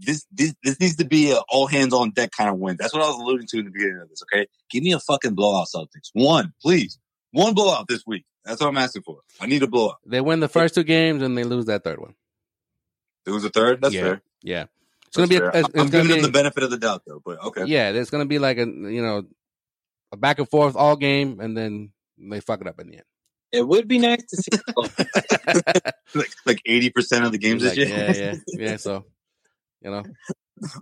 This, 0.00 0.26
this 0.30 0.54
this 0.62 0.78
needs 0.78 0.96
to 0.96 1.04
be 1.04 1.32
a 1.32 1.38
all 1.48 1.66
hands 1.66 1.92
on 1.92 2.10
deck 2.10 2.30
kind 2.30 2.48
of 2.48 2.56
win. 2.58 2.76
That's 2.78 2.94
what 2.94 3.02
I 3.02 3.08
was 3.08 3.16
alluding 3.16 3.48
to 3.48 3.58
in 3.58 3.64
the 3.64 3.70
beginning 3.72 4.00
of 4.00 4.08
this. 4.08 4.22
Okay, 4.22 4.46
give 4.70 4.84
me 4.84 4.92
a 4.92 5.00
fucking 5.00 5.34
blowout, 5.34 5.66
Celtics. 5.74 6.10
One, 6.12 6.52
please. 6.62 6.98
One 7.32 7.52
blowout 7.54 7.88
this 7.88 8.04
week. 8.06 8.24
That's 8.44 8.60
what 8.60 8.68
I'm 8.68 8.78
asking 8.78 9.02
for. 9.02 9.18
I 9.40 9.46
need 9.46 9.62
a 9.62 9.66
blowout. 9.66 9.96
They 10.06 10.20
win 10.20 10.38
the 10.38 10.48
first 10.48 10.74
two 10.76 10.84
games 10.84 11.20
and 11.20 11.36
they 11.36 11.42
lose 11.42 11.66
that 11.66 11.82
third 11.82 11.98
one. 12.00 12.14
It 13.26 13.30
was 13.30 13.44
a 13.44 13.50
third. 13.50 13.80
That's 13.80 13.92
Yeah. 13.92 14.02
fair. 14.02 14.22
Yeah, 14.42 14.62
it's 15.06 15.16
That's 15.16 15.28
gonna 15.28 15.28
be. 15.28 15.36
A, 15.36 15.60
it's, 15.60 15.68
I'm 15.74 15.88
gonna 15.88 15.90
giving 15.90 16.08
them 16.08 16.22
the 16.22 16.30
benefit 16.30 16.62
of 16.62 16.70
the 16.70 16.78
doubt, 16.78 17.02
though. 17.04 17.20
But 17.24 17.42
okay. 17.46 17.64
yeah, 17.64 17.90
there's 17.90 18.10
gonna 18.10 18.26
be 18.26 18.38
like 18.38 18.58
a 18.58 18.66
you 18.66 19.02
know 19.02 19.24
a 20.12 20.16
back 20.16 20.38
and 20.38 20.48
forth 20.48 20.76
all 20.76 20.94
game, 20.96 21.40
and 21.40 21.56
then 21.56 21.90
they 22.18 22.40
fuck 22.40 22.60
it 22.60 22.68
up 22.68 22.78
in 22.78 22.88
the 22.88 22.96
end. 22.98 23.04
It 23.52 23.66
would 23.66 23.88
be 23.88 23.98
nice 23.98 24.22
to 24.26 24.36
see. 24.36 24.50
like 26.14 26.32
like 26.46 26.60
eighty 26.66 26.90
percent 26.90 27.24
of 27.24 27.32
the 27.32 27.38
games 27.38 27.64
Like, 27.64 27.74
this 27.76 27.88
year. 27.88 27.98
yeah, 27.98 28.34
yeah, 28.56 28.56
yeah. 28.70 28.76
So 28.76 29.04
you 29.82 29.90
know, 29.90 30.02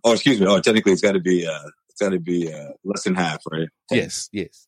oh, 0.04 0.12
excuse 0.12 0.40
me. 0.40 0.46
Oh, 0.46 0.60
technically, 0.60 0.92
it's 0.92 1.02
got 1.02 1.12
to 1.12 1.20
be. 1.20 1.46
uh 1.46 1.58
It's 1.90 2.00
got 2.00 2.10
to 2.10 2.18
be 2.20 2.52
uh 2.52 2.70
less 2.84 3.04
than 3.04 3.14
half, 3.14 3.42
right? 3.50 3.68
yes, 3.90 4.28
yes, 4.32 4.66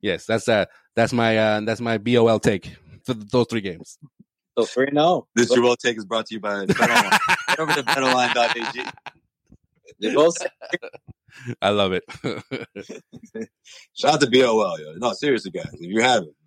yes. 0.00 0.24
That's 0.26 0.48
uh 0.48 0.64
that's 0.94 1.12
my 1.12 1.36
uh 1.36 1.60
that's 1.60 1.80
my 1.80 1.98
bol 1.98 2.40
take 2.40 2.74
for 3.04 3.14
those 3.14 3.46
three 3.50 3.60
games. 3.60 3.98
so 4.58 4.64
three 4.64 4.88
no. 4.92 5.26
This 5.34 5.50
your 5.54 5.62
well 5.62 5.76
take 5.76 5.98
is 5.98 6.04
brought 6.06 6.26
to 6.26 6.34
you 6.34 6.40
by 6.40 6.64
BetOnline. 6.66 7.18
Head 7.48 7.60
over 7.60 7.72
to 7.74 7.82
betonline.ag. 7.82 8.90
They 10.00 10.14
both 10.14 10.36
I 11.60 11.68
love 11.70 11.92
it. 11.92 12.04
Shout 13.94 14.14
out 14.14 14.20
to 14.20 14.30
BOL, 14.30 14.80
yo. 14.80 14.94
No, 14.96 15.12
seriously, 15.12 15.50
guys, 15.50 15.68
if 15.74 15.80
you 15.80 16.00
haven't, 16.00 16.28
man, 16.28 16.30
you, 16.30 16.45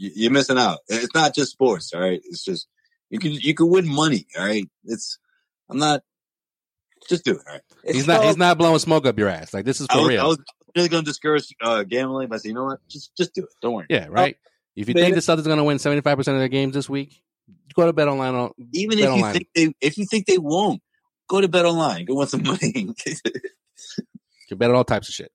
you're 0.00 0.32
missing 0.32 0.58
out. 0.58 0.78
It's 0.88 1.14
not 1.14 1.34
just 1.34 1.52
sports, 1.52 1.92
all 1.92 2.00
right. 2.00 2.20
It's 2.24 2.44
just 2.44 2.66
you 3.10 3.18
can 3.18 3.32
you 3.32 3.54
can 3.54 3.68
win 3.68 3.86
money, 3.86 4.26
all 4.38 4.44
right. 4.44 4.68
It's 4.84 5.18
I'm 5.68 5.78
not. 5.78 6.02
Just 7.08 7.24
do 7.24 7.32
it, 7.32 7.40
all 7.46 7.54
right. 7.54 7.62
he's 7.84 8.06
not 8.06 8.24
he's 8.24 8.36
not 8.36 8.58
blowing 8.58 8.78
smoke 8.78 9.06
up 9.06 9.18
your 9.18 9.28
ass. 9.28 9.54
Like 9.54 9.64
this 9.64 9.80
is 9.80 9.86
I 9.90 9.94
for 9.94 10.00
was, 10.00 10.08
real. 10.08 10.20
I 10.20 10.26
was 10.26 10.38
really 10.76 10.88
going 10.88 11.02
to 11.02 11.10
discourage 11.10 11.44
uh, 11.62 11.82
gambling, 11.82 12.28
but 12.28 12.36
I 12.36 12.38
said, 12.38 12.48
you 12.48 12.54
know 12.54 12.64
what? 12.64 12.80
Just 12.88 13.16
just 13.16 13.34
do 13.34 13.42
it. 13.42 13.48
Don't 13.62 13.72
worry. 13.72 13.86
yeah, 13.88 14.06
right. 14.08 14.36
If 14.76 14.88
you 14.88 14.94
think 14.94 15.14
the 15.14 15.20
Celtics 15.20 15.40
are 15.40 15.48
gonna 15.48 15.64
win 15.64 15.78
seventy 15.78 16.00
five 16.02 16.16
percent 16.16 16.36
of 16.36 16.40
their 16.40 16.48
games 16.48 16.74
this 16.74 16.88
week, 16.88 17.22
go 17.74 17.86
to 17.86 17.92
Bet 17.92 18.08
Online. 18.08 18.34
On, 18.34 18.52
Even 18.72 18.98
Bet 18.98 19.08
if 19.08 19.16
you 19.16 19.32
think 19.32 19.48
they 19.54 19.74
if 19.80 19.98
you 19.98 20.06
think 20.06 20.26
they 20.26 20.38
won't, 20.38 20.82
go 21.28 21.40
to 21.40 21.48
Bet 21.48 21.64
Online. 21.64 22.04
Go 22.04 22.14
win 22.14 22.28
some 22.28 22.42
money. 22.42 22.94
you 24.50 24.56
bet 24.56 24.70
on 24.70 24.76
all 24.76 24.84
types 24.84 25.08
of 25.08 25.14
shit. 25.14 25.32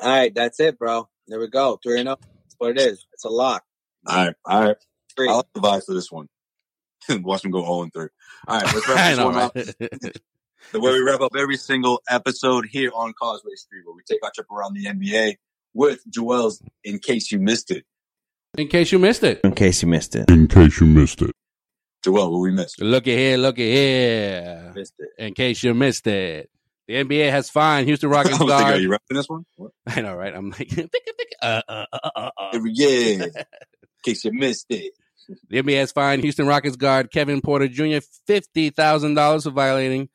All 0.00 0.08
right, 0.08 0.34
that's 0.34 0.60
it, 0.60 0.78
bro. 0.78 1.08
There 1.26 1.40
we 1.40 1.48
go. 1.48 1.78
Three 1.82 1.98
and 1.98 2.06
zero. 2.06 2.18
That's 2.20 2.54
what 2.58 2.70
it 2.70 2.80
is. 2.80 3.06
It's 3.12 3.24
a 3.24 3.28
lock. 3.28 3.64
All 4.06 4.16
right, 4.26 4.34
all 4.44 4.64
right. 4.64 4.76
Three. 5.16 5.28
I 5.28 5.32
like 5.34 5.46
the 5.54 5.60
vibes 5.60 5.84
for 5.86 5.94
this 5.94 6.10
one. 6.10 6.28
Watch 7.22 7.42
them 7.42 7.50
go 7.50 7.62
0 7.62 7.82
and 7.82 7.92
3. 7.92 8.06
All 8.48 8.58
right, 8.60 8.74
let's 8.74 8.88
wrap 8.88 8.96
this 9.10 9.18
know, 9.18 9.26
one 9.26 9.36
up. 9.36 9.54
right? 9.56 9.66
the 10.72 10.80
way 10.80 10.92
we 10.92 11.00
wrap 11.00 11.20
up 11.20 11.32
every 11.36 11.56
single 11.56 12.00
episode 12.08 12.66
here 12.70 12.90
on 12.94 13.12
Causeway 13.14 13.54
Street, 13.54 13.82
where 13.84 13.94
we 13.96 14.02
take 14.08 14.22
our 14.22 14.30
trip 14.34 14.46
around 14.50 14.74
the 14.74 14.84
NBA 14.86 15.36
with 15.74 16.00
Joel's 16.08 16.62
in 16.84 16.98
case 16.98 17.30
you 17.32 17.38
missed 17.38 17.70
it. 17.70 17.84
In 18.56 18.68
case 18.68 18.92
you 18.92 18.98
missed 18.98 19.22
it, 19.24 19.40
In 19.44 19.52
case 19.52 19.82
you 19.82 19.88
missed 19.88 20.16
it. 20.16 20.30
in 20.30 20.48
case 20.48 20.80
you 20.80 20.86
missed 20.86 21.22
it. 21.22 21.34
Joel, 22.04 22.30
what 22.32 22.38
we 22.40 22.50
missed? 22.50 22.80
looky 22.80 23.16
here, 23.16 23.36
looky 23.36 23.70
here. 23.70 24.72
Missed 24.74 24.94
it. 24.98 25.08
In 25.18 25.34
case 25.34 25.62
you 25.62 25.74
missed 25.74 26.06
it, 26.06 26.48
the 26.86 26.94
NBA 26.94 27.30
has 27.30 27.50
fined 27.50 27.86
Houston 27.86 28.08
I 28.10 28.12
Rockets 28.12 28.38
was 28.38 28.48
thinking, 28.48 28.66
are 28.66 28.76
you 28.78 28.90
rapping 28.90 29.16
this 29.16 29.28
one? 29.28 29.44
What? 29.56 29.72
I 29.86 30.00
know, 30.00 30.14
right? 30.14 30.34
I'm 30.34 30.50
like, 30.50 30.68
think, 30.70 30.90
think, 30.90 31.30
uh, 31.42 31.60
uh, 31.68 31.84
uh, 31.92 32.10
uh, 32.16 32.30
uh. 32.38 32.58
Yeah. 32.64 33.26
In 34.04 34.12
case 34.12 34.24
you 34.24 34.32
missed 34.32 34.66
it. 34.70 34.92
The 35.50 35.62
NBA 35.62 35.78
has 35.78 35.92
fined 35.92 36.22
Houston 36.22 36.46
Rockets 36.46 36.76
guard 36.76 37.10
Kevin 37.10 37.40
Porter 37.40 37.68
Jr. 37.68 37.98
fifty 38.26 38.70
thousand 38.70 39.14
dollars 39.14 39.44
for 39.44 39.50
violating 39.50 40.08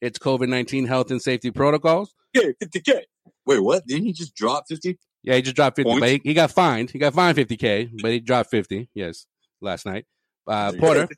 its 0.00 0.18
COVID 0.18 0.48
nineteen 0.48 0.86
health 0.86 1.10
and 1.10 1.22
safety 1.22 1.50
protocols. 1.50 2.12
Yeah, 2.34 2.50
50K. 2.62 3.02
Wait, 3.46 3.60
what? 3.60 3.86
Didn't 3.86 4.04
he 4.04 4.12
just 4.12 4.34
drop 4.34 4.64
50? 4.68 4.98
Yeah, 5.22 5.36
he 5.36 5.42
just 5.42 5.56
dropped 5.56 5.76
fifty, 5.76 5.90
Points? 5.90 6.00
but 6.00 6.08
he, 6.10 6.20
he 6.24 6.34
got 6.34 6.50
fined. 6.50 6.90
He 6.90 6.98
got 6.98 7.14
fined 7.14 7.36
fifty 7.36 7.56
k, 7.56 7.88
but 8.02 8.10
he 8.10 8.20
dropped 8.20 8.50
fifty. 8.50 8.88
Yes, 8.94 9.26
last 9.60 9.86
night. 9.86 10.04
Uh, 10.46 10.72
Porter, 10.78 11.08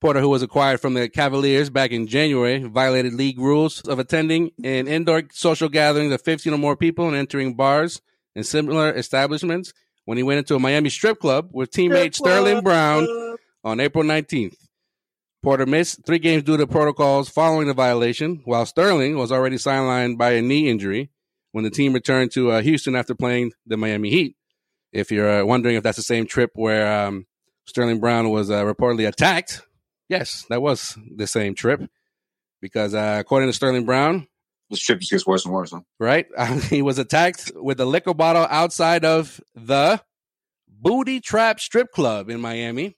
Porter, 0.00 0.20
who 0.20 0.28
was 0.28 0.42
acquired 0.42 0.80
from 0.80 0.94
the 0.94 1.08
Cavaliers 1.08 1.70
back 1.70 1.90
in 1.90 2.06
January, 2.06 2.62
violated 2.62 3.14
league 3.14 3.38
rules 3.38 3.80
of 3.82 3.98
attending 3.98 4.50
an 4.62 4.86
indoor 4.88 5.22
social 5.32 5.68
gatherings 5.68 6.12
of 6.12 6.22
15 6.22 6.52
or 6.52 6.58
more 6.58 6.76
people 6.76 7.06
and 7.08 7.16
entering 7.16 7.54
bars 7.54 8.00
and 8.34 8.44
similar 8.44 8.92
establishments 8.92 9.72
when 10.04 10.18
he 10.18 10.22
went 10.22 10.38
into 10.38 10.54
a 10.54 10.60
Miami 10.60 10.90
strip 10.90 11.20
club 11.20 11.50
with 11.52 11.70
teammate 11.70 12.14
Sterling 12.14 12.62
Brown 12.62 13.06
on 13.62 13.80
April 13.80 14.04
19th. 14.04 14.56
Porter 15.42 15.66
missed 15.66 16.06
three 16.06 16.18
games 16.18 16.42
due 16.42 16.56
to 16.56 16.66
protocols 16.66 17.28
following 17.28 17.66
the 17.66 17.74
violation, 17.74 18.40
while 18.44 18.64
Sterling 18.64 19.18
was 19.18 19.30
already 19.30 19.56
sidelined 19.56 20.16
by 20.16 20.32
a 20.32 20.42
knee 20.42 20.70
injury 20.70 21.10
when 21.52 21.64
the 21.64 21.70
team 21.70 21.92
returned 21.92 22.32
to 22.32 22.50
uh, 22.50 22.62
Houston 22.62 22.96
after 22.96 23.14
playing 23.14 23.52
the 23.66 23.76
Miami 23.76 24.10
Heat. 24.10 24.36
If 24.92 25.10
you're 25.10 25.42
uh, 25.42 25.44
wondering 25.44 25.76
if 25.76 25.82
that's 25.82 25.98
the 25.98 26.02
same 26.02 26.26
trip 26.26 26.50
where 26.54 27.06
um, 27.06 27.26
Sterling 27.66 28.00
Brown 28.00 28.30
was 28.30 28.50
uh, 28.50 28.64
reportedly 28.64 29.06
attacked, 29.06 29.62
yes, 30.08 30.46
that 30.48 30.62
was 30.62 30.96
the 31.14 31.26
same 31.26 31.54
trip. 31.54 31.82
Because 32.62 32.94
uh, 32.94 33.18
according 33.20 33.48
to 33.48 33.52
Sterling 33.52 33.84
Brown, 33.84 34.26
This 34.70 34.80
trip 34.80 35.00
just 35.00 35.12
gets 35.12 35.26
worse 35.26 35.44
and 35.44 35.52
worse, 35.54 35.70
huh? 35.72 35.80
right, 36.00 36.26
he 36.70 36.82
was 36.82 36.98
attacked 36.98 37.52
with 37.54 37.78
a 37.80 37.84
liquor 37.84 38.14
bottle 38.14 38.46
outside 38.50 39.04
of 39.04 39.40
the 39.54 40.00
Booty 40.68 41.20
Trap 41.20 41.60
Strip 41.60 41.92
Club 41.92 42.30
in 42.30 42.40
Miami. 42.40 42.96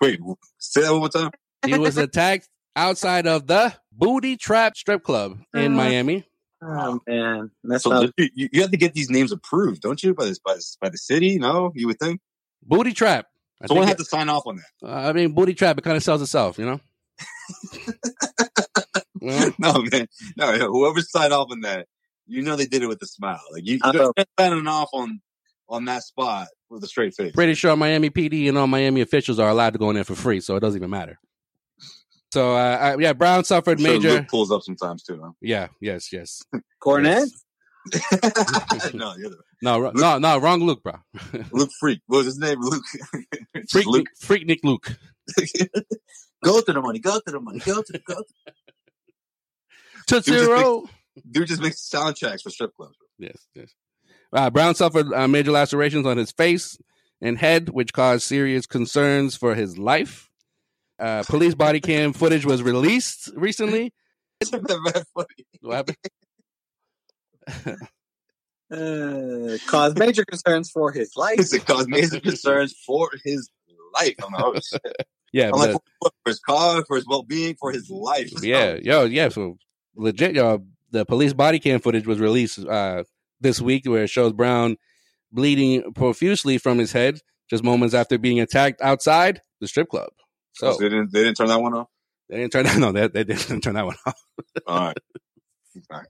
Wait, 0.00 0.20
say 0.58 0.80
that 0.82 0.90
one 0.90 1.00
more 1.00 1.08
time. 1.08 1.30
He 1.64 1.78
was 1.78 1.96
attacked 1.96 2.48
outside 2.74 3.26
of 3.26 3.46
the 3.46 3.74
Booty 3.92 4.36
Trap 4.36 4.76
Strip 4.76 5.02
Club 5.04 5.38
in 5.54 5.74
Miami. 5.74 6.24
Oh 6.62 7.00
man, 7.06 7.50
that's 7.62 7.84
So 7.84 7.90
not. 7.90 8.10
you, 8.16 8.48
you 8.52 8.62
have 8.62 8.70
to 8.72 8.76
get 8.76 8.94
these 8.94 9.10
names 9.10 9.30
approved, 9.30 9.80
don't 9.82 10.02
you? 10.02 10.14
By 10.14 10.24
this, 10.24 10.38
by, 10.40 10.54
this, 10.54 10.76
by 10.80 10.88
the 10.88 10.98
city? 10.98 11.38
No, 11.38 11.70
you 11.74 11.86
would 11.86 11.98
think. 12.00 12.20
Booty 12.64 12.92
Trap. 12.92 13.26
I 13.62 13.66
Someone 13.66 13.86
think 13.86 13.98
had 13.98 14.04
to 14.04 14.08
sign 14.08 14.28
off 14.28 14.44
on 14.46 14.56
that. 14.56 14.88
uh, 14.88 15.08
I 15.08 15.12
mean, 15.12 15.32
booty 15.32 15.52
trap. 15.54 15.78
It 15.78 15.82
kind 15.82 15.96
of 15.96 16.02
sells 16.04 16.22
itself, 16.22 16.58
you 16.58 16.66
know. 16.66 16.80
You 19.28 19.52
know? 19.58 19.72
no, 19.72 19.82
man. 19.92 20.06
No, 20.36 20.56
no, 20.56 20.72
whoever 20.72 21.00
signed 21.00 21.32
off 21.32 21.48
on 21.50 21.60
that, 21.60 21.86
you 22.26 22.42
know 22.42 22.56
they 22.56 22.66
did 22.66 22.82
it 22.82 22.86
with 22.88 23.00
a 23.02 23.06
smile. 23.06 23.40
Like 23.52 23.66
you, 23.66 23.78
I 23.82 23.92
know. 23.92 24.12
you're 24.16 24.26
signing 24.38 24.66
off 24.66 24.90
on 24.92 25.20
on 25.68 25.84
that 25.86 26.02
spot 26.02 26.48
with 26.70 26.82
a 26.84 26.86
straight 26.86 27.14
face. 27.14 27.32
Pretty 27.32 27.54
sure 27.54 27.76
Miami 27.76 28.10
PD 28.10 28.48
and 28.48 28.56
all 28.58 28.66
Miami 28.66 29.00
officials 29.00 29.38
are 29.38 29.48
allowed 29.48 29.74
to 29.74 29.78
go 29.78 29.90
in 29.90 29.94
there 29.96 30.04
for 30.04 30.14
free, 30.14 30.40
so 30.40 30.56
it 30.56 30.60
doesn't 30.60 30.78
even 30.78 30.90
matter. 30.90 31.18
So, 32.30 32.54
uh, 32.56 32.78
I, 32.78 32.96
yeah, 32.98 33.14
Brown 33.14 33.44
suffered 33.44 33.78
I'm 33.78 33.84
sure 33.84 33.94
major. 33.94 34.10
Luke 34.10 34.28
pulls 34.28 34.50
up 34.50 34.62
sometimes 34.62 35.02
too. 35.02 35.34
Yeah, 35.40 35.68
yes, 35.80 36.12
yes. 36.12 36.42
Cornet. 36.80 37.28
Huh? 37.30 37.30
no, 38.92 39.14
the 39.16 39.26
other 39.26 39.36
No, 39.62 39.78
ro- 39.80 39.92
no, 39.94 40.18
no, 40.18 40.36
wrong 40.38 40.60
Luke, 40.60 40.82
bro. 40.82 40.92
Luke 41.52 41.70
Freak. 41.80 42.00
What 42.06 42.18
was 42.18 42.26
his 42.26 42.38
name? 42.38 42.58
Luke. 42.60 42.84
Freak, 43.70 43.86
Luke. 43.86 44.08
Freak 44.20 44.46
Nick 44.46 44.60
Luke. 44.62 44.94
go 46.44 46.60
to 46.60 46.72
the 46.72 46.82
money. 46.82 46.98
Go 46.98 47.18
to 47.18 47.32
the 47.32 47.40
money. 47.40 47.60
Go 47.60 47.80
to 47.82 47.92
the 47.92 47.98
go. 48.00 48.14
To 48.16 48.24
Tootsie 50.08 50.32
just 50.32 50.50
Roll. 50.50 50.88
Dude 51.30 51.48
just 51.48 51.60
makes 51.62 51.88
soundtracks 51.88 52.42
for 52.42 52.50
strip 52.50 52.74
clubs. 52.74 52.96
Yes, 53.18 53.36
yes. 53.54 53.74
Uh, 54.32 54.50
Brown 54.50 54.74
suffered 54.74 55.12
uh, 55.12 55.26
major 55.28 55.50
lacerations 55.50 56.06
on 56.06 56.16
his 56.16 56.32
face 56.32 56.78
and 57.20 57.38
head, 57.38 57.68
which 57.70 57.92
caused 57.92 58.22
serious 58.24 58.66
concerns 58.66 59.36
for 59.36 59.54
his 59.54 59.78
life. 59.78 60.28
Uh, 60.98 61.22
police 61.28 61.54
body 61.54 61.80
cam 61.80 62.12
footage 62.12 62.44
was 62.44 62.62
released 62.62 63.30
recently. 63.34 63.92
What 64.50 65.74
happened? 65.74 65.96
Uh, 68.70 69.56
caused 69.66 69.98
major 69.98 70.26
concerns 70.26 70.68
for 70.70 70.92
his 70.92 71.16
life. 71.16 71.38
it 71.38 71.64
caused 71.64 71.88
major 71.88 72.20
concerns 72.20 72.74
for 72.84 73.08
his 73.24 73.48
life. 73.94 74.14
I'm 74.22 74.30
like, 74.32 74.44
oh 74.44 74.54
shit. 74.60 74.82
Yeah, 75.32 75.46
I'm 75.46 75.52
but- 75.52 75.72
for, 75.72 75.80
for 76.02 76.10
his 76.26 76.38
car, 76.40 76.84
for 76.86 76.96
his 76.96 77.06
well 77.06 77.22
being, 77.22 77.54
for 77.54 77.72
his 77.72 77.88
life. 77.88 78.30
yeah, 78.42 78.76
yo, 78.82 79.04
yeah. 79.04 79.30
So 79.30 79.56
legit, 79.98 80.34
yo, 80.34 80.64
the 80.90 81.04
police 81.04 81.32
body 81.34 81.58
cam 81.58 81.80
footage 81.80 82.06
was 82.06 82.18
released 82.20 82.58
uh, 82.60 83.04
this 83.40 83.60
week, 83.60 83.84
where 83.86 84.04
it 84.04 84.10
shows 84.10 84.32
Brown 84.32 84.76
bleeding 85.32 85.92
profusely 85.92 86.56
from 86.56 86.78
his 86.78 86.92
head, 86.92 87.20
just 87.50 87.62
moments 87.62 87.94
after 87.94 88.16
being 88.16 88.40
attacked 88.40 88.80
outside 88.80 89.42
the 89.60 89.68
strip 89.68 89.88
club. 89.90 90.08
So 90.54 90.72
So 90.72 90.78
they 90.78 90.88
didn't 90.88 91.12
they 91.12 91.22
didn't 91.24 91.36
turn 91.36 91.48
that 91.48 91.60
one 91.60 91.74
off. 91.74 91.88
they 92.30 92.38
didn't 92.38 92.52
turn 92.52 92.64
that. 92.66 92.78
No, 92.78 92.92
they, 92.92 93.08
they 93.08 93.24
didn't 93.24 93.60
turn 93.60 93.74
that 93.74 93.84
one 93.84 93.96
off. 94.06 94.14
All 94.66 94.86
right. 94.86 94.98
All 95.90 96.00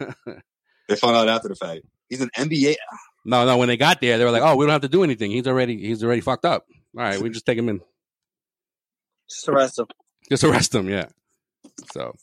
right. 0.00 0.14
They 0.86 0.96
found 0.96 1.16
out 1.16 1.28
after 1.30 1.48
the 1.48 1.54
fact. 1.54 1.80
He's 2.10 2.20
an 2.20 2.28
NBA. 2.36 2.74
No, 3.24 3.46
no. 3.46 3.56
When 3.56 3.68
they 3.68 3.78
got 3.78 4.02
there, 4.02 4.18
they 4.18 4.24
were 4.26 4.30
like, 4.30 4.42
"Oh, 4.42 4.54
we 4.54 4.66
don't 4.66 4.72
have 4.72 4.82
to 4.82 4.88
do 4.88 5.02
anything. 5.02 5.30
He's 5.30 5.46
already 5.46 5.78
he's 5.78 6.04
already 6.04 6.20
fucked 6.20 6.44
up. 6.44 6.66
All 6.94 7.02
right, 7.02 7.18
we 7.18 7.30
just 7.30 7.46
take 7.46 7.56
him 7.56 7.70
in, 7.70 7.80
Just 9.30 9.48
arrest 9.48 9.78
him. 9.78 9.86
just 10.28 10.44
arrest 10.44 10.74
him." 10.74 10.90
Yeah. 10.90 11.06
So, 11.92 12.14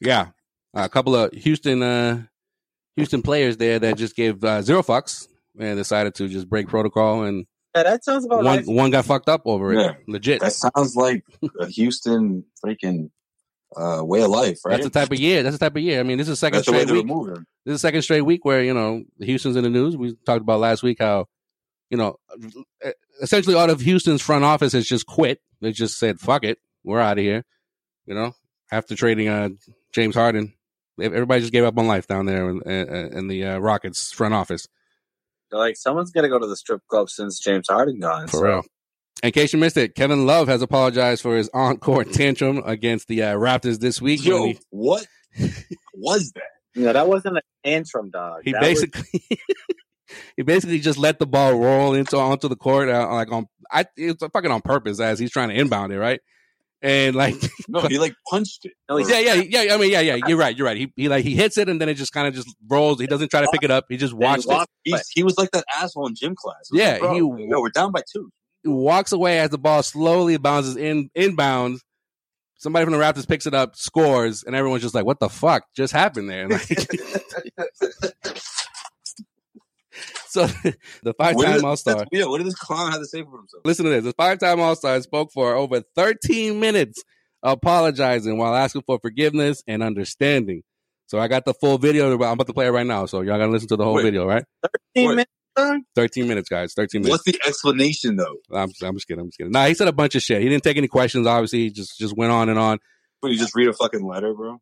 yeah, 0.00 0.28
a 0.74 0.88
couple 0.88 1.14
of 1.16 1.32
Houston 1.32 1.82
uh 1.82 2.22
Houston 2.96 3.22
players 3.22 3.56
there 3.56 3.78
that 3.78 3.96
just 3.96 4.14
gave 4.16 4.42
uh, 4.44 4.62
zero 4.62 4.82
fucks 4.82 5.26
and 5.58 5.76
decided 5.78 6.14
to 6.16 6.28
just 6.28 6.48
break 6.48 6.68
protocol, 6.68 7.22
and 7.24 7.46
Yeah, 7.74 7.84
that 7.84 8.04
sounds 8.04 8.24
about 8.26 8.44
one 8.44 8.56
right. 8.58 8.66
one 8.66 8.90
got 8.90 9.04
fucked 9.06 9.28
up 9.28 9.42
over 9.46 9.72
it. 9.72 9.80
Yeah. 9.80 9.94
Legit. 10.06 10.40
That 10.40 10.52
sounds 10.52 10.94
like 10.96 11.24
a 11.60 11.66
Houston 11.66 12.44
freaking 12.64 13.10
uh, 13.76 14.02
way 14.04 14.20
of 14.22 14.28
life, 14.30 14.58
right? 14.64 14.72
That's 14.72 14.84
the 14.84 14.90
type 14.90 15.10
of 15.10 15.18
year. 15.18 15.42
That's 15.42 15.56
the 15.56 15.64
type 15.64 15.76
of 15.76 15.82
year. 15.82 16.00
I 16.00 16.02
mean, 16.02 16.18
this 16.18 16.28
is 16.28 16.38
second 16.38 16.58
That's 16.58 16.66
the 16.66 16.72
way 16.72 16.82
straight 16.84 16.92
week. 16.96 17.06
moving. 17.06 17.46
This 17.64 17.76
is 17.76 17.80
second 17.80 18.02
straight 18.02 18.20
week 18.20 18.44
where 18.44 18.62
you 18.62 18.74
know 18.74 19.04
Houston's 19.20 19.56
in 19.56 19.64
the 19.64 19.70
news. 19.70 19.96
We 19.96 20.14
talked 20.26 20.42
about 20.42 20.60
last 20.60 20.82
week 20.82 20.98
how 21.00 21.26
you 21.88 21.96
know 21.96 22.16
essentially 23.22 23.54
all 23.54 23.70
of 23.70 23.80
Houston's 23.80 24.20
front 24.20 24.44
office 24.44 24.72
has 24.74 24.86
just 24.86 25.06
quit. 25.06 25.40
They 25.62 25.72
just 25.72 25.98
said, 25.98 26.20
"Fuck 26.20 26.44
it, 26.44 26.58
we're 26.84 27.00
out 27.00 27.18
of 27.18 27.24
here." 27.24 27.44
You 28.04 28.14
know, 28.14 28.34
after 28.72 28.96
trading 28.96 29.28
uh, 29.28 29.50
James 29.94 30.14
Harden, 30.16 30.54
everybody 31.00 31.40
just 31.42 31.52
gave 31.52 31.62
up 31.64 31.78
on 31.78 31.86
life 31.86 32.06
down 32.08 32.26
there 32.26 32.50
in, 32.50 32.60
in, 32.62 33.18
in 33.18 33.28
the 33.28 33.44
uh, 33.44 33.58
Rockets 33.58 34.10
front 34.12 34.34
office. 34.34 34.66
They're 35.50 35.60
like, 35.60 35.76
someone's 35.76 36.10
got 36.10 36.22
to 36.22 36.28
go 36.28 36.38
to 36.38 36.46
the 36.46 36.56
strip 36.56 36.80
club 36.88 37.10
since 37.10 37.38
James 37.38 37.66
Harden 37.68 38.00
gone. 38.00 38.26
For 38.26 38.36
so- 38.38 38.42
real. 38.44 38.62
In 39.22 39.30
case 39.30 39.52
you 39.52 39.58
missed 39.60 39.76
it, 39.76 39.94
Kevin 39.94 40.26
Love 40.26 40.48
has 40.48 40.62
apologized 40.62 41.22
for 41.22 41.36
his 41.36 41.48
on-court 41.54 42.12
tantrum 42.12 42.60
against 42.66 43.06
the 43.06 43.22
uh, 43.22 43.34
Raptors 43.36 43.78
this 43.78 44.00
week. 44.02 44.24
Yo, 44.24 44.46
he, 44.46 44.58
what 44.70 45.06
was 45.94 46.32
that? 46.34 46.42
Yeah, 46.74 46.92
that 46.92 47.06
wasn't 47.06 47.36
an 47.36 47.42
tantrum, 47.64 48.10
dog. 48.10 48.40
he 48.44 48.50
That 48.52 48.62
was- 48.62 48.80
basically 48.86 49.20
he 50.36 50.42
basically 50.42 50.80
just 50.80 50.98
let 50.98 51.18
the 51.18 51.26
ball 51.26 51.54
roll 51.58 51.94
into 51.94 52.16
onto 52.16 52.48
the 52.48 52.56
court 52.56 52.88
uh, 52.88 53.12
like 53.12 53.30
on 53.30 53.46
I 53.70 53.84
it's 53.96 54.24
fucking 54.26 54.50
on 54.50 54.60
purpose 54.62 54.98
as 54.98 55.18
he's 55.18 55.30
trying 55.30 55.50
to 55.50 55.54
inbound 55.54 55.92
it 55.92 55.98
right 55.98 56.20
and 56.82 57.14
like 57.16 57.36
No, 57.68 57.80
he 57.82 57.98
like 57.98 58.14
punched 58.28 58.64
it. 58.64 58.72
No, 58.90 58.98
yeah 58.98 59.18
yeah 59.20 59.34
yeah 59.64 59.74
I 59.74 59.78
mean 59.78 59.90
yeah 59.92 60.00
yeah 60.00 60.16
you're 60.26 60.36
right 60.36 60.56
you're 60.56 60.66
right. 60.66 60.76
He, 60.76 60.92
he 60.96 61.08
like 61.08 61.24
he 61.24 61.34
hits 61.34 61.56
it 61.56 61.68
and 61.68 61.80
then 61.80 61.88
it 61.88 61.94
just 61.94 62.12
kind 62.12 62.26
of 62.28 62.34
just 62.34 62.54
rolls. 62.68 63.00
He 63.00 63.06
doesn't 63.06 63.30
try 63.30 63.40
to 63.40 63.48
pick 63.52 63.62
it 63.62 63.70
up. 63.70 63.86
He 63.88 63.96
just 63.96 64.12
Then 64.12 64.20
he 64.20 64.26
watched 64.26 64.44
it. 64.44 64.48
walked 64.48 64.70
He, 64.84 64.96
he 65.14 65.22
was 65.22 65.38
like 65.38 65.50
that 65.52 65.64
asshole 65.74 66.06
in 66.08 66.14
gym 66.14 66.34
class. 66.36 66.68
Yeah, 66.72 66.92
like, 66.92 67.00
bro, 67.00 67.36
he- 67.36 67.46
yo, 67.48 67.60
we're 67.60 67.70
down 67.70 67.92
by 67.92 68.02
two. 68.12 68.30
he 68.62 68.68
walks 68.68 69.12
away 69.12 69.38
as 69.38 69.50
the 69.50 69.58
ball 69.58 69.82
slowly 69.82 70.36
bounces 70.36 70.76
in 70.76 71.08
inbounds. 71.16 71.78
Somebody 72.56 72.84
from 72.84 72.92
the 72.92 72.98
Raptors 73.00 73.26
picks 73.28 73.46
it 73.46 73.54
up 73.54 73.74
scores 73.74 74.44
and 74.44 74.54
everyone's 74.54 74.82
just 74.82 74.94
like 74.94 75.04
what 75.04 75.18
the 75.20 75.28
fuck 75.28 75.64
just 75.76 75.92
happened 75.92 76.28
there? 76.30 76.48
Like, 76.48 76.68
so 80.32 80.46
the 81.02 81.14
five 81.14 81.36
time 81.40 81.64
All 81.64 81.76
Star 81.76 82.06
Yeah, 82.12 82.24
what 82.24 82.38
did 82.38 82.46
this 82.46 82.54
clown 82.54 82.92
have 82.92 83.00
to 83.00 83.06
say 83.06 83.22
for 83.22 83.36
himself? 83.38 83.62
Listen 83.64 83.84
to 83.84 83.90
this. 83.90 84.04
The 84.04 84.14
five 84.14 84.38
time 84.38 84.60
All 84.60 84.74
Star 84.74 85.00
spoke 85.02 85.30
for 85.32 85.54
over 85.54 85.82
13 85.94 86.58
minutes 86.58 87.02
apologizing 87.42 88.38
while 88.38 88.54
asking 88.54 88.82
for 88.86 88.98
forgiveness 88.98 89.62
and 89.66 89.82
understanding. 89.82 90.62
So 91.06 91.18
I 91.18 91.28
got 91.28 91.44
the 91.44 91.52
full 91.52 91.76
video. 91.76 92.10
I'm 92.14 92.20
about 92.20 92.46
to 92.46 92.54
play 92.54 92.66
it 92.66 92.70
right 92.70 92.86
now. 92.86 93.04
So 93.04 93.20
y'all 93.20 93.36
got 93.36 93.46
to 93.46 93.52
listen 93.52 93.68
to 93.68 93.76
the 93.76 93.84
whole 93.84 93.94
Wait. 93.94 94.04
video, 94.04 94.26
right? 94.26 94.44
13 94.94 95.04
What? 95.04 95.10
minutes, 95.10 95.30
dog? 95.54 95.80
13 95.96 96.28
minutes, 96.28 96.48
guys. 96.48 96.72
13 96.72 97.02
minutes. 97.02 97.10
What's 97.10 97.24
the 97.24 97.38
explanation 97.46 98.16
though? 98.16 98.36
I'm, 98.50 98.70
I'm 98.82 98.94
just 98.94 99.06
kidding. 99.06 99.20
I'm 99.20 99.28
just 99.28 99.36
kidding. 99.36 99.52
Nah, 99.52 99.66
he 99.66 99.74
said 99.74 99.88
a 99.88 99.92
bunch 99.92 100.14
of 100.14 100.22
shit. 100.22 100.40
He 100.40 100.48
didn't 100.48 100.62
take 100.62 100.78
any 100.78 100.88
questions. 100.88 101.26
Obviously, 101.26 101.58
he 101.64 101.70
just, 101.70 101.98
just 101.98 102.16
went 102.16 102.32
on 102.32 102.48
and 102.48 102.58
on. 102.58 102.78
But 103.20 103.32
you 103.32 103.38
just 103.38 103.54
read 103.54 103.68
a 103.68 103.74
fucking 103.74 104.04
letter, 104.06 104.32
bro? 104.32 104.60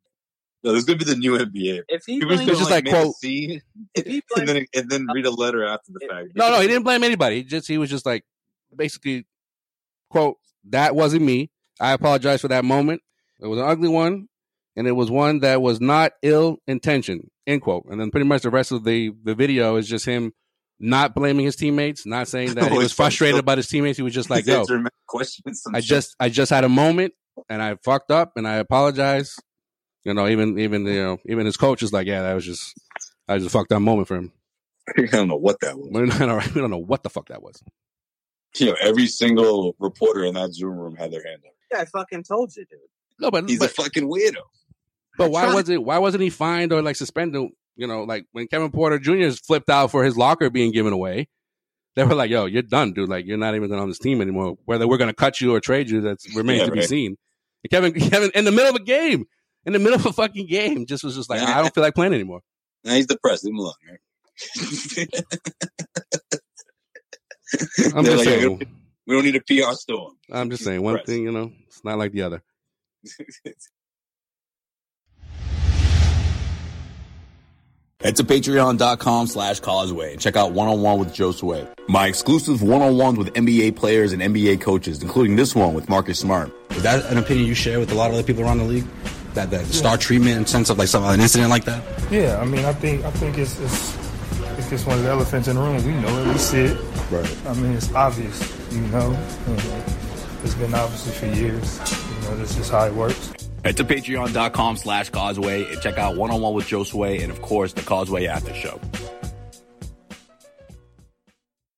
No, 0.62 0.72
this 0.72 0.80
is 0.80 0.84
gonna 0.84 0.98
be 0.98 1.04
the 1.06 1.16
new 1.16 1.38
NBA. 1.38 1.82
If 1.88 2.04
he 2.06 2.18
People 2.20 2.36
blames, 2.36 2.58
just 2.58 2.70
like, 2.70 2.84
make 2.84 2.92
a 2.94 2.96
quote- 3.02 3.14
scene 3.16 3.62
if 3.94 4.06
he 4.06 4.22
and 4.36 4.46
then 4.48 4.66
and 4.74 4.90
then 4.90 5.06
read 5.14 5.26
a 5.26 5.30
letter 5.30 5.64
after 5.66 5.92
the 5.92 6.06
fact. 6.06 6.28
No, 6.34 6.50
no, 6.50 6.60
he 6.60 6.68
didn't 6.68 6.82
blame 6.84 7.02
anybody. 7.02 7.36
He 7.36 7.44
just, 7.44 7.66
he 7.66 7.78
was 7.78 7.88
just 7.88 8.04
like, 8.04 8.24
basically, 8.74 9.26
quote, 10.10 10.36
that 10.68 10.94
wasn't 10.94 11.22
me. 11.22 11.50
I 11.80 11.92
apologize 11.92 12.40
for 12.42 12.48
that 12.48 12.64
moment. 12.64 13.00
It 13.40 13.46
was 13.46 13.58
an 13.58 13.64
ugly 13.66 13.88
one, 13.88 14.28
and 14.76 14.86
it 14.86 14.92
was 14.92 15.10
one 15.10 15.40
that 15.40 15.62
was 15.62 15.80
not 15.80 16.12
ill 16.22 16.58
intention. 16.66 17.30
End 17.46 17.62
quote. 17.62 17.86
And 17.88 17.98
then 17.98 18.10
pretty 18.10 18.26
much 18.26 18.42
the 18.42 18.50
rest 18.50 18.70
of 18.70 18.84
the 18.84 19.12
the 19.24 19.34
video 19.34 19.76
is 19.76 19.88
just 19.88 20.04
him 20.04 20.32
not 20.78 21.14
blaming 21.14 21.46
his 21.46 21.56
teammates, 21.56 22.04
not 22.04 22.28
saying 22.28 22.54
that 22.56 22.70
he 22.70 22.76
was 22.76 22.92
frustrated 22.92 23.36
So- 23.36 23.40
about 23.40 23.56
his 23.56 23.66
teammates. 23.68 23.96
He 23.96 24.02
was 24.02 24.12
just 24.12 24.28
like, 24.28 24.46
"Yo, 24.46 24.64
questions. 25.06 25.62
I 25.72 25.80
shit. 25.80 25.88
just 25.88 26.16
I 26.20 26.28
just 26.28 26.50
had 26.50 26.64
a 26.64 26.68
moment, 26.68 27.14
and 27.48 27.62
I 27.62 27.76
fucked 27.82 28.10
up, 28.10 28.32
and 28.36 28.46
I 28.46 28.56
apologize." 28.56 29.34
You 30.04 30.14
know, 30.14 30.28
even 30.28 30.58
even 30.58 30.86
you 30.86 31.02
know 31.02 31.18
even 31.26 31.46
his 31.46 31.56
coach 31.56 31.82
is 31.82 31.92
like, 31.92 32.06
"Yeah, 32.06 32.22
that 32.22 32.34
was 32.34 32.44
just 32.44 32.74
I 33.28 33.36
just 33.36 33.48
a 33.48 33.50
fucked 33.50 33.72
up 33.72 33.82
moment 33.82 34.08
for 34.08 34.16
him." 34.16 34.32
I 34.98 35.02
don't 35.06 35.28
know 35.28 35.36
what 35.36 35.60
that 35.60 35.76
was. 35.78 35.88
We 35.92 36.06
don't, 36.06 36.54
we 36.54 36.60
don't 36.60 36.70
know 36.70 36.78
what 36.78 37.02
the 37.02 37.10
fuck 37.10 37.28
that 37.28 37.42
was. 37.42 37.62
You 38.58 38.66
know, 38.66 38.76
every 38.80 39.06
single 39.06 39.76
reporter 39.78 40.24
in 40.24 40.34
that 40.34 40.52
Zoom 40.54 40.76
room 40.76 40.96
had 40.96 41.12
their 41.12 41.22
hand 41.22 41.42
up. 41.46 41.52
yeah, 41.72 41.80
I 41.80 41.84
fucking 41.84 42.24
told 42.24 42.54
you, 42.56 42.64
dude. 42.68 42.80
No, 43.20 43.30
but 43.30 43.48
He's 43.48 43.58
but, 43.58 43.70
a 43.70 43.74
fucking 43.74 44.08
weirdo. 44.08 44.42
But 45.18 45.30
why 45.30 45.52
was 45.54 45.68
it? 45.68 45.82
Why 45.82 45.98
wasn't 45.98 46.22
he 46.22 46.30
fined 46.30 46.72
or 46.72 46.82
like 46.82 46.96
suspended? 46.96 47.50
You 47.76 47.86
know, 47.86 48.04
like 48.04 48.26
when 48.32 48.46
Kevin 48.48 48.70
Porter 48.70 48.98
Jr. 48.98 49.30
flipped 49.30 49.70
out 49.70 49.90
for 49.90 50.02
his 50.02 50.16
locker 50.16 50.50
being 50.50 50.72
given 50.72 50.92
away, 50.92 51.28
they 51.94 52.04
were 52.04 52.14
like, 52.14 52.30
"Yo, 52.30 52.46
you're 52.46 52.62
done, 52.62 52.92
dude. 52.94 53.08
Like 53.08 53.26
you're 53.26 53.36
not 53.36 53.54
even 53.54 53.72
on 53.72 53.88
this 53.88 53.98
team 53.98 54.20
anymore. 54.20 54.56
Whether 54.64 54.88
we're 54.88 54.96
gonna 54.98 55.12
cut 55.14 55.40
you 55.40 55.54
or 55.54 55.60
trade 55.60 55.90
you, 55.90 56.00
that 56.02 56.18
remains 56.34 56.60
Yeah, 56.60 56.66
to 56.66 56.72
be 56.72 56.82
seen." 56.82 57.16
And 57.62 57.70
Kevin, 57.70 57.92
Kevin, 58.10 58.30
in 58.34 58.44
the 58.46 58.50
middle 58.50 58.70
of 58.70 58.76
a 58.76 58.84
game, 58.84 59.26
in 59.66 59.72
the 59.72 59.78
middle 59.78 59.98
of 59.98 60.06
a 60.06 60.12
fucking 60.12 60.46
game, 60.46 60.86
just 60.86 61.04
was 61.04 61.16
just 61.16 61.30
like, 61.30 61.40
"I 61.40 61.60
don't 61.60 61.74
feel 61.74 61.82
like 61.82 61.94
playing 61.94 62.14
anymore." 62.14 62.40
Now 62.84 62.94
he's 62.94 63.06
depressed. 63.06 63.44
Leave 63.44 63.52
him 63.52 63.58
alone. 63.58 63.74
Right? 63.88 64.00
I'm 67.94 68.04
They're 68.04 68.16
just 68.16 68.26
like, 68.26 68.40
saying. 68.40 68.62
we 69.06 69.14
don't 69.14 69.24
need 69.24 69.36
a 69.36 69.40
PR 69.40 69.72
storm. 69.74 70.14
I'm 70.30 70.50
just 70.50 70.64
saying. 70.64 70.82
One 70.82 71.02
thing, 71.04 71.24
you 71.24 71.32
know, 71.32 71.52
it's 71.66 71.84
not 71.84 71.98
like 71.98 72.12
the 72.12 72.22
other. 72.22 72.42
Head 78.00 78.16
to 78.16 78.24
patreon.com 78.24 79.26
slash 79.26 79.60
causeway 79.60 80.12
and 80.12 80.20
check 80.20 80.34
out 80.34 80.52
one-on-one 80.52 80.98
with 80.98 81.12
Joe 81.12 81.32
Sway. 81.32 81.68
My 81.86 82.06
exclusive 82.06 82.62
one-on-ones 82.62 83.18
with 83.18 83.34
NBA 83.34 83.76
players 83.76 84.14
and 84.14 84.22
NBA 84.22 84.62
coaches, 84.62 85.02
including 85.02 85.36
this 85.36 85.54
one 85.54 85.74
with 85.74 85.90
Marcus 85.90 86.18
Smart. 86.18 86.50
Is 86.70 86.82
that 86.82 87.04
an 87.12 87.18
opinion 87.18 87.46
you 87.46 87.54
share 87.54 87.78
with 87.78 87.92
a 87.92 87.94
lot 87.94 88.08
of 88.08 88.14
other 88.14 88.22
people 88.22 88.42
around 88.42 88.56
the 88.56 88.64
league? 88.64 88.86
That 89.34 89.50
that 89.50 89.66
star 89.66 89.96
treatment 89.96 90.36
in 90.36 90.46
sense 90.46 90.70
of 90.70 90.78
like 90.78 90.88
some 90.88 91.04
an 91.04 91.20
incident 91.20 91.50
like 91.50 91.64
that? 91.64 91.82
Yeah, 92.10 92.40
I 92.40 92.44
mean, 92.44 92.64
I 92.64 92.72
think 92.72 93.04
I 93.04 93.10
think 93.12 93.38
it's 93.38 93.58
it's, 93.60 93.96
think 94.60 94.72
it's 94.72 94.86
one 94.86 94.98
of 94.98 95.04
the 95.04 95.10
elephants 95.10 95.48
in 95.48 95.56
the 95.56 95.62
room. 95.62 95.76
We 95.84 95.92
know 95.94 96.22
it. 96.22 96.28
We 96.28 96.38
see 96.38 96.58
it. 96.58 96.78
Right. 97.10 97.36
I 97.46 97.54
mean, 97.54 97.72
it's 97.72 97.92
obvious. 97.94 98.40
You 98.72 98.80
know, 98.88 99.12
and 99.46 99.60
it's 100.44 100.54
been 100.54 100.74
obvious 100.74 101.18
for 101.18 101.26
years. 101.26 101.78
You 101.78 102.28
know, 102.28 102.36
this 102.36 102.56
is 102.56 102.68
how 102.68 102.86
it 102.86 102.94
works. 102.94 103.32
Head 103.64 103.76
to 103.76 103.84
patreon.com 103.84 104.76
slash 104.76 105.10
causeway 105.10 105.70
and 105.70 105.80
check 105.82 105.98
out 105.98 106.16
one 106.16 106.30
on 106.30 106.40
one 106.40 106.54
with 106.54 106.66
Joe 106.66 106.84
Sway 106.84 107.20
and, 107.20 107.30
of 107.30 107.42
course, 107.42 107.74
the 107.74 107.82
Causeway 107.82 108.26
After 108.26 108.54
Show. 108.54 108.80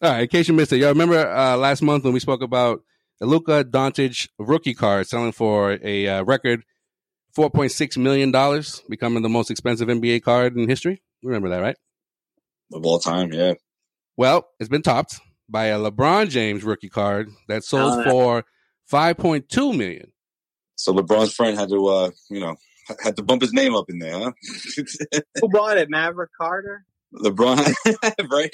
All 0.01 0.11
right, 0.11 0.23
in 0.23 0.29
case 0.29 0.49
you 0.49 0.55
missed 0.55 0.73
it, 0.73 0.79
y'all 0.79 0.91
remember 0.91 1.19
uh, 1.19 1.57
last 1.57 1.83
month 1.83 2.05
when 2.05 2.13
we 2.13 2.21
spoke 2.21 2.43
about 2.43 2.83
the 3.19 3.27
Luka 3.27 3.65
Doncic 3.65 4.29
rookie 4.39 4.75
card 4.75 5.09
selling 5.09 5.33
for 5.33 5.79
a 5.83 6.09
uh, 6.09 6.23
record 6.25 6.65
four 7.35 7.51
point 7.51 7.73
six 7.73 7.97
million 7.97 8.31
dollars, 8.31 8.83
becoming 8.89 9.23
the 9.23 9.29
most 9.29 9.51
expensive 9.51 9.89
NBA 9.89 10.23
card 10.23 10.57
in 10.57 10.69
history. 10.69 11.03
Remember 11.23 11.49
that, 11.51 11.61
right? 11.61 11.77
Of 12.73 12.85
all 12.87 12.99
time, 12.99 13.33
yeah. 13.33 13.55
Well, 14.17 14.49
it's 14.59 14.69
been 14.69 14.83
topped 14.83 15.21
by 15.49 15.67
a 15.67 15.79
LeBron 15.79 16.29
James 16.31 16.65
rookie 16.65 16.89
card 16.89 17.29
that 17.49 17.65
sold 17.65 18.01
Uh, 18.01 18.11
for 18.11 18.45
five 18.87 19.17
point 19.17 19.49
two 19.49 19.73
million. 19.73 20.13
So 20.77 20.93
LeBron's 20.93 21.35
friend 21.35 21.59
had 21.59 21.69
to, 21.69 21.87
uh, 21.87 22.11
you 22.31 22.41
know, 22.41 22.57
had 23.03 23.17
to 23.17 23.23
bump 23.23 23.43
his 23.43 23.53
name 23.53 23.75
up 23.75 23.89
in 23.89 23.99
there, 23.99 24.19
huh? 24.19 24.33
Who 25.41 25.49
bought 25.49 25.79
it? 25.79 25.89
Maverick 25.91 26.31
Carter. 26.39 26.85
LeBron, 27.15 27.59
right? 28.31 28.51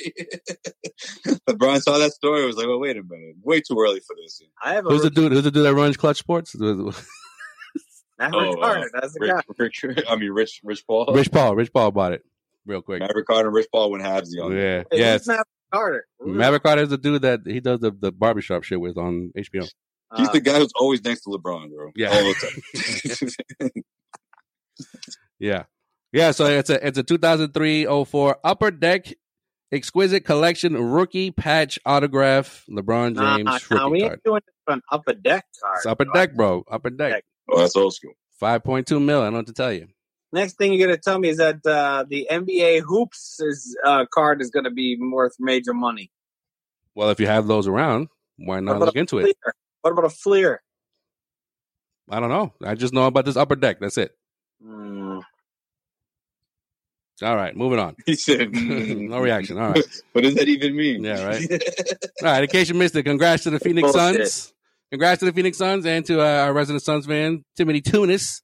LeBron 1.49 1.81
saw 1.81 1.99
that 1.99 2.13
story. 2.13 2.45
Was 2.45 2.57
like, 2.57 2.67
well, 2.67 2.81
wait 2.81 2.97
a 2.97 3.03
minute, 3.05 3.37
way 3.43 3.61
too 3.61 3.77
early 3.79 4.01
for 4.01 4.17
this. 4.21 4.43
I 4.63 4.75
have 4.75 4.85
a 4.85 4.89
Who's 4.89 5.03
the 5.03 5.11
dude? 5.11 5.31
Who's 5.33 5.45
the 5.45 5.53
dude 5.53 5.65
that 5.65 5.75
runs 5.75 5.97
Clutch 5.97 6.19
Sports? 6.19 6.57
Maverick 8.19 8.57
Oh, 8.57 8.61
Carter. 8.61 8.91
That's 8.93 9.13
the 9.15 9.27
guy. 9.27 9.41
Rich, 9.59 9.83
Rich, 9.85 10.05
I 10.09 10.17
mean, 10.17 10.31
Rich, 10.33 10.61
Rich 10.65 10.87
Paul, 10.87 11.07
Rich 11.15 11.31
Paul. 11.31 11.55
Rich 11.55 11.73
Paul 11.73 11.91
bought 11.93 12.13
it 12.13 12.23
real 12.67 12.83
quick. 12.83 13.01
Maverick 13.01 13.27
Carter, 13.27 13.49
and 13.49 13.55
Rich 13.55 13.69
Paul 13.73 13.91
went 13.93 14.05
halves 14.05 14.37
on. 14.39 14.53
Yeah. 14.53 14.83
Hey, 14.91 14.99
Yes. 14.99 15.21
who's 15.21 15.29
Maverick 15.29 15.47
Carter. 15.73 16.07
Maverick 16.21 16.63
Carter 16.63 16.83
is 16.83 16.89
the 16.89 16.99
dude 16.99 17.23
that 17.23 17.41
he 17.47 17.61
does 17.61 17.81
the, 17.81 17.91
the 17.93 18.11
barbershop 18.13 18.65
shit 18.65 18.81
with 18.81 18.97
on 18.99 19.33
HBO. 19.37 19.69
He's 20.17 20.29
Uh, 20.29 20.33
the 20.33 20.41
guy 20.41 20.59
who's 20.59 20.73
always 20.77 21.05
next 21.05 21.23
to 21.25 21.31
LeBron, 21.31 21.69
bro. 21.71 21.91
Yeah. 21.95 22.09
all 22.09 22.25
the 22.25 23.55
time. 23.61 23.71
Yeah. 25.39 25.65
Yeah, 26.13 26.31
so 26.31 26.47
it's 26.47 26.71
a 26.71 26.85
it's 26.87 26.99
a 26.99 27.05
2003-04 27.05 28.35
Upper 28.43 28.71
Deck 28.71 29.13
Exquisite 29.71 30.25
Collection 30.25 30.75
rookie 30.75 31.31
patch 31.31 31.79
autograph 31.85 32.65
LeBron 32.71 33.15
Nah, 33.15 33.37
James 33.37 33.45
nah, 33.45 33.59
rookie 33.71 33.91
we 33.93 34.01
card. 34.01 34.13
ain't 34.13 34.25
doing 34.25 34.41
this 34.47 34.55
for 34.65 34.73
an 34.75 34.83
upper 34.91 35.13
deck 35.13 35.45
card. 35.63 35.77
It's 35.77 35.87
Upper 35.87 36.07
Deck, 36.07 36.35
bro. 36.35 36.65
Upper 36.71 36.89
Deck. 36.91 37.25
Oh, 37.51 37.59
that's 37.59 37.77
old 37.77 37.95
school. 37.95 38.13
5.2 38.41 39.03
mil. 39.03 39.21
I 39.21 39.25
don't 39.25 39.33
know 39.33 39.39
what 39.41 39.47
to 39.49 39.53
tell 39.53 39.73
you. 39.73 39.89
Next 40.33 40.59
thing 40.59 40.73
you're 40.73 40.87
gonna 40.87 40.99
tell 40.99 41.19
me 41.19 41.31
is 41.31 41.39
that 41.39 41.65
uh, 41.67 42.05
the 42.09 42.29
NBA 42.31 42.83
hoops 42.83 43.41
is, 43.41 43.77
uh, 43.85 44.05
card 44.13 44.43
is 44.43 44.51
gonna 44.51 44.71
be 44.71 44.99
worth 45.01 45.37
major 45.39 45.73
money. 45.73 46.11
Well, 46.95 47.11
if 47.11 47.19
you 47.19 47.27
have 47.27 47.47
those 47.47 47.67
around, 47.67 48.09
why 48.37 48.61
not 48.61 48.79
look 48.79 48.95
a 48.95 48.99
into 48.99 49.19
it? 49.19 49.37
What 49.83 49.93
about 49.93 50.05
a 50.05 50.11
Fleer? 50.11 50.63
I 52.11 52.21
don't 52.21 52.31
know. 52.31 52.53
I 52.65 52.75
just 52.75 52.93
know 52.93 53.07
about 53.07 53.25
this 53.25 53.37
Upper 53.37 53.57
Deck. 53.57 53.81
That's 53.81 53.99
it. 53.99 54.13
Mm, 54.65 55.23
All 57.23 57.37
right, 57.37 57.57
moving 57.57 57.79
on. 57.79 57.97
He 58.07 58.15
said, 58.15 58.53
mm. 58.53 59.09
No 59.09 59.21
reaction. 59.21 59.59
All 59.59 59.71
right. 59.71 59.85
what 60.13 60.23
does 60.23 60.35
that 60.35 60.49
even 60.49 60.77
mean? 60.77 61.05
Yeah, 61.05 61.25
right. 61.25 61.51
All 62.23 62.29
right, 62.29 62.43
in 62.43 62.49
case 62.49 62.69
you 62.69 62.75
missed 62.75 62.97
it, 62.97 63.05
congrats 63.05 63.45
to 63.45 63.51
the 63.51 63.61
Phoenix 63.61 63.93
Bullshit. 63.93 64.29
Suns. 64.29 64.55
Congrats 64.91 65.19
to 65.21 65.27
the 65.27 65.33
Phoenix 65.33 65.59
Suns 65.59 65.85
and 65.85 66.05
to 66.07 66.21
uh, 66.21 66.45
our 66.47 66.53
resident 66.53 66.83
Suns 66.83 67.07
fan, 67.07 67.45
Timothy 67.57 67.81
Tunis, 67.83 68.43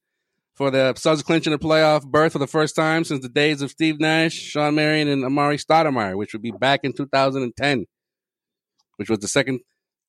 for 0.55 0.71
the 0.71 0.95
Suns 0.97 1.23
clinching 1.23 1.53
a 1.55 1.59
playoff 1.59 2.05
berth 2.07 2.33
for 2.33 2.39
the 2.39 2.47
first 2.47 2.77
time 2.77 3.05
since 3.05 3.23
the 3.23 3.31
days 3.31 3.63
of 3.63 3.71
Steve 3.71 3.99
Nash, 3.99 4.35
Shawn 4.35 4.75
Marion, 4.75 5.09
and 5.09 5.23
Amar'e 5.25 5.63
Stoudemire, 5.65 6.17
which 6.17 6.33
would 6.35 6.43
be 6.43 6.51
back 6.51 6.81
in 6.85 6.93
2010, 6.93 7.87
which 8.97 9.09
was 9.09 9.21
the 9.21 9.29
second 9.29 9.61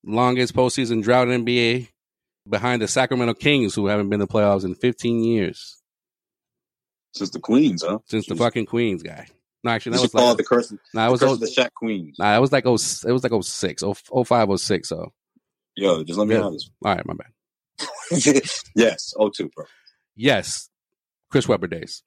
longest 0.06 0.54
postseason 0.54 1.02
drought 1.02 1.30
in 1.30 1.46
NBA 1.46 1.88
behind 2.50 2.82
the 2.82 2.88
Sacramento 2.88 3.34
Kings, 3.36 3.74
who 3.74 3.88
haven't 3.88 4.10
been 4.10 4.20
to 4.20 4.28
playoffs 4.28 4.66
in 4.66 4.76
15 4.76 5.24
years 5.24 5.82
Since 7.14 7.30
the 7.32 7.40
Queens, 7.40 7.82
huh? 7.82 8.00
since 8.06 8.28
the 8.28 8.36
fucking 8.36 8.66
Queens 8.66 9.02
guy. 9.04 9.28
No, 9.64 9.72
actually, 9.72 9.94
that 9.94 10.02
was 10.02 10.14
like 10.14 10.38
the 10.38 10.44
curse. 10.44 10.72
nah, 10.94 11.06
it 11.06 11.08
the 11.08 11.12
was 11.14 11.20
curse 11.22 11.30
oh- 11.32 11.36
the 11.38 11.46
Shaq 11.48 11.70
Queens. 11.76 12.18
nah, 12.20 12.36
it 12.38 12.40
was 12.42 12.52
like 12.52 12.66
oh, 12.68 12.74
it 12.74 13.12
was 13.12 13.24
like 13.24 13.32
oh 13.32 13.42
six, 13.42 13.82
oh, 13.82 13.96
oh 14.12 14.24
five, 14.26 14.48
oh 14.50 14.58
six. 14.58 14.90
So 14.90 15.12
Yo, 15.76 16.04
just 16.04 16.18
let 16.20 16.28
me 16.28 16.36
Yeah. 16.36 16.42
know 16.42 16.52
this. 16.54 16.70
all 16.84 16.96
right, 16.96 17.06
my 17.06 17.14
bad. 17.14 17.32
yes, 18.76 19.14
oh 19.18 19.30
two, 19.30 19.50
bro. 19.56 19.66
Yes, 20.16 20.70
Chris 21.30 21.48
Webber 21.48 21.68
days. 21.68 22.04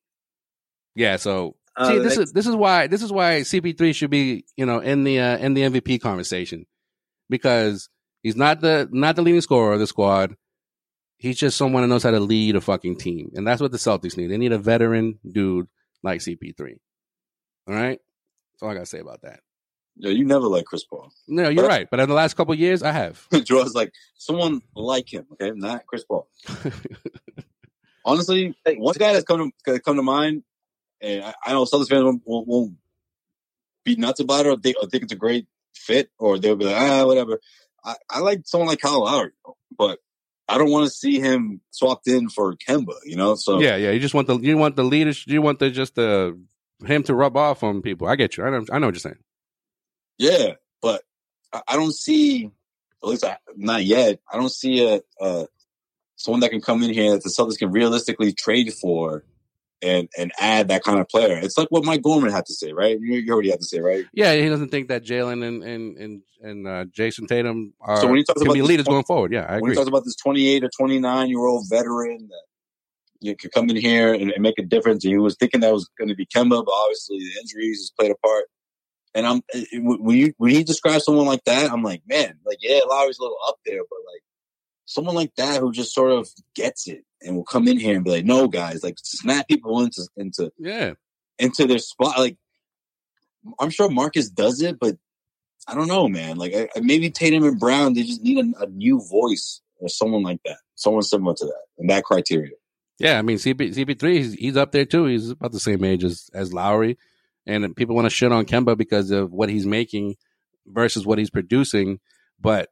Yeah, 0.95 1.17
so 1.17 1.57
uh, 1.77 1.89
see, 1.89 1.99
this 1.99 2.17
next- 2.17 2.29
is 2.29 2.33
this 2.33 2.47
is 2.47 2.57
why 2.57 2.87
this 2.87 3.03
is 3.03 3.13
why 3.13 3.41
CP3 3.43 3.95
should 3.95 4.11
be 4.11 4.45
you 4.57 4.65
know 4.67 4.79
in 4.81 5.05
the 5.05 5.21
uh, 5.21 5.37
in 5.39 5.55
the 5.55 5.63
MVP 5.63 6.01
conversation 6.01 6.67
because 7.29 7.89
he's 8.23 8.37
not 8.37 8.61
the 8.61 8.89
not 8.91 9.17
the 9.17 9.23
leading 9.23 9.41
scorer 9.43 9.75
of 9.75 9.81
the 9.81 9.87
squad. 9.87 10.35
He's 11.19 11.37
just 11.39 11.57
someone 11.59 11.83
that 11.83 11.89
knows 11.89 12.05
how 12.05 12.13
to 12.13 12.21
lead 12.21 12.55
a 12.57 12.61
fucking 12.61 12.97
team, 12.99 13.33
and 13.35 13.47
that's 13.47 13.61
what 13.61 13.73
the 13.73 13.79
Celtics 13.79 14.17
need. 14.17 14.29
They 14.29 14.39
need 14.39 14.53
a 14.53 14.59
veteran 14.59 15.19
dude 15.31 15.67
like 16.05 16.21
CP3. 16.21 16.77
All 17.67 17.75
right, 17.75 17.99
that's 18.55 18.63
all 18.63 18.71
I 18.71 18.75
gotta 18.75 18.87
say 18.87 19.01
about 19.01 19.23
that. 19.23 19.41
Yo, 20.01 20.11
you 20.11 20.25
never 20.25 20.47
like 20.47 20.65
Chris 20.65 20.85
Paul. 20.85 21.13
No, 21.27 21.49
you're 21.49 21.67
right, 21.67 21.89
but 21.91 21.99
in 21.99 22.09
the 22.09 22.15
last 22.15 22.35
couple 22.35 22.53
of 22.53 22.59
years, 22.59 22.83
I 22.83 22.93
have. 22.93 23.27
Draw's 23.45 23.75
like 23.75 23.93
someone 24.17 24.63
like 24.75 25.13
him, 25.13 25.27
okay, 25.33 25.51
not 25.51 25.87
Chris 25.87 26.05
Paul. 26.05 26.29
Honestly, 28.05 28.55
one 28.65 28.95
guy 28.97 29.13
that's 29.13 29.25
come 29.25 29.53
to 29.67 29.81
come 29.81 29.97
to 29.97 30.03
mind, 30.03 30.45
and 31.01 31.25
I, 31.25 31.35
I 31.45 31.53
know 31.53 31.65
Celtics 31.65 31.89
fans 31.89 32.05
won't, 32.05 32.23
won't, 32.25 32.49
won't 32.49 32.73
be 33.85 33.97
nuts 33.97 34.21
about 34.21 34.47
it, 34.47 34.51
or 34.51 34.57
think, 34.57 34.77
or 34.81 34.89
think 34.89 35.03
it's 35.03 35.13
a 35.13 35.17
great 35.17 35.47
fit, 35.75 36.11
or 36.19 36.39
they'll 36.39 36.57
be 36.57 36.65
like, 36.65 36.77
ah, 36.77 37.05
whatever. 37.05 37.41
I, 37.85 37.97
I 38.09 38.21
like 38.21 38.43
someone 38.45 38.69
like 38.69 38.81
Kyle 38.81 39.03
Lowry, 39.05 39.33
but 39.77 39.99
I 40.49 40.59
don't 40.59 40.71
want 40.71 40.87
to 40.87 40.91
see 40.91 41.19
him 41.19 41.61
swapped 41.71 42.07
in 42.07 42.29
for 42.29 42.55
Kemba, 42.55 42.95
you 43.05 43.17
know. 43.17 43.35
So 43.35 43.61
yeah, 43.61 43.77
yeah. 43.77 43.91
You 43.91 44.01
just 44.01 44.15
want 44.15 44.29
the 44.29 44.39
you 44.39 44.57
want 44.57 44.77
the 44.77 44.85
leadership. 44.85 45.31
You 45.31 45.43
want 45.43 45.59
the 45.59 45.71
just 45.71 45.97
the 45.97 46.39
him 46.87 47.03
to 47.05 47.15
rub 47.15 47.37
off 47.37 47.63
on 47.63 47.83
people. 47.83 48.07
I 48.07 48.17
get 48.17 48.37
you. 48.37 48.45
I 48.45 48.51
know. 48.51 48.65
I 48.71 48.79
know 48.79 48.87
what 48.87 48.95
you're 48.95 49.01
saying. 49.01 49.19
Yeah, 50.19 50.53
but 50.83 51.03
I 51.53 51.63
I 51.69 51.77
don't 51.77 51.95
see, 51.95 52.51
at 53.03 53.09
least 53.09 53.25
I, 53.25 53.39
not 53.57 53.85
yet. 53.85 54.19
I 54.33 54.37
don't 54.37 54.53
see 54.53 54.87
a, 54.87 55.01
a 55.21 55.47
someone 56.17 56.41
that 56.41 56.51
can 56.51 56.61
come 56.61 56.83
in 56.83 56.93
here 56.93 57.13
that 57.13 57.23
the 57.23 57.31
Celtics 57.31 57.59
can 57.59 57.71
realistically 57.71 58.33
trade 58.33 58.73
for 58.75 59.25
and 59.81 60.09
and 60.19 60.33
add 60.39 60.69
that 60.69 60.83
kind 60.83 60.99
of 60.99 61.09
player. 61.09 61.39
It's 61.39 61.57
like 61.57 61.69
what 61.71 61.85
Mike 61.85 62.03
Gorman 62.03 62.33
had 62.33 62.47
to 62.47 62.53
say, 62.55 62.73
right? 62.73 62.99
You, 63.01 63.15
you 63.15 63.33
already 63.33 63.51
had 63.51 63.61
to 63.61 63.67
say, 63.67 63.79
right? 63.81 64.05
Yeah, 64.13 64.35
he 64.35 64.49
doesn't 64.49 64.71
think 64.71 64.89
that 64.89 65.05
Jaylen 65.05 65.47
and 65.47 65.63
and 65.63 65.97
and 65.97 66.23
and 66.43 66.67
uh, 66.69 66.85
Jayson 66.87 67.27
Tatum 67.29 67.75
are 67.81 68.01
So 68.01 68.09
when 68.09 68.17
he 68.17 68.25
talks 68.25 68.43
about 68.43 68.55
be 68.55 68.63
leaders 68.63 68.87
point- 68.87 68.95
going 68.95 69.05
forward. 69.05 69.33
Yeah, 69.33 69.47
I 69.49 69.53
when 69.55 69.59
agree. 69.59 69.71
he 69.73 69.77
talks 69.77 69.89
about 69.89 70.05
this 70.05 70.17
28 70.17 70.65
or 70.65 70.71
29 70.77 71.29
year 71.29 71.39
old 71.39 71.67
veteran 71.71 72.29
that 72.29 72.43
you 73.21 73.37
could 73.37 73.53
come 73.53 73.69
in 73.71 73.77
here 73.77 74.13
and, 74.15 74.31
and 74.31 74.43
make 74.43 74.59
a 74.59 74.63
difference, 74.63 75.03
he 75.05 75.17
was 75.19 75.37
thinking 75.37 75.61
that 75.61 75.73
was 75.73 75.89
going 75.99 76.09
to 76.09 76.15
be 76.15 76.27
Kemba, 76.27 76.65
but 76.65 76.73
obviously 76.73 77.19
the 77.19 77.41
injuries 77.41 77.79
has 77.81 77.93
played 77.99 78.11
a 78.13 78.17
part. 78.17 78.45
And 79.19 79.27
I'm 79.27 79.37
eh, 79.53 79.59
eh, 79.59 79.61
it- 79.61 79.69
it- 79.73 79.83
when 80.01 80.17
you 80.17 80.33
when 80.39 80.53
he 80.53 80.63
describes 80.63 81.05
someone 81.05 81.27
like 81.27 81.43
that, 81.45 81.71
I'm 81.73 81.83
like, 81.83 82.03
man, 82.09 82.39
like 82.47 82.59
yeah, 82.61 82.81
Lowry's 82.89 83.19
a 83.19 83.23
little 83.23 83.37
up 83.49 83.57
there, 83.67 83.81
but 83.91 83.99
like 84.13 84.23
someone 84.85 85.15
like 85.15 85.35
that 85.37 85.61
who 85.61 85.73
just 85.73 85.93
sort 85.93 86.13
of 86.13 86.29
gets 86.55 86.87
it 86.87 87.05
and 87.21 87.35
will 87.37 87.45
come 87.45 87.67
in 87.69 87.79
here 87.79 87.97
and 87.97 88.05
be 88.05 88.11
like, 88.13 88.25
no, 88.25 88.47
guys, 88.49 88.83
like 88.85 88.95
snap 89.03 89.49
people 89.49 89.81
into 89.83 90.03
into 90.17 90.51
yeah, 90.59 90.93
into 91.39 91.67
their 91.67 91.79
spot. 91.79 92.19
Like 92.19 92.37
I'm 93.61 93.71
sure 93.71 93.89
Marcus 93.91 94.29
does 94.29 94.63
it, 94.63 94.79
but 94.79 94.97
I 95.67 95.75
don't 95.75 95.89
know, 95.89 96.09
man. 96.09 96.37
Like 96.37 96.55
I, 96.55 96.69
maybe 96.81 97.11
Tatum 97.11 97.45
and 97.45 97.59
Brown, 97.59 97.95
they 97.95 98.03
just 98.03 98.23
need 98.23 98.39
a, 98.39 98.63
a 98.63 98.67
new 98.69 99.01
voice 99.11 99.61
or 99.81 99.89
someone 99.89 100.23
like 100.23 100.41
that, 100.45 100.59
someone 100.75 101.03
similar 101.03 101.35
to 101.35 101.45
that, 101.47 101.63
and 101.79 101.91
that 101.91 102.05
criteria. 102.05 102.53
yeah. 102.99 103.19
I 103.19 103.23
mean, 103.23 103.39
CP 103.39 103.75
CP 103.75 103.99
three, 103.99 104.19
he's, 104.19 104.35
he's 104.35 104.57
up 104.57 104.73
there 104.73 104.85
too. 104.85 105.05
He's 105.07 105.31
about 105.31 105.53
the 105.53 105.61
same 105.61 105.85
age 105.85 106.05
as 106.05 106.31
as 106.35 106.53
Lowry, 106.53 106.99
and 107.49 107.75
people 107.75 107.97
want 107.97 108.07
to 108.07 108.11
shit 108.11 108.31
on 108.31 108.45
Kemba 108.45 108.77
because 108.77 109.11
of 109.11 109.33
what 109.33 109.49
he's 109.49 109.67
making 109.67 110.17
versus 110.67 111.07
what 111.07 111.19
he's 111.19 111.31
producing, 111.31 112.01
but. 112.41 112.69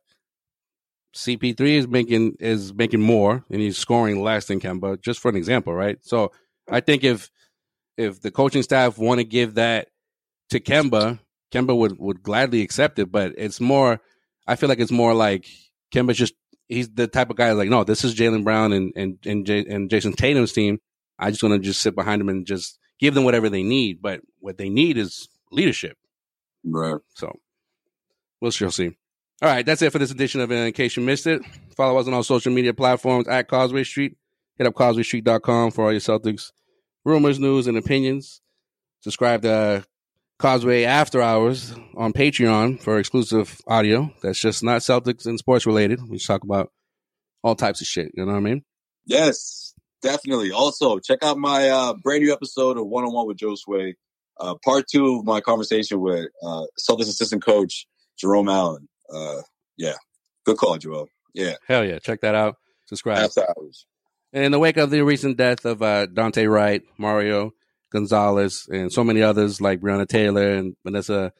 CP3 1.14 1.60
is 1.60 1.88
making 1.88 2.36
is 2.40 2.74
making 2.74 3.00
more 3.00 3.42
and 3.50 3.62
he's 3.62 3.78
scoring 3.78 4.22
less 4.22 4.44
than 4.48 4.60
Kemba, 4.60 5.00
just 5.00 5.18
for 5.18 5.30
an 5.30 5.36
example, 5.36 5.72
right? 5.72 5.96
So 6.02 6.30
I 6.70 6.80
think 6.80 7.04
if 7.04 7.30
if 7.96 8.20
the 8.20 8.30
coaching 8.30 8.62
staff 8.62 8.98
want 8.98 9.18
to 9.18 9.24
give 9.24 9.54
that 9.54 9.88
to 10.50 10.60
Kemba, 10.60 11.18
Kemba 11.52 11.76
would 11.76 11.98
would 11.98 12.22
gladly 12.22 12.62
accept 12.62 12.98
it. 12.98 13.10
But 13.10 13.34
it's 13.36 13.60
more, 13.60 14.00
I 14.46 14.56
feel 14.56 14.68
like 14.68 14.80
it's 14.80 14.92
more 14.92 15.14
like 15.14 15.46
Kemba's 15.92 16.18
just 16.18 16.34
he's 16.68 16.90
the 16.90 17.06
type 17.06 17.30
of 17.30 17.36
guy 17.36 17.52
like, 17.52 17.68
no, 17.68 17.84
this 17.84 18.04
is 18.04 18.14
Jaylen 18.14 18.44
Brown 18.44 18.72
and 18.72 18.92
and 18.96 19.18
and, 19.24 19.46
J, 19.46 19.64
and 19.66 19.90
Jayson 19.90 20.14
Tatum's 20.14 20.52
team. 20.52 20.78
I 21.18 21.30
just 21.30 21.42
want 21.42 21.54
to 21.54 21.58
just 21.58 21.80
sit 21.80 21.94
behind 21.94 22.20
him 22.20 22.28
and 22.28 22.46
just 22.46 22.78
give 22.98 23.14
them 23.14 23.24
whatever 23.24 23.48
they 23.48 23.62
need. 23.62 24.00
But 24.02 24.20
what 24.40 24.58
they 24.58 24.68
need 24.68 24.98
is 24.98 25.28
leadership. 25.50 25.96
Right. 26.64 27.00
So 27.14 27.38
we'll 28.40 28.50
see. 28.50 28.96
All 29.42 29.50
right, 29.50 29.66
that's 29.66 29.82
it 29.82 29.92
for 29.92 29.98
this 29.98 30.10
edition 30.10 30.40
of 30.40 30.50
In 30.50 30.72
Case 30.72 30.96
You 30.96 31.02
Missed 31.02 31.26
It. 31.26 31.42
Follow 31.76 31.98
us 31.98 32.06
on 32.06 32.14
all 32.14 32.22
social 32.22 32.52
media 32.52 32.72
platforms 32.72 33.28
at 33.28 33.48
Causeway 33.48 33.84
Street. 33.84 34.16
Hit 34.56 34.66
up 34.66 34.72
causewaystreet.com 34.72 35.72
for 35.72 35.84
all 35.84 35.92
your 35.92 36.00
Celtics 36.00 36.52
rumors, 37.04 37.38
news, 37.38 37.66
and 37.66 37.76
opinions. 37.76 38.40
Subscribe 39.00 39.42
to 39.42 39.84
Causeway 40.38 40.84
After 40.84 41.20
Hours 41.20 41.74
on 41.96 42.14
Patreon 42.14 42.80
for 42.80 42.98
exclusive 42.98 43.60
audio. 43.66 44.10
That's 44.22 44.40
just 44.40 44.62
not 44.62 44.80
Celtics 44.80 45.26
and 45.26 45.38
sports 45.38 45.66
related. 45.66 46.00
We 46.08 46.18
talk 46.18 46.42
about 46.42 46.72
all 47.42 47.54
types 47.54 47.82
of 47.82 47.86
shit. 47.86 48.12
You 48.14 48.24
know 48.24 48.32
what 48.32 48.38
I 48.38 48.40
mean? 48.40 48.64
Yes, 49.04 49.65
definitely. 50.02 50.52
Also, 50.52 50.98
check 50.98 51.20
out 51.22 51.38
my 51.38 51.68
uh, 51.68 51.94
brand 51.94 52.22
new 52.22 52.32
episode 52.32 52.78
of 52.78 52.86
One 52.86 53.04
on 53.04 53.12
One 53.12 53.26
with 53.26 53.36
Joe 53.36 53.54
Sway. 53.54 53.96
Uh, 54.38 54.54
part 54.64 54.84
two 54.90 55.18
of 55.18 55.24
my 55.24 55.40
conversation 55.40 56.00
with 56.00 56.26
uh, 56.42 56.64
Celtics 56.78 57.08
assistant 57.08 57.44
coach 57.44 57.86
Jerome 58.18 58.48
Allen. 58.48 58.88
Uh, 59.12 59.42
yeah, 59.76 59.94
good 60.44 60.56
call, 60.58 60.76
Joel. 60.78 61.08
Yeah, 61.34 61.54
Hell 61.66 61.84
yeah. 61.84 61.98
Check 61.98 62.20
that 62.22 62.34
out. 62.34 62.56
Subscribe. 62.86 63.18
after 63.18 63.46
hours. 63.48 63.86
And 64.32 64.44
in 64.44 64.52
the 64.52 64.58
wake 64.58 64.76
of 64.76 64.90
the 64.90 65.02
recent 65.02 65.36
death 65.36 65.64
of 65.64 65.82
uh, 65.82 66.06
Daunte 66.06 66.50
Wright, 66.50 66.82
Mario 66.98 67.52
Gonzalez, 67.92 68.66
and 68.70 68.92
so 68.92 69.04
many 69.04 69.22
others 69.22 69.60
like 69.60 69.80
Breonna 69.80 70.06
Taylor 70.06 70.52
and 70.52 70.76
Vanessa 70.84 71.32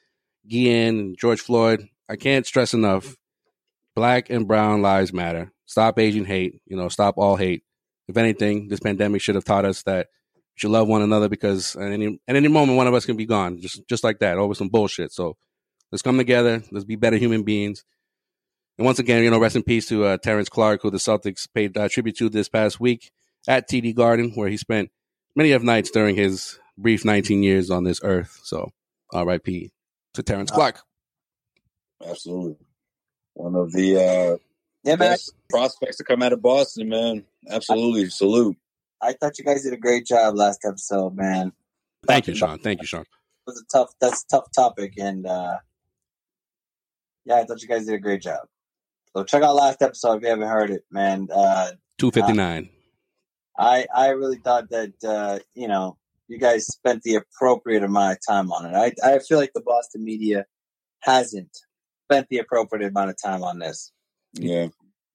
Guillen 0.49 0.89
and 0.89 1.19
George 1.19 1.41
Floyd, 1.41 1.89
I 2.09 2.17
can't 2.17 2.47
stress 2.47 2.73
enough 2.73 3.17
black 3.95 4.31
and 4.31 4.47
brown 4.47 4.83
lives 4.83 5.13
matter. 5.13 5.53
Stop 5.67 5.99
Asian 5.99 6.25
hate. 6.25 6.61
You 6.67 6.77
know, 6.77 6.89
stop 6.89 7.15
all 7.19 7.37
hate. 7.37 7.65
If 8.09 8.17
anything, 8.17 8.69
this 8.69 8.81
pandemic 8.81 9.21
should 9.21 9.35
have 9.35 9.45
taught 9.45 9.65
us 9.65 9.83
that 9.83 10.09
we 10.35 10.61
should 10.61 10.71
love 10.71 10.89
one 10.89 11.03
another 11.03 11.29
because 11.29 11.77
at 11.77 11.91
any 11.91 12.19
at 12.29 12.37
any 12.37 12.49
moment 12.49 12.77
one 12.77 12.87
of 12.87 12.95
us 12.95 13.07
can 13.07 13.17
be 13.17 13.27
gone, 13.27 13.61
just 13.61 13.87
just 13.89 14.05
like 14.05 14.21
that, 14.21 14.39
over 14.39 14.55
some 14.55 14.69
bullshit. 14.69 15.13
So 15.13 15.37
let's 15.91 16.03
come 16.03 16.19
together. 16.19 16.63
Let's 16.71 16.85
be 16.85 16.97
better 16.97 17.17
human 17.17 17.43
beings. 17.43 17.85
And 18.79 18.85
once 18.85 18.99
again, 18.99 19.25
you 19.25 19.31
know, 19.31 19.41
rest 19.41 19.57
in 19.57 19.63
peace 19.63 19.89
to 19.89 20.05
uh, 20.05 20.17
Terrence 20.19 20.49
Clark, 20.49 20.83
who 20.83 20.91
the 20.91 20.99
Celtics 20.99 21.49
paid 21.53 21.77
uh, 21.77 21.89
tribute 21.89 22.17
to 22.19 22.29
this 22.29 22.49
past 22.49 22.79
week 22.79 23.11
at 23.49 23.69
TD 23.69 23.95
Garden, 23.95 24.33
where 24.35 24.49
he 24.49 24.57
spent 24.57 24.91
many 25.35 25.53
of 25.53 25.63
nights 25.63 25.91
during 25.91 26.15
his 26.15 26.59
brief 26.77 27.05
19 27.05 27.43
years 27.43 27.71
on 27.71 27.85
this 27.85 28.01
earth. 28.03 28.39
So, 28.43 28.71
R.I.P. 29.13 29.73
to 30.15 30.23
Terrence 30.23 30.51
Clark. 30.51 30.83
Absolutely. 32.07 32.57
One 33.35 33.55
of 33.55 33.73
the 33.73 33.97
uh, 33.97 34.37
Yeah, 34.87 34.97
man. 34.97 35.11
best 35.11 35.35
prospects 35.51 35.97
to 35.97 36.05
come 36.05 36.23
out 36.23 36.33
of 36.33 36.41
Boston, 36.41 36.89
man. 36.89 37.25
Absolutely. 37.51 38.09
Salute. 38.09 38.57
I 39.03 39.13
thought 39.13 39.37
you 39.37 39.45
guys 39.45 39.65
did 39.65 39.73
a 39.73 39.77
great 39.77 40.07
job 40.07 40.37
last 40.37 40.61
episode, 40.65 41.17
man. 41.17 41.53
Thank 42.07 42.29
you, 42.29 42.35
Sean. 42.37 42.59
Thank 42.61 42.81
you, 42.81 42.87
Sean. 42.87 43.01
It 43.01 43.07
was 43.47 43.61
a 43.61 43.65
tough. 43.77 43.93
That's 44.01 44.23
a 44.23 44.27
tough 44.29 44.47
topic, 44.55 44.95
and 44.97 45.27
uh, 45.27 45.57
yeah, 47.25 47.37
I 47.37 47.45
thought 47.45 47.63
you 47.63 47.69
guys 47.69 47.87
did 47.87 47.95
a 47.95 47.99
great 47.99 48.23
job. 48.23 48.47
So 49.15 49.25
check 49.25 49.43
out 49.43 49.57
last 49.57 49.83
episode 49.83 50.19
if 50.19 50.23
you 50.23 50.29
haven't 50.29 50.49
heard 50.49 50.71
it, 50.71 50.85
man. 50.91 51.29
Uh, 51.33 51.73
259. 51.99 52.71
I 53.59 53.87
I 53.95 54.09
really 54.11 54.39
thought 54.39 54.71
that 54.71 54.93
uh, 55.05 55.41
you 55.55 55.67
know 55.67 55.97
you 56.29 56.39
guys 56.39 56.67
spent 56.67 57.03
the 57.03 57.17
appropriate 57.17 57.83
amount 57.83 58.13
of 58.13 58.19
time 58.27 58.53
on 58.53 58.67
it. 58.67 58.77
I 58.77 59.15
I 59.15 59.19
feel 59.19 59.39
like 59.39 59.53
the 59.53 59.63
Boston 59.63 60.05
media 60.05 60.47
hasn't 61.01 61.57
spent 62.05 62.29
the 62.29 62.39
appropriate 62.39 62.89
amount 62.89 63.11
of 63.11 63.17
time 63.23 63.43
on 63.43 63.59
this. 63.59 63.93
Yeah. 64.39 64.69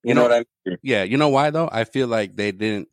You 0.03 0.15
know 0.15 0.23
what 0.23 0.33
I 0.33 0.45
mean? 0.65 0.77
Yeah, 0.81 1.03
you 1.03 1.17
know 1.17 1.29
why 1.29 1.51
though? 1.51 1.69
I 1.71 1.83
feel 1.83 2.07
like 2.07 2.35
they 2.35 2.51
didn't 2.51 2.89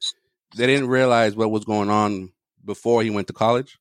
they 0.56 0.66
didn't 0.66 0.88
realize 0.88 1.34
what 1.36 1.50
was 1.50 1.64
going 1.64 1.90
on 1.90 2.32
before 2.64 3.02
he 3.02 3.10
went 3.10 3.28
to 3.28 3.32
college. 3.32 3.78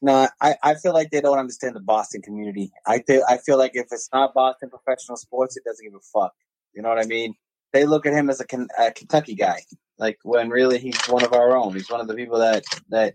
No, 0.00 0.26
I, 0.40 0.56
I 0.62 0.74
feel 0.74 0.92
like 0.92 1.10
they 1.10 1.20
don't 1.20 1.38
understand 1.38 1.76
the 1.76 1.80
Boston 1.80 2.22
community. 2.22 2.72
I 2.86 3.00
feel 3.00 3.22
I 3.28 3.36
feel 3.36 3.58
like 3.58 3.72
if 3.74 3.86
it's 3.90 4.08
not 4.12 4.34
Boston 4.34 4.70
professional 4.70 5.16
sports, 5.16 5.56
it 5.56 5.64
doesn't 5.64 5.84
give 5.84 5.94
a 5.94 6.00
fuck. 6.00 6.32
You 6.74 6.82
know 6.82 6.88
what 6.88 6.98
I 6.98 7.04
mean? 7.04 7.34
They 7.72 7.84
look 7.84 8.06
at 8.06 8.12
him 8.12 8.28
as 8.30 8.40
a, 8.40 8.46
a 8.78 8.90
Kentucky 8.92 9.34
guy, 9.34 9.60
like 9.98 10.18
when 10.22 10.50
really 10.50 10.78
he's 10.78 10.98
one 11.08 11.24
of 11.24 11.32
our 11.32 11.56
own. 11.56 11.74
He's 11.74 11.90
one 11.90 12.00
of 12.00 12.08
the 12.08 12.14
people 12.14 12.38
that 12.38 12.64
that 12.88 13.14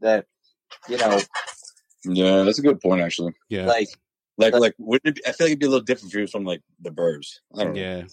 that 0.00 0.26
you 0.88 0.98
know, 0.98 1.20
Yeah, 2.04 2.42
that's 2.42 2.58
a 2.58 2.62
good 2.62 2.80
point, 2.80 3.02
actually. 3.02 3.34
Yeah. 3.48 3.66
like 3.66 3.88
Like, 4.38 4.54
like, 4.54 4.74
wouldn't 4.78 5.16
it 5.18 5.22
be, 5.22 5.28
I 5.28 5.32
feel 5.32 5.46
like 5.46 5.50
it'd 5.52 5.60
be 5.60 5.66
a 5.66 5.68
little 5.68 5.84
different 5.84 6.10
if 6.10 6.14
you 6.14 6.22
was 6.22 6.30
from, 6.30 6.44
like, 6.44 6.62
the 6.80 6.90
Burbs. 6.90 7.38
I 7.54 7.64
don't 7.64 7.74
know. 7.74 7.80
Yeah. 7.80 8.04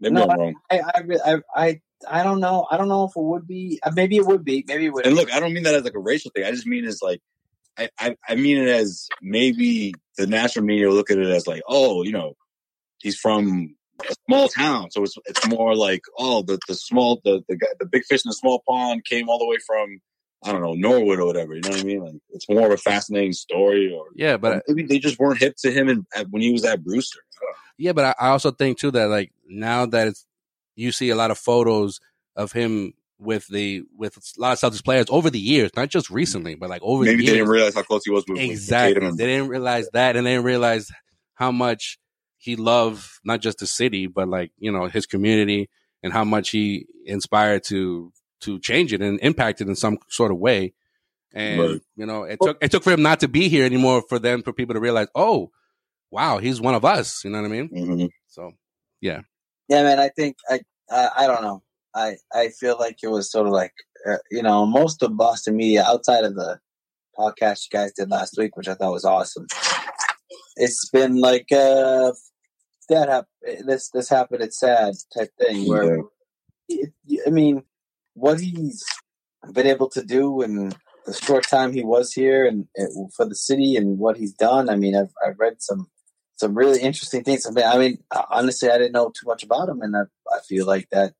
Maybe 0.00 0.14
No, 0.14 0.26
I'm 0.28 0.38
wrong. 0.38 0.54
I 0.70 0.80
I, 0.80 1.02
I 1.24 1.36
I 1.54 1.80
I 2.08 2.22
don't 2.22 2.40
know. 2.40 2.66
I 2.70 2.76
don't 2.76 2.88
know 2.88 3.04
if 3.04 3.16
it 3.16 3.22
would 3.22 3.46
be. 3.46 3.80
uh, 3.82 3.92
Maybe 3.94 4.16
it 4.16 4.26
would 4.26 4.44
be. 4.44 4.64
Maybe 4.66 4.86
it 4.86 4.92
would. 4.92 5.06
And 5.06 5.14
be. 5.14 5.20
look, 5.20 5.32
I 5.32 5.40
don't 5.40 5.52
mean 5.52 5.62
that 5.64 5.74
as 5.74 5.84
like 5.84 5.94
a 5.94 6.00
racial 6.00 6.30
thing. 6.34 6.44
I 6.44 6.50
just 6.50 6.66
mean 6.66 6.84
as 6.84 7.00
like, 7.02 7.20
I, 7.78 7.88
I, 7.98 8.16
I 8.28 8.34
mean 8.34 8.58
it 8.58 8.68
as 8.68 9.08
maybe 9.22 9.94
the 10.16 10.26
national 10.26 10.64
media 10.64 10.88
will 10.88 10.94
look 10.94 11.10
at 11.10 11.18
it 11.18 11.26
as 11.28 11.46
like, 11.46 11.62
oh, 11.68 12.02
you 12.02 12.12
know, 12.12 12.34
he's 12.98 13.18
from 13.18 13.74
a 14.08 14.14
small 14.26 14.48
town, 14.48 14.90
so 14.90 15.02
it's 15.02 15.16
it's 15.26 15.46
more 15.48 15.74
like, 15.74 16.02
oh, 16.18 16.42
the 16.42 16.58
the 16.68 16.74
small 16.74 17.20
the 17.24 17.42
the 17.48 17.56
guy, 17.56 17.68
the 17.78 17.86
big 17.86 18.04
fish 18.04 18.22
in 18.24 18.28
the 18.28 18.34
small 18.34 18.62
pond 18.68 19.04
came 19.04 19.28
all 19.28 19.38
the 19.38 19.46
way 19.46 19.56
from 19.66 20.00
I 20.44 20.52
don't 20.52 20.60
know 20.60 20.74
Norwood 20.74 21.18
or 21.18 21.26
whatever. 21.26 21.54
You 21.54 21.62
know 21.62 21.70
what 21.70 21.80
I 21.80 21.84
mean? 21.84 22.04
Like 22.04 22.14
it's 22.30 22.48
more 22.48 22.66
of 22.66 22.72
a 22.72 22.76
fascinating 22.76 23.32
story, 23.32 23.92
or 23.92 24.06
Yeah, 24.14 24.36
but 24.36 24.56
or 24.56 24.62
maybe 24.68 24.86
they 24.86 24.98
just 24.98 25.18
weren't 25.18 25.40
hip 25.40 25.56
to 25.58 25.70
him 25.70 25.88
and 25.88 26.06
at, 26.14 26.28
when 26.30 26.42
he 26.42 26.52
was 26.52 26.64
at 26.64 26.84
Brewster. 26.84 27.20
Yeah, 27.78 27.92
but 27.92 28.16
I, 28.20 28.26
I 28.26 28.28
also 28.28 28.50
think 28.50 28.78
too 28.78 28.90
that 28.92 29.08
like 29.08 29.32
now 29.48 29.86
that 29.86 30.08
it's 30.08 30.26
you 30.76 30.92
see 30.92 31.10
a 31.10 31.16
lot 31.16 31.30
of 31.30 31.38
photos 31.38 32.00
of 32.36 32.52
him 32.52 32.94
with 33.18 33.46
the 33.48 33.82
with 33.96 34.16
a 34.16 34.40
lot 34.40 34.52
of 34.52 34.58
Celtics 34.58 34.84
players 34.84 35.06
over 35.08 35.30
the 35.30 35.40
years, 35.40 35.70
not 35.76 35.88
just 35.88 36.06
mm-hmm. 36.06 36.16
recently, 36.16 36.54
but 36.54 36.68
like 36.68 36.82
over 36.82 37.04
Maybe 37.04 37.18
the 37.18 37.26
they 37.26 37.32
didn't 37.38 37.48
realize 37.48 37.74
how 37.74 37.82
close 37.82 38.02
he 38.04 38.10
was 38.10 38.24
with 38.28 38.38
exactly. 38.38 39.10
They 39.12 39.26
didn't 39.26 39.48
realize 39.48 39.88
that, 39.92 40.16
and 40.16 40.26
they 40.26 40.32
didn't 40.32 40.44
realize 40.44 40.90
how 41.34 41.50
much 41.50 41.98
he 42.36 42.56
loved 42.56 43.08
not 43.24 43.40
just 43.40 43.58
the 43.58 43.66
city, 43.66 44.06
but 44.06 44.28
like 44.28 44.52
you 44.58 44.70
know 44.70 44.86
his 44.86 45.06
community, 45.06 45.70
and 46.02 46.12
how 46.12 46.24
much 46.24 46.50
he 46.50 46.86
inspired 47.06 47.64
to 47.64 48.12
to 48.44 48.58
change 48.60 48.92
it 48.92 49.02
and 49.02 49.18
impact 49.20 49.60
it 49.60 49.68
in 49.68 49.76
some 49.76 49.98
sort 50.08 50.30
of 50.32 50.38
way. 50.38 50.72
And 51.32 51.60
Right. 51.60 51.80
you 51.96 52.06
know, 52.06 52.24
it 52.24 52.38
took 52.40 52.58
it 52.62 52.70
took 52.70 52.82
for 52.84 52.92
him 52.92 53.02
not 53.02 53.20
to 53.20 53.28
be 53.28 53.48
here 53.48 53.64
anymore 53.64 54.02
for 54.08 54.18
them 54.18 54.42
for 54.42 54.52
people 54.52 54.74
to 54.74 54.80
realize, 54.80 55.08
oh, 55.14 55.50
wow, 56.10 56.38
he's 56.38 56.60
one 56.60 56.74
of 56.74 56.84
us. 56.84 57.24
You 57.24 57.30
know 57.30 57.40
what 57.42 57.50
I 57.50 57.54
mean? 57.56 57.68
Mhm. 57.70 58.08
So, 58.28 58.52
yeah, 59.00 59.22
Yeah, 59.68 59.82
man. 59.82 59.98
I 59.98 60.08
think 60.10 60.36
I 60.48 60.60
I, 60.90 61.10
I 61.18 61.26
don't 61.26 61.42
know. 61.42 61.62
I 61.94 62.16
I 62.32 62.48
feel 62.60 62.76
like 62.78 62.98
it 63.02 63.08
was 63.08 63.30
sort 63.30 63.46
of 63.46 63.52
like 63.52 63.72
uh, 64.06 64.18
you 64.30 64.42
know 64.42 64.64
most 64.66 65.02
of 65.02 65.16
Boston 65.16 65.56
media 65.56 65.82
outside 65.84 66.24
of 66.24 66.34
the 66.34 66.60
podcast 67.18 67.66
you 67.66 67.78
guys 67.78 67.92
did 67.92 68.10
last 68.10 68.36
week, 68.38 68.56
which 68.56 68.68
I 68.68 68.74
thought 68.74 68.92
was 68.92 69.04
awesome. 69.04 69.46
It's 70.56 70.88
been 70.90 71.16
like 71.20 71.50
uh 71.52 72.12
that 72.88 73.08
happened. 73.08 73.68
this 73.68 73.90
this 73.90 74.08
happened. 74.08 74.42
It's 74.42 74.58
sad 74.60 74.94
type 75.16 75.30
thing 75.38 75.68
where 75.68 76.00
it, 76.68 76.92
I 77.26 77.30
mean 77.30 77.62
what 78.14 78.40
he's 78.40 78.84
been 79.52 79.66
able 79.66 79.88
to 79.90 80.02
do 80.02 80.42
in 80.42 80.72
the 81.06 81.12
short 81.12 81.46
time 81.46 81.72
he 81.72 81.84
was 81.84 82.12
here 82.12 82.46
and, 82.46 82.66
and 82.76 83.12
for 83.12 83.26
the 83.26 83.34
city 83.34 83.76
and 83.76 83.98
what 83.98 84.16
he's 84.16 84.32
done. 84.32 84.68
I 84.70 84.76
mean, 84.76 84.96
I've 84.96 85.12
I've 85.24 85.38
read 85.38 85.60
some 85.60 85.90
some 86.36 86.54
really 86.54 86.80
interesting 86.80 87.22
things. 87.22 87.46
I 87.46 87.50
mean, 87.50 87.64
I 87.64 87.78
mean, 87.78 87.98
honestly, 88.30 88.70
I 88.70 88.78
didn't 88.78 88.92
know 88.92 89.10
too 89.10 89.26
much 89.26 89.42
about 89.42 89.68
him, 89.68 89.82
and 89.82 89.96
I, 89.96 90.02
I 90.34 90.40
feel 90.48 90.66
like 90.66 90.88
that 90.90 91.14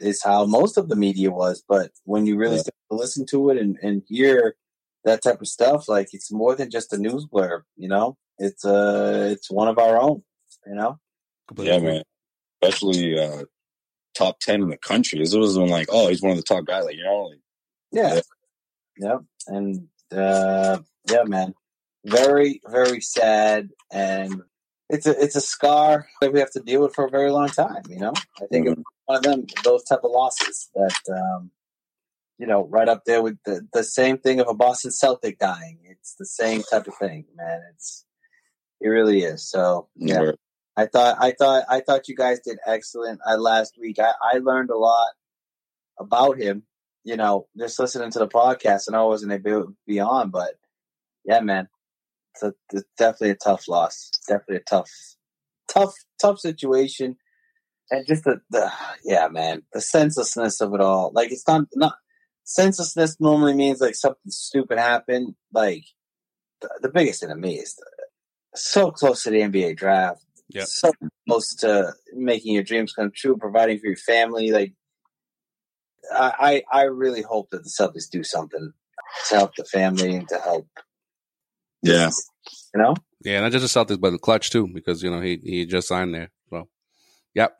is 0.00 0.22
how 0.22 0.46
most 0.46 0.76
of 0.76 0.88
the 0.88 0.96
media 0.96 1.30
was. 1.30 1.62
But 1.68 1.90
when 2.04 2.26
you 2.26 2.36
really 2.36 2.56
Yeah. 2.56 2.62
start 2.62 2.74
to 2.90 2.96
listen 2.96 3.26
to 3.26 3.50
it 3.50 3.58
and, 3.58 3.78
and 3.82 4.02
hear 4.06 4.56
that 5.04 5.22
type 5.22 5.40
of 5.40 5.48
stuff, 5.48 5.88
like 5.88 6.08
it's 6.12 6.32
more 6.32 6.54
than 6.54 6.70
just 6.70 6.92
a 6.92 6.98
news 6.98 7.26
blurb. 7.26 7.62
You 7.76 7.88
know, 7.88 8.16
it's 8.38 8.64
uh, 8.64 9.28
it's 9.32 9.50
one 9.50 9.68
of 9.68 9.78
our 9.78 10.00
own. 10.00 10.22
You 10.66 10.74
know, 10.74 10.98
Yeah, 11.58 11.78
man. 11.78 12.02
Especially 12.62 13.18
uh, 13.18 13.44
top 14.16 14.40
ten 14.40 14.62
in 14.62 14.68
the 14.68 14.76
country. 14.76 15.18
This 15.18 15.34
was 15.34 15.58
when 15.58 15.68
like, 15.68 15.88
oh, 15.90 16.08
he's 16.08 16.22
one 16.22 16.32
of 16.32 16.36
the 16.36 16.42
top 16.42 16.64
guys. 16.64 16.84
Like, 16.84 16.96
you 16.96 17.04
know, 17.04 17.24
like, 17.24 17.40
yeah, 17.92 18.20
yeah, 18.98 19.18
and 19.46 19.88
uh, 20.12 20.78
yeah, 21.10 21.22
man, 21.24 21.54
very 22.04 22.60
very 22.66 23.00
sad, 23.00 23.70
and 23.92 24.42
it's 24.88 25.06
a 25.06 25.22
it's 25.22 25.36
a 25.36 25.40
scar 25.40 26.08
that 26.20 26.32
we 26.32 26.40
have 26.40 26.52
to 26.52 26.60
deal 26.60 26.82
with 26.82 26.94
for 26.94 27.06
a 27.06 27.10
very 27.10 27.30
long 27.30 27.48
time. 27.48 27.82
You 27.88 27.98
know, 27.98 28.12
I 28.40 28.46
think 28.50 28.68
it's 28.68 28.82
one 29.04 29.18
of 29.18 29.22
them 29.22 29.46
those 29.64 29.84
type 29.84 30.00
of 30.04 30.10
losses 30.10 30.70
that 30.74 30.98
um, 31.12 31.50
you 32.38 32.46
know 32.46 32.66
right 32.66 32.88
up 32.88 33.04
there 33.04 33.22
with 33.22 33.38
the 33.44 33.66
the 33.72 33.84
same 33.84 34.18
thing 34.18 34.40
of 34.40 34.48
a 34.48 34.54
Boston 34.54 34.90
Celtic 34.90 35.38
dying. 35.38 35.78
It's 35.84 36.14
the 36.18 36.26
same 36.26 36.62
type 36.62 36.86
of 36.86 36.94
thing, 36.96 37.24
man. 37.36 37.60
It's 37.74 38.04
it 38.80 38.88
really 38.88 39.22
is. 39.22 39.48
So 39.48 39.88
yeah. 39.96 40.32
I 40.76 40.86
thought 40.86 41.16
I 41.18 41.32
thought 41.32 41.64
I 41.68 41.80
thought 41.80 42.08
you 42.08 42.14
guys 42.14 42.40
did 42.40 42.58
excellent. 42.66 43.20
I 43.26 43.36
last 43.36 43.76
week 43.80 43.98
I, 43.98 44.12
I 44.22 44.38
learned 44.38 44.70
a 44.70 44.76
lot 44.76 45.08
about 45.98 46.38
him. 46.38 46.64
You 47.04 47.16
know, 47.16 47.46
just 47.56 47.78
listening 47.78 48.10
to 48.10 48.18
the 48.18 48.28
podcast, 48.28 48.88
and 48.88 48.96
I 48.96 49.02
wasn't 49.04 49.32
able 49.32 49.62
to 49.62 49.76
be 49.86 50.00
on, 50.00 50.30
but 50.30 50.54
yeah, 51.24 51.40
man, 51.40 51.68
it's, 52.34 52.42
a, 52.42 52.52
it's 52.72 52.84
definitely 52.98 53.30
a 53.30 53.36
tough 53.36 53.68
loss. 53.68 54.10
Definitely 54.28 54.56
a 54.56 54.60
tough, 54.60 54.90
tough, 55.68 55.94
tough 56.20 56.40
situation, 56.40 57.16
and 57.90 58.06
just 58.06 58.24
the, 58.24 58.40
the 58.50 58.70
yeah, 59.04 59.28
man, 59.28 59.62
the 59.72 59.80
senselessness 59.80 60.60
of 60.60 60.74
it 60.74 60.80
all. 60.80 61.12
Like 61.14 61.30
it's 61.32 61.46
not 61.46 61.66
not 61.74 61.94
senselessness 62.44 63.18
normally 63.20 63.54
means 63.54 63.80
like 63.80 63.94
something 63.94 64.30
stupid 64.30 64.78
happened. 64.78 65.36
Like 65.54 65.84
the, 66.60 66.68
the 66.82 66.90
biggest 66.90 67.20
thing 67.20 67.30
to 67.30 67.36
me 67.36 67.54
is 67.54 67.80
so 68.54 68.90
close 68.90 69.22
to 69.22 69.30
the 69.30 69.40
NBA 69.40 69.76
draft 69.76 70.25
Yep. 70.50 70.66
so 70.66 70.92
close 71.28 71.54
to 71.56 71.92
making 72.12 72.54
your 72.54 72.62
dreams 72.62 72.92
come 72.92 73.10
true, 73.14 73.36
providing 73.36 73.78
for 73.78 73.86
your 73.86 73.96
family. 73.96 74.52
Like, 74.52 74.74
I, 76.12 76.62
I 76.72 76.82
really 76.82 77.22
hope 77.22 77.50
that 77.50 77.64
the 77.64 77.70
Celtics 77.70 78.08
do 78.08 78.22
something 78.22 78.72
to 79.28 79.34
help 79.34 79.56
the 79.56 79.64
family 79.64 80.14
and 80.14 80.28
to 80.28 80.38
help. 80.38 80.68
Yeah. 81.82 82.10
You 82.74 82.80
know? 82.82 82.94
Yeah, 83.24 83.40
not 83.40 83.52
just 83.52 83.74
the 83.74 83.80
Celtics, 83.80 84.00
but 84.00 84.10
the 84.10 84.18
Clutch 84.18 84.50
too, 84.50 84.68
because 84.72 85.02
you 85.02 85.10
know 85.10 85.20
he 85.20 85.40
he 85.42 85.66
just 85.66 85.88
signed 85.88 86.14
there. 86.14 86.30
So, 86.50 86.68
yep. 87.34 87.56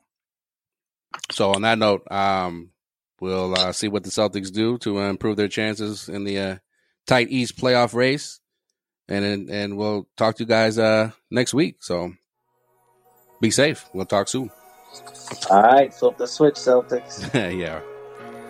So 1.33 1.53
on 1.53 1.63
that 1.63 1.79
note, 1.79 2.11
um, 2.11 2.71
we'll 3.21 3.59
uh, 3.59 3.73
see 3.73 3.89
what 3.89 4.05
the 4.05 4.11
Celtics 4.11 4.53
do 4.53 4.79
to 4.79 5.01
uh, 5.01 5.11
improve 5.11 5.37
their 5.37 5.49
chances 5.49 6.09
in 6.09 6.25
the 6.25 6.39
uh, 6.39 6.57
tight 7.07 7.29
East 7.31 7.57
playoff 7.57 7.95
race, 7.95 8.41
and 9.09 9.25
and, 9.25 9.51
and 9.51 9.77
we'll 9.77 10.09
talk 10.17 10.37
to 10.37 10.45
you 10.45 10.49
guys 10.49 10.79
uh, 10.79 11.11
next 11.31 11.55
week. 11.55 11.83
So 11.83 12.13
be 13.41 13.51
safe. 13.51 13.89
We'll 13.93 14.07
talk 14.07 14.29
soon. 14.29 14.51
All 15.51 15.63
right, 15.63 15.93
flip 15.93 16.17
the 16.17 16.27
switch, 16.27 16.55
Celtics. 16.55 17.33
yeah, 17.59 17.81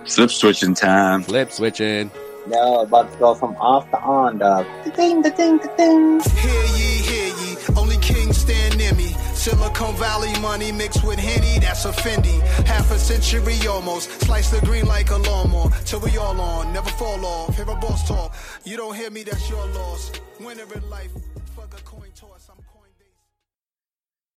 Flip 0.06 0.30
switching 0.30 0.74
time. 0.74 1.22
flip 1.22 1.50
switching. 1.50 2.10
Yo, 2.50 2.82
about 2.82 3.12
to 3.12 3.18
go 3.18 3.34
from 3.34 3.56
off 3.56 3.90
to 3.90 3.98
on, 3.98 4.38
dog. 4.38 4.64
Ding, 4.94 5.22
da 5.22 5.30
ding, 5.30 5.58
da 5.58 5.74
ding. 5.76 6.20
Hear 6.20 6.64
ye, 6.76 7.02
hear 7.02 7.34
ye, 7.34 7.56
only 7.76 7.96
kings 7.96 8.36
stand 8.38 8.78
near 8.78 8.94
me. 8.94 9.08
Silicon 9.34 9.94
Valley 9.96 10.32
money 10.40 10.70
mixed 10.70 11.04
with 11.04 11.18
Henny, 11.18 11.58
that's 11.58 11.84
a 11.84 11.90
Fendi. 11.92 12.40
Half 12.66 12.90
a 12.92 12.98
century 12.98 13.56
almost, 13.68 14.10
slice 14.22 14.50
the 14.50 14.64
green 14.64 14.86
like 14.86 15.10
a 15.10 15.16
lawnmower. 15.16 15.70
Till 15.84 16.00
we 16.00 16.16
all 16.16 16.40
on, 16.40 16.72
never 16.72 16.90
fall 16.90 17.24
off. 17.24 17.56
Hear 17.56 17.64
a 17.68 17.74
boss 17.76 18.06
talk, 18.06 18.34
you 18.64 18.76
don't 18.76 18.94
hear 18.94 19.10
me, 19.10 19.24
that's 19.24 19.50
your 19.50 19.66
loss. 19.66 20.12
Winner 20.40 20.64
in 20.72 20.88
life, 20.90 21.10
fuck 21.56 21.74
a 21.78 21.82
coin 21.82 21.82
toss, 21.82 21.84
I'm 21.86 22.00
coin 22.00 22.05